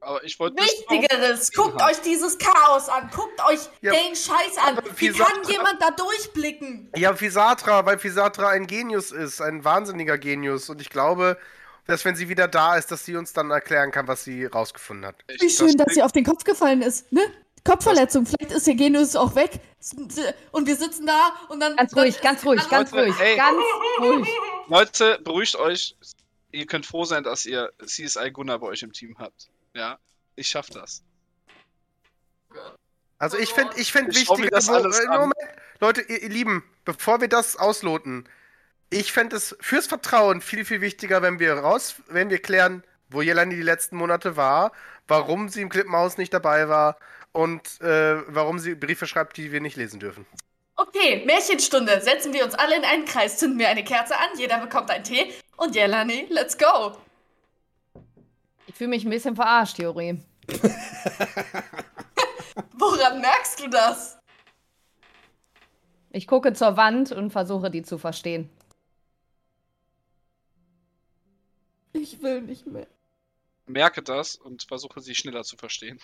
Aber 0.00 0.22
ich 0.22 0.38
wollte 0.38 0.62
Wichtigeres, 0.62 1.50
guckt 1.52 1.82
euch 1.82 2.00
dieses 2.02 2.38
Chaos 2.38 2.88
an, 2.88 3.10
guckt 3.12 3.40
euch 3.48 3.58
Ja, 3.80 3.92
den 3.92 4.14
Scheiß 4.14 4.56
an. 4.64 4.78
Wie 4.96 5.08
Fisatra- 5.10 5.24
kann 5.42 5.50
jemand 5.50 5.82
da 5.82 5.90
durchblicken? 5.90 6.92
Ja, 6.94 7.14
Fisatra, 7.14 7.84
weil 7.86 7.98
Fisatra 7.98 8.50
ein 8.50 8.68
Genius 8.68 9.10
ist, 9.10 9.40
ein 9.40 9.64
wahnsinniger 9.64 10.16
Genius. 10.18 10.68
Und 10.70 10.80
ich 10.80 10.90
glaube, 10.90 11.36
dass 11.86 12.04
wenn 12.04 12.14
sie 12.14 12.28
wieder 12.28 12.46
da 12.46 12.76
ist, 12.76 12.92
dass 12.92 13.04
sie 13.04 13.16
uns 13.16 13.32
dann 13.32 13.50
erklären 13.50 13.90
kann, 13.90 14.06
was 14.06 14.22
sie 14.22 14.44
rausgefunden 14.44 15.06
hat. 15.06 15.16
Wie 15.40 15.50
schön, 15.50 15.66
dass 15.76 15.86
klingt- 15.86 15.94
sie 15.94 16.02
auf 16.04 16.12
den 16.12 16.24
Kopf 16.24 16.44
gefallen 16.44 16.82
ist, 16.82 17.10
ne? 17.10 17.22
Kopfverletzung, 17.66 18.24
vielleicht 18.26 18.52
ist 18.52 18.66
ihr 18.66 18.74
Genius 18.74 19.16
auch 19.16 19.34
weg. 19.34 19.60
Und 20.52 20.66
wir 20.66 20.76
sitzen 20.76 21.06
da 21.06 21.32
und 21.48 21.60
dann. 21.60 21.76
Ganz 21.76 21.94
ruhig, 21.94 22.20
ganz 22.20 22.44
ruhig, 22.44 22.60
alle- 22.60 22.70
ganz 22.70 22.90
Leute, 22.92 23.06
ruhig, 23.08 23.20
ey. 23.20 23.36
ganz 23.36 23.58
ruhig. 24.00 24.28
Leute, 24.68 25.20
beruhigt 25.22 25.56
euch. 25.56 25.96
Ihr 26.52 26.66
könnt 26.66 26.86
froh 26.86 27.04
sein, 27.04 27.22
dass 27.22 27.44
ihr 27.44 27.70
CSI 27.84 28.30
Gunnar 28.32 28.58
bei 28.60 28.68
euch 28.68 28.82
im 28.82 28.92
Team 28.92 29.16
habt. 29.18 29.48
Ja, 29.74 29.98
ich 30.36 30.48
schaff 30.48 30.70
das. 30.70 31.02
Also 33.18 33.38
ich 33.38 33.50
finde 33.50 33.72
ich 33.76 33.92
find 33.92 34.16
Ich 34.16 34.24
schau 34.24 34.34
mir 34.34 34.44
wichtig, 34.44 34.50
das 34.54 34.68
alles. 34.68 35.04
Moment, 35.06 35.34
Leute, 35.80 36.02
ihr, 36.02 36.22
ihr 36.22 36.28
Lieben, 36.28 36.64
bevor 36.84 37.20
wir 37.20 37.28
das 37.28 37.56
ausloten, 37.56 38.28
ich 38.90 39.12
fände 39.12 39.36
es 39.36 39.56
fürs 39.60 39.86
Vertrauen 39.86 40.40
viel, 40.40 40.64
viel 40.64 40.80
wichtiger, 40.80 41.22
wenn 41.22 41.38
wir 41.38 41.54
raus, 41.54 41.96
wenn 42.08 42.30
wir 42.30 42.38
klären, 42.40 42.84
wo 43.08 43.22
Jelani 43.22 43.54
die 43.56 43.62
letzten 43.62 43.96
Monate 43.96 44.36
war, 44.36 44.72
warum 45.08 45.48
sie 45.48 45.62
im 45.62 45.68
Klippenhaus 45.68 46.18
nicht 46.18 46.32
dabei 46.34 46.68
war 46.68 46.98
und 47.36 47.80
äh, 47.82 48.22
warum 48.34 48.58
sie 48.58 48.74
Briefe 48.74 49.06
schreibt, 49.06 49.36
die 49.36 49.52
wir 49.52 49.60
nicht 49.60 49.76
lesen 49.76 50.00
dürfen. 50.00 50.26
Okay, 50.76 51.24
Märchenstunde. 51.26 52.00
Setzen 52.00 52.32
wir 52.32 52.44
uns 52.44 52.54
alle 52.54 52.76
in 52.76 52.84
einen 52.84 53.04
Kreis, 53.04 53.38
zünden 53.38 53.58
wir 53.58 53.68
eine 53.68 53.84
Kerze 53.84 54.16
an, 54.18 54.38
jeder 54.38 54.58
bekommt 54.58 54.90
einen 54.90 55.04
Tee 55.04 55.32
und 55.56 55.74
Jelani, 55.74 56.26
let's 56.30 56.56
go. 56.56 56.96
Ich 58.66 58.74
fühle 58.74 58.90
mich 58.90 59.04
ein 59.04 59.10
bisschen 59.10 59.36
verarscht, 59.36 59.78
Juri. 59.78 60.20
Woran 62.72 63.20
merkst 63.20 63.60
du 63.60 63.68
das? 63.68 64.18
Ich 66.10 66.26
gucke 66.26 66.54
zur 66.54 66.76
Wand 66.78 67.12
und 67.12 67.30
versuche, 67.30 67.70
die 67.70 67.82
zu 67.82 67.98
verstehen. 67.98 68.48
Ich 71.92 72.22
will 72.22 72.42
nicht 72.42 72.66
mehr. 72.66 72.86
Merke 73.66 74.02
das 74.02 74.36
und 74.36 74.62
versuche 74.62 75.00
sie 75.00 75.14
schneller 75.14 75.44
zu 75.44 75.56
verstehen. 75.56 76.00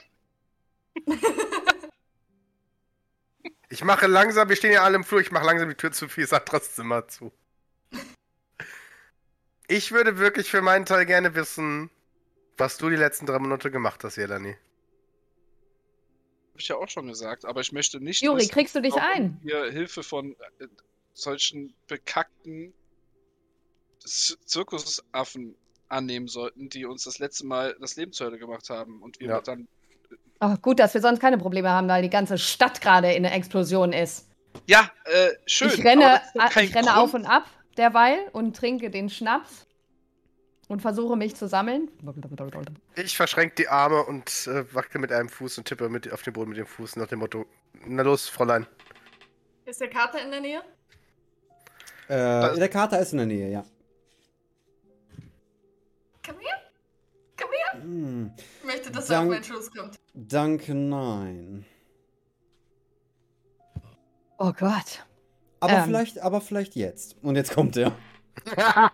Ich 3.69 3.83
mache 3.85 4.07
langsam, 4.07 4.49
wir 4.51 4.57
stehen 4.57 4.73
ja 4.73 4.83
alle 4.85 4.97
im 4.97 5.05
Flur, 5.05 5.21
ich 5.21 5.31
mache 5.31 5.47
langsam 5.47 5.69
die 5.69 5.75
Tür 5.75 5.93
zu 5.93 6.09
Fisatras 6.09 6.75
Zimmer 6.75 7.09
zu. 7.09 7.33
Ich 9.67 9.93
würde 9.93 10.19
wirklich 10.19 10.51
für 10.51 10.61
meinen 10.61 10.85
Teil 10.85 11.07
gerne 11.07 11.35
wissen, 11.35 11.89
was 12.59 12.77
du 12.77 12.91
die 12.91 12.97
letzten 12.97 13.25
drei 13.25 13.39
Monate 13.39 13.71
gemacht 13.71 14.05
hast, 14.05 14.17
Jelani. 14.17 14.57
Hab 16.53 16.61
ich 16.61 16.69
ja 16.69 16.77
auch 16.77 16.89
schon 16.91 17.07
gesagt, 17.07 17.47
aber 17.47 17.63
ich 17.63 17.73
möchte 17.73 17.99
nicht. 17.99 18.21
Juri, 18.21 18.41
wissen, 18.41 18.51
kriegst 18.53 18.75
du 18.75 18.83
dich 18.83 18.95
ein? 18.95 19.41
Wir 19.43 19.71
Hilfe 19.73 20.03
von 20.03 20.37
äh, 20.59 20.67
solchen 21.15 21.75
bekackten 21.89 22.75
Zirkusaffen 24.01 25.55
annehmen 25.89 26.29
sollten, 26.29 26.69
die 26.69 26.85
uns 26.85 27.05
das 27.05 27.19
letzte 27.19 27.47
Mal 27.47 27.75
das 27.81 27.97
Leben 27.97 28.13
zur 28.13 28.27
Hölle 28.27 28.39
gemacht 28.39 28.69
haben. 28.69 29.01
Und 29.01 29.19
wir 29.21 29.29
Ja. 29.29 29.41
dann. 29.41 29.67
Oh, 30.45 30.57
gut, 30.61 30.81
dass 30.81 30.93
wir 30.93 31.01
sonst 31.01 31.21
keine 31.21 31.39
Probleme 31.39 31.71
haben, 31.71 31.87
weil 31.87 32.03
die 32.03 32.11
ganze 32.11 32.37
Stadt 32.37 32.81
gerade 32.81 33.13
in 33.13 33.23
der 33.23 33.33
Explosion 33.33 33.93
ist. 33.93 34.29
Ja, 34.67 34.91
äh, 35.05 35.31
schön. 35.47 35.69
ich 35.69 35.85
renne, 35.85 36.21
ich 36.35 36.75
renne 36.75 36.89
Grund. 36.89 36.97
auf 36.97 37.15
und 37.15 37.27
ab 37.27 37.45
derweil 37.77 38.19
und 38.33 38.57
trinke 38.57 38.91
den 38.91 39.09
Schnaps 39.09 39.69
und 40.67 40.83
versuche 40.83 41.17
mich 41.17 41.37
zu 41.37 41.47
sammeln. 41.47 41.89
Ich 42.97 43.17
verschränke 43.17 43.55
die 43.55 43.69
Arme 43.69 44.03
und 44.03 44.49
äh, 44.49 44.65
wackel 44.75 45.01
mit 45.01 45.13
einem 45.13 45.29
Fuß 45.29 45.59
und 45.59 45.69
tippe 45.69 45.89
mit, 45.89 46.13
auf 46.13 46.23
den 46.23 46.33
Boden 46.33 46.51
mit 46.51 46.59
dem 46.59 46.67
Fuß 46.67 46.97
nach 46.97 47.07
dem 47.07 47.21
Motto: 47.21 47.47
Na 47.87 48.03
los, 48.03 48.29
Fräulein. 48.29 48.67
Ist 49.65 49.81
der 49.81 49.91
Kater 49.91 50.21
in 50.25 50.33
der 50.33 50.41
Nähe? 50.41 50.63
Äh, 52.09 52.59
der 52.59 52.69
Kater 52.69 52.99
ist 52.99 53.13
in 53.13 53.19
der 53.19 53.27
Nähe, 53.29 53.49
ja. 53.49 53.65
Hm, 57.81 58.33
Ich 58.61 58.65
möchte, 58.67 58.91
dass 58.91 59.09
er 59.11 59.19
auf 59.21 59.23
Dank- 59.27 59.31
meinen 59.31 59.45
Schoß 59.45 59.71
kommt. 59.73 59.99
danke, 60.15 60.75
nein. 60.75 61.65
Oh 64.39 64.53
Gott. 64.53 65.05
Aber 65.61 65.73
Ähm. 65.75 65.85
vielleicht, 65.85 66.19
aber 66.21 66.41
vielleicht 66.41 66.75
jetzt. 66.77 67.17
Und 67.23 67.37
jetzt 67.37 67.53
kommt 67.55 67.77
er. 67.77 67.93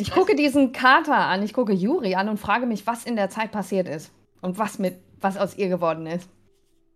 Ich 0.00 0.10
gucke 0.12 0.36
diesen 0.36 0.72
Kater 0.72 1.16
an, 1.16 1.42
ich 1.42 1.52
gucke 1.54 1.72
Juri 1.72 2.14
an 2.14 2.28
und 2.28 2.36
frage 2.38 2.66
mich, 2.66 2.86
was 2.86 3.04
in 3.04 3.16
der 3.16 3.30
Zeit 3.30 3.50
passiert 3.52 3.88
ist. 3.88 4.12
Und 4.42 4.58
was 4.58 4.78
mit, 4.78 5.00
was 5.20 5.36
aus 5.36 5.56
ihr 5.56 5.68
geworden 5.68 6.06
ist. 6.06 6.28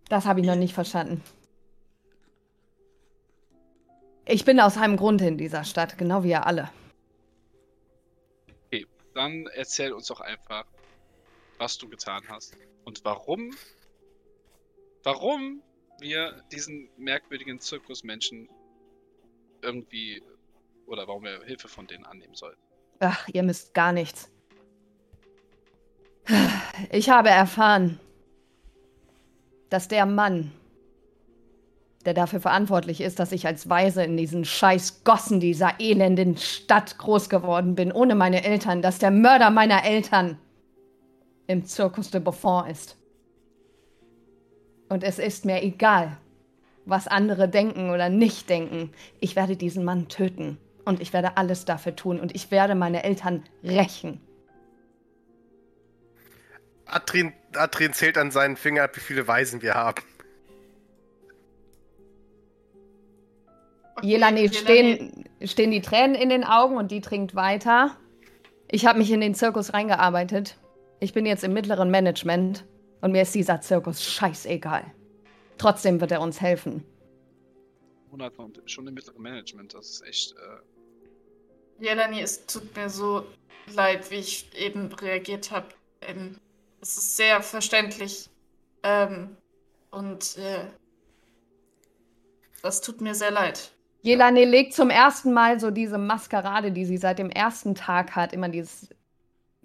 Das 0.09 0.25
habe 0.25 0.39
ich 0.39 0.45
noch 0.45 0.55
nicht 0.55 0.73
verstanden. 0.73 1.21
Ich 4.25 4.45
bin 4.45 4.59
aus 4.59 4.77
einem 4.77 4.95
Grund 4.95 5.21
in 5.21 5.37
dieser 5.37 5.63
Stadt, 5.65 5.97
genau 5.97 6.23
wie 6.23 6.29
ihr 6.29 6.45
alle. 6.45 6.69
Dann 9.13 9.47
erzähl 9.53 9.93
uns 9.93 10.07
doch 10.07 10.21
einfach, 10.21 10.65
was 11.57 11.77
du 11.77 11.87
getan 11.87 12.23
hast. 12.27 12.57
Und 12.83 13.05
warum. 13.05 13.55
Warum 15.03 15.61
wir 15.99 16.43
diesen 16.51 16.89
merkwürdigen 16.97 17.59
Zirkusmenschen 17.59 18.49
irgendwie. 19.61 20.21
Oder 20.85 21.07
warum 21.07 21.23
wir 21.23 21.43
Hilfe 21.43 21.67
von 21.67 21.87
denen 21.87 22.05
annehmen 22.05 22.35
sollten. 22.35 22.61
Ach, 22.99 23.27
ihr 23.29 23.43
müsst 23.43 23.73
gar 23.73 23.91
nichts. 23.91 24.29
Ich 26.91 27.09
habe 27.09 27.29
erfahren, 27.29 27.99
dass 29.69 29.87
der 29.87 30.05
Mann, 30.05 30.51
der 32.05 32.13
dafür 32.13 32.39
verantwortlich 32.39 33.01
ist, 33.01 33.19
dass 33.19 33.31
ich 33.31 33.47
als 33.47 33.69
Waise 33.69 34.03
in 34.03 34.17
diesen 34.17 34.45
scheiß 34.45 35.03
Gossen 35.03 35.39
dieser 35.39 35.79
elenden 35.79 36.37
Stadt 36.37 36.97
groß 36.97 37.29
geworden 37.29 37.75
bin, 37.75 37.91
ohne 37.91 38.15
meine 38.15 38.43
Eltern, 38.43 38.81
dass 38.81 38.99
der 38.99 39.11
Mörder 39.11 39.49
meiner 39.49 39.85
Eltern 39.85 40.37
im 41.47 41.65
Circus 41.65 42.11
de 42.11 42.19
Buffon 42.21 42.67
ist. 42.67 42.97
Und 44.89 45.03
es 45.03 45.17
ist 45.19 45.45
mir 45.45 45.63
egal, 45.63 46.17
was 46.85 47.07
andere 47.07 47.47
denken 47.47 47.89
oder 47.89 48.09
nicht 48.09 48.49
denken. 48.49 48.91
Ich 49.19 49.35
werde 49.35 49.55
diesen 49.55 49.83
Mann 49.83 50.07
töten. 50.07 50.57
Und 50.85 51.01
ich 51.01 51.13
werde 51.13 51.37
alles 51.37 51.65
dafür 51.65 51.95
tun. 51.95 52.19
Und 52.19 52.35
ich 52.35 52.51
werde 52.51 52.75
meine 52.75 53.03
Eltern 53.03 53.43
rächen. 53.63 54.19
Adrien, 56.85 57.33
Adrien 57.55 57.93
zählt 57.93 58.17
an 58.17 58.31
seinen 58.31 58.57
Finger 58.57 58.83
ab, 58.83 58.95
wie 58.95 58.99
viele 58.99 59.27
Waisen 59.27 59.61
wir 59.61 59.73
haben. 59.73 60.03
Jelani- 64.01 64.53
stehen, 64.53 65.25
stehen 65.43 65.71
die 65.71 65.81
Tränen 65.81 66.15
in 66.15 66.29
den 66.29 66.43
Augen 66.43 66.77
und 66.77 66.91
die 66.91 67.01
trinkt 67.01 67.35
weiter. 67.35 67.95
Ich 68.69 68.85
habe 68.85 68.99
mich 68.99 69.11
in 69.11 69.21
den 69.21 69.35
Zirkus 69.35 69.73
reingearbeitet. 69.73 70.57
Ich 70.99 71.13
bin 71.13 71.25
jetzt 71.25 71.43
im 71.43 71.53
mittleren 71.53 71.91
Management 71.91 72.65
und 73.01 73.11
mir 73.11 73.21
ist 73.21 73.35
dieser 73.35 73.61
Zirkus 73.61 74.03
scheißegal. 74.03 74.85
Trotzdem 75.57 76.01
wird 76.01 76.11
er 76.11 76.21
uns 76.21 76.41
helfen. 76.41 76.83
100 78.07 78.39
und 78.39 78.61
schon 78.65 78.87
im 78.87 78.93
mittleren 78.93 79.21
Management, 79.21 79.73
das 79.73 79.89
ist 79.89 80.07
echt. 80.07 80.31
Äh, 80.33 81.83
Jelani, 81.83 82.21
es 82.21 82.45
tut 82.45 82.75
mir 82.75 82.89
so 82.89 83.25
leid, 83.73 84.09
wie 84.11 84.15
ich 84.15 84.47
eben 84.55 84.91
reagiert 84.93 85.51
habe. 85.51 85.67
Ähm, 86.01 86.37
es 86.81 86.97
ist 86.97 87.17
sehr 87.17 87.41
verständlich. 87.41 88.29
Ähm, 88.83 89.37
und 89.91 90.37
äh, 90.37 90.65
das 92.61 92.81
tut 92.81 93.01
mir 93.01 93.15
sehr 93.15 93.31
leid. 93.31 93.71
Jelane 94.03 94.45
legt 94.45 94.73
zum 94.73 94.89
ersten 94.91 95.33
Mal 95.33 95.59
so 95.59 95.71
diese 95.71 95.97
Maskerade, 95.97 96.71
die 96.71 96.85
sie 96.85 96.97
seit 96.97 97.19
dem 97.19 97.29
ersten 97.31 97.75
Tag 97.75 98.15
hat, 98.15 98.33
immer 98.33 98.49
dieses, 98.49 98.89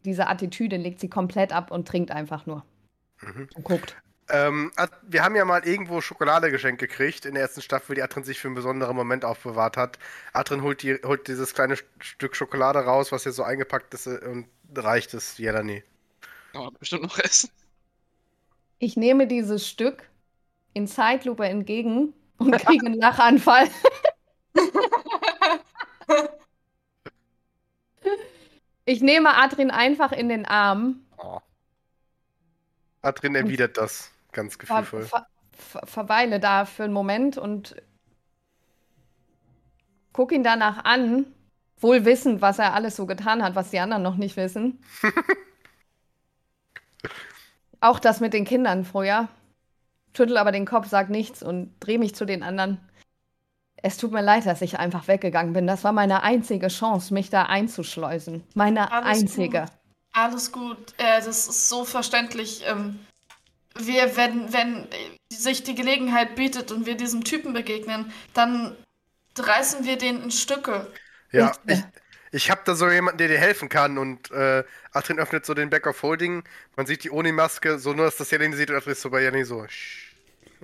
diese 0.05 0.29
Attitüde, 0.29 0.77
legt 0.79 1.01
sie 1.01 1.11
komplett 1.11 1.53
ab 1.53 1.71
und 1.73 1.89
trinkt 1.89 2.11
einfach 2.13 2.47
nur. 2.47 2.65
Mhm. 3.23 3.49
Und 3.55 3.65
guckt. 3.65 3.97
Ähm, 4.31 4.73
wir 5.03 5.25
haben 5.25 5.37
ja 5.37 5.45
mal 5.45 5.67
irgendwo 5.67 6.01
Schokolade 6.03 6.51
geschenkt 6.51 6.81
gekriegt 6.81 7.27
in 7.27 7.35
der 7.35 7.43
ersten 7.45 7.63
Staffel, 7.63 7.97
die 7.97 8.03
Adrien 8.03 8.25
sich 8.25 8.41
für 8.41 8.49
einen 8.49 8.55
besonderen 8.57 8.97
Moment 8.97 9.25
aufbewahrt 9.25 9.77
hat. 9.77 9.99
Adrien 10.35 10.63
holt, 10.63 10.83
die, 10.83 10.97
holt 11.05 11.29
dieses 11.29 11.55
kleine 11.55 11.75
St- 11.77 11.85
Stück 12.01 12.37
Schokolade 12.37 12.81
raus, 12.81 13.13
was 13.13 13.25
hier 13.25 13.33
so 13.33 13.45
eingepackt 13.45 13.95
ist 13.95 14.07
äh, 14.07 14.19
und 14.27 14.49
reicht 14.77 15.15
es 15.15 15.39
Jelani. 15.39 15.85
kann 16.53 16.63
man 16.65 16.75
bestimmt 16.79 17.03
noch 17.05 17.19
essen. 17.19 17.51
Ich 18.79 18.97
nehme 18.97 19.27
dieses 19.27 19.69
Stück 19.69 20.09
in 20.75 20.87
Zeitlupe 20.89 21.47
entgegen 21.47 22.15
und 22.39 22.59
kriege 22.59 22.87
einen 22.87 22.97
Lachanfall. 23.01 23.69
Ich 28.89 29.03
nehme 29.03 29.37
Adrin 29.37 29.71
einfach 29.71 30.13
in 30.13 30.31
den 30.31 30.47
Arm, 30.47 31.01
Adrien 33.03 33.35
erwidert 33.35 33.77
das 33.77 34.11
ganz 34.33 34.59
gefühlvoll. 34.59 35.03
ver 35.03 35.27
ver 35.53 35.87
verweile 35.87 36.41
da 36.41 36.65
für 36.65 36.85
einen 36.85 36.95
Moment 36.95 37.37
und 37.37 37.77
guck 40.15 40.33
ihn 40.33 40.43
danach 40.43 40.85
an, 40.85 41.27
wohl 41.77 42.07
wissend, 42.07 42.41
was 42.41 42.59
er 42.59 42.73
alles 42.73 42.97
so 42.97 43.05
getan 43.05 43.43
hat, 43.43 43.55
was 43.55 43.69
die 43.69 43.79
anderen 43.79 44.03
noch 44.03 44.17
nicht 44.17 44.39
wissen. 44.39 44.83
Auch 47.81 47.99
das 47.99 48.21
mit 48.21 48.33
den 48.33 48.47
Kindern 48.47 48.87
früher. 48.87 49.29
Schüttel 50.17 50.39
aber 50.39 50.51
den 50.51 50.65
Kopf, 50.65 50.89
sag 50.89 51.11
nichts 51.11 51.43
und 51.43 51.75
dreh 51.79 51.99
mich 51.99 52.15
zu 52.15 52.25
den 52.25 52.43
anderen. 52.43 52.81
Es 53.83 53.97
tut 53.97 54.13
mir 54.13 54.23
leid, 54.23 54.47
dass 54.47 54.61
ich 54.61 54.79
einfach 54.79 55.09
weggegangen 55.09 55.53
bin. 55.53 55.67
Das 55.67 55.85
war 55.85 55.93
meine 55.93 56.23
einzige 56.23 56.69
Chance, 56.69 57.15
mich 57.15 57.31
da 57.31 57.45
einzuschleusen. 57.45 58.45
Meine 58.55 58.91
Alles 58.91 59.21
einzige. 59.21 59.61
Gut. 59.61 59.71
Alles 60.13 60.53
gut. 60.53 60.95
Äh, 60.99 61.23
das 61.25 61.49
ist 61.49 61.69
so 61.69 61.85
verständlich. 61.85 62.65
Ähm, 62.67 62.99
wir, 63.77 64.17
wenn, 64.17 64.53
wenn 64.53 64.89
sich 65.33 65.63
die 65.63 65.75
Gelegenheit 65.75 66.35
bietet 66.35 66.73
und 66.73 66.87
wir 66.87 66.97
diesem 66.97 67.23
Typen 67.25 67.53
begegnen, 67.53 68.13
dann 68.35 68.77
reißen 69.37 69.85
wir 69.85 69.97
den 69.97 70.23
in 70.23 70.31
Stücke. 70.31 70.91
Ja, 71.31 71.53
ich, 71.67 71.83
ich 72.33 72.51
habe 72.51 72.63
da 72.65 72.75
so 72.75 72.91
jemanden, 72.91 73.19
der 73.19 73.29
dir 73.29 73.39
helfen 73.39 73.69
kann 73.69 73.99
und 73.99 74.31
äh, 74.31 74.65
Atrin 74.93 75.19
öffnet 75.19 75.47
so 75.47 75.55
den 75.55 75.71
Back 75.71 75.87
of 75.87 76.03
Holding. 76.03 76.43
Man 76.77 76.87
sieht 76.87 77.05
die 77.05 77.11
Oni-Maske, 77.11 77.79
so 77.79 77.93
nur, 77.93 78.07
dass 78.07 78.17
das 78.17 78.31
Jelani 78.31 78.57
sieht 78.57 78.71
und 78.71 78.77
Atrin 78.77 78.93
ist 78.93 79.03
so 79.03 79.11
bei 79.11 79.23
Jelani 79.23 79.45
so. 79.45 79.59
Und 79.59 79.71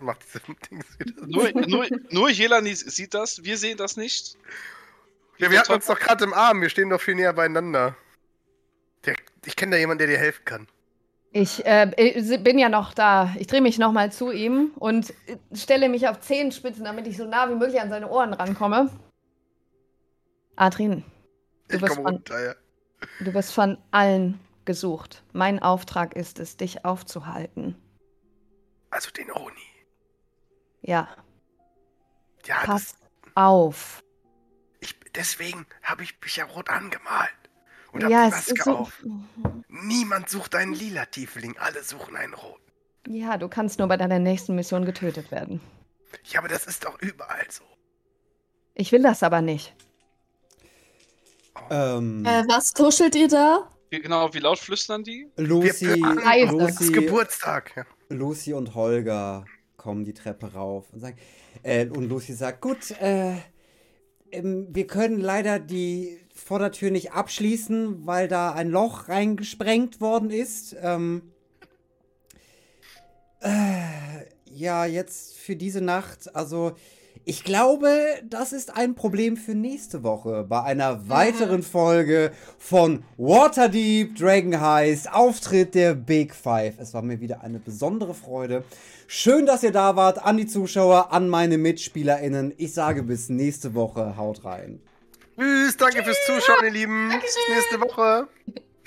macht 0.03 0.25
diese 0.25 0.41
Dings 0.71 0.99
wieder. 0.99 1.27
Nur, 1.27 1.51
nur, 1.67 1.87
nur 2.11 2.31
Jelani 2.31 2.75
sieht 2.75 3.15
das, 3.15 3.43
wir 3.45 3.57
sehen 3.59 3.77
das 3.77 3.97
nicht. 3.97 4.37
Ja, 5.39 5.51
wir 5.51 5.59
hatten 5.59 5.73
uns 5.73 5.87
doch 5.87 5.99
gerade 5.99 6.25
im 6.25 6.33
Arm, 6.35 6.61
wir 6.61 6.69
stehen 6.69 6.91
doch 6.91 7.01
viel 7.01 7.15
näher 7.17 7.33
beieinander. 7.33 7.97
Der, 9.05 9.15
ich 9.45 9.57
kenne 9.57 9.73
da 9.73 9.79
jemanden, 9.79 9.99
der 9.99 10.07
dir 10.09 10.19
helfen 10.19 10.45
kann. 10.45 10.69
Ich 11.33 11.67
äh, 11.67 12.39
bin 12.43 12.59
ja 12.61 12.69
noch 12.69 12.95
da. 12.95 13.35
Ich 13.39 13.49
drehe 13.49 13.61
mich 13.61 13.77
nochmal 13.79 14.13
zu 14.13 14.31
ihm 14.31 14.71
und 14.77 15.13
stelle 15.53 15.89
mich 15.89 16.07
auf 16.07 16.21
Zehenspitzen, 16.21 16.85
damit 16.85 17.09
ich 17.09 17.17
so 17.17 17.25
nah 17.27 17.51
wie 17.51 17.57
möglich 17.57 17.81
an 17.81 17.91
seine 17.91 18.09
Ohren 18.09 18.33
rankomme. 18.33 18.89
Adrian, 20.57 21.05
Du 21.69 21.77
Ich 21.77 21.83
komme 21.83 21.95
von- 21.95 22.07
runter, 22.07 22.45
ja. 22.45 22.55
du 23.21 23.35
wirst 23.35 23.53
von 23.53 23.79
allen 23.91 24.39
gesucht. 24.65 25.25
Mein 25.33 25.59
Auftrag 25.61 26.15
ist 26.15 26.39
es, 26.39 26.57
dich 26.57 26.85
aufzuhalten. 26.85 27.75
Also 28.91 29.11
den 29.11 29.31
Oni. 29.33 29.51
Ja, 30.87 31.09
Ja, 32.47 32.57
das, 32.61 32.67
pass 32.67 32.95
auf. 33.35 34.03
ich, 34.81 34.95
deswegen 35.15 35.67
habe 35.83 36.03
ich 36.03 36.15
mich 36.23 36.37
ja 36.37 36.45
rot 36.45 36.69
angemalt. 36.69 37.31
Und 37.93 38.05
hab 38.05 38.11
Ja, 38.11 38.27
die 38.29 38.35
es 38.35 38.49
ist 38.49 38.59
Maske 38.59 38.71
so. 38.71 38.77
auf. 38.77 39.05
Niemand 39.69 40.29
sucht 40.29 40.55
einen 40.55 40.75
lila 40.75 41.07
Tiefling, 41.07 41.57
alle 41.59 41.83
suchen 41.83 42.17
einen 42.17 42.35
roten. 42.35 42.61
Ja, 43.07 43.37
du 43.39 43.49
kannst 43.49 43.79
nur 43.79 43.89
bei 43.89 43.97
deiner 43.97 44.19
nächsten 44.19 44.55
Mission 44.55 44.85
getötet 44.85 45.31
werden. 45.31 45.61
Ja, 46.25 46.41
aber 46.41 46.49
das 46.49 46.67
ist 46.67 46.85
doch 46.85 47.01
überall 47.01 47.47
so. 47.51 47.65
Ich 48.75 48.93
will 48.93 49.03
das 49.03 49.23
aber 49.23 49.41
nicht. 49.41 49.75
Ähm, 51.71 52.25
Äh, 52.27 52.45
was 52.49 52.73
tuschelt 52.73 53.15
ihr 53.15 53.29
da? 53.29 53.71
Wie, 53.91 54.01
genau, 54.01 54.33
wie 54.35 54.39
laut 54.41 54.59
flüstern 54.59 55.05
die? 55.05 55.31
Lucy, 55.37 55.87
ist 55.87 56.51
Lucy, 56.51 56.93
Geburtstag. 56.93 57.73
Ja. 57.77 57.85
Lucy 58.09 58.53
und 58.53 58.75
Holger 58.75 59.45
kommen 59.85 60.07
die 60.07 60.15
Treppe 60.15 60.55
rauf 60.55 60.87
und 60.95 61.01
sagen, 61.01 61.19
äh, 61.63 61.87
und 61.87 62.09
Lucy 62.09 62.33
sagt, 62.33 62.63
gut, 62.63 62.91
äh, 63.03 63.35
ähm, 64.33 64.69
wir 64.71 64.87
können 64.87 65.21
leider 65.21 65.59
die 65.59 66.19
Vordertür 66.35 66.91
nicht 66.91 67.13
abschließen, 67.13 68.07
weil 68.07 68.27
da 68.27 68.53
ein 68.53 68.71
Loch 68.71 69.11
reingesprengt 69.11 70.01
worden 70.01 70.31
ist. 70.31 70.75
Ähm, 70.81 71.33
äh, 73.41 74.25
ja, 74.47 74.87
jetzt 74.87 75.37
für 75.37 75.55
diese 75.55 75.83
Nacht, 75.83 76.35
also 76.35 76.73
ich 77.25 77.43
glaube, 77.43 77.89
das 78.29 78.53
ist 78.53 78.77
ein 78.77 78.95
Problem 78.95 79.37
für 79.37 79.55
nächste 79.55 80.03
Woche 80.03 80.45
bei 80.47 80.63
einer 80.63 81.09
weiteren 81.09 81.63
Folge 81.63 82.33
von 82.59 83.03
Waterdeep 83.17 84.17
Dragon 84.17 84.61
Heist, 84.61 85.11
Auftritt 85.13 85.75
der 85.75 85.95
Big 85.95 86.35
Five. 86.35 86.75
Es 86.79 86.93
war 86.93 87.03
mir 87.03 87.21
wieder 87.21 87.43
eine 87.43 87.59
besondere 87.59 88.13
Freude. 88.13 88.63
Schön, 89.07 89.47
dass 89.47 89.63
ihr 89.63 89.73
da 89.73 89.97
wart, 89.97 90.25
an 90.25 90.37
die 90.37 90.47
Zuschauer, 90.47 91.13
an 91.13 91.29
meine 91.29 91.57
MitspielerInnen. 91.57 92.53
Ich 92.59 92.75
sage 92.75 93.03
bis 93.03 93.31
nächste 93.31 93.75
Woche. 93.75 94.17
Haut 94.17 94.45
rein. 94.45 94.81
Tschüss, 95.39 95.77
danke 95.79 96.05
fürs 96.05 96.19
Zuschauen, 96.27 96.65
ihr 96.65 96.73
Lieben. 96.73 97.11
Bis 97.21 97.37
nächste 97.49 97.81
Woche. 97.81 98.29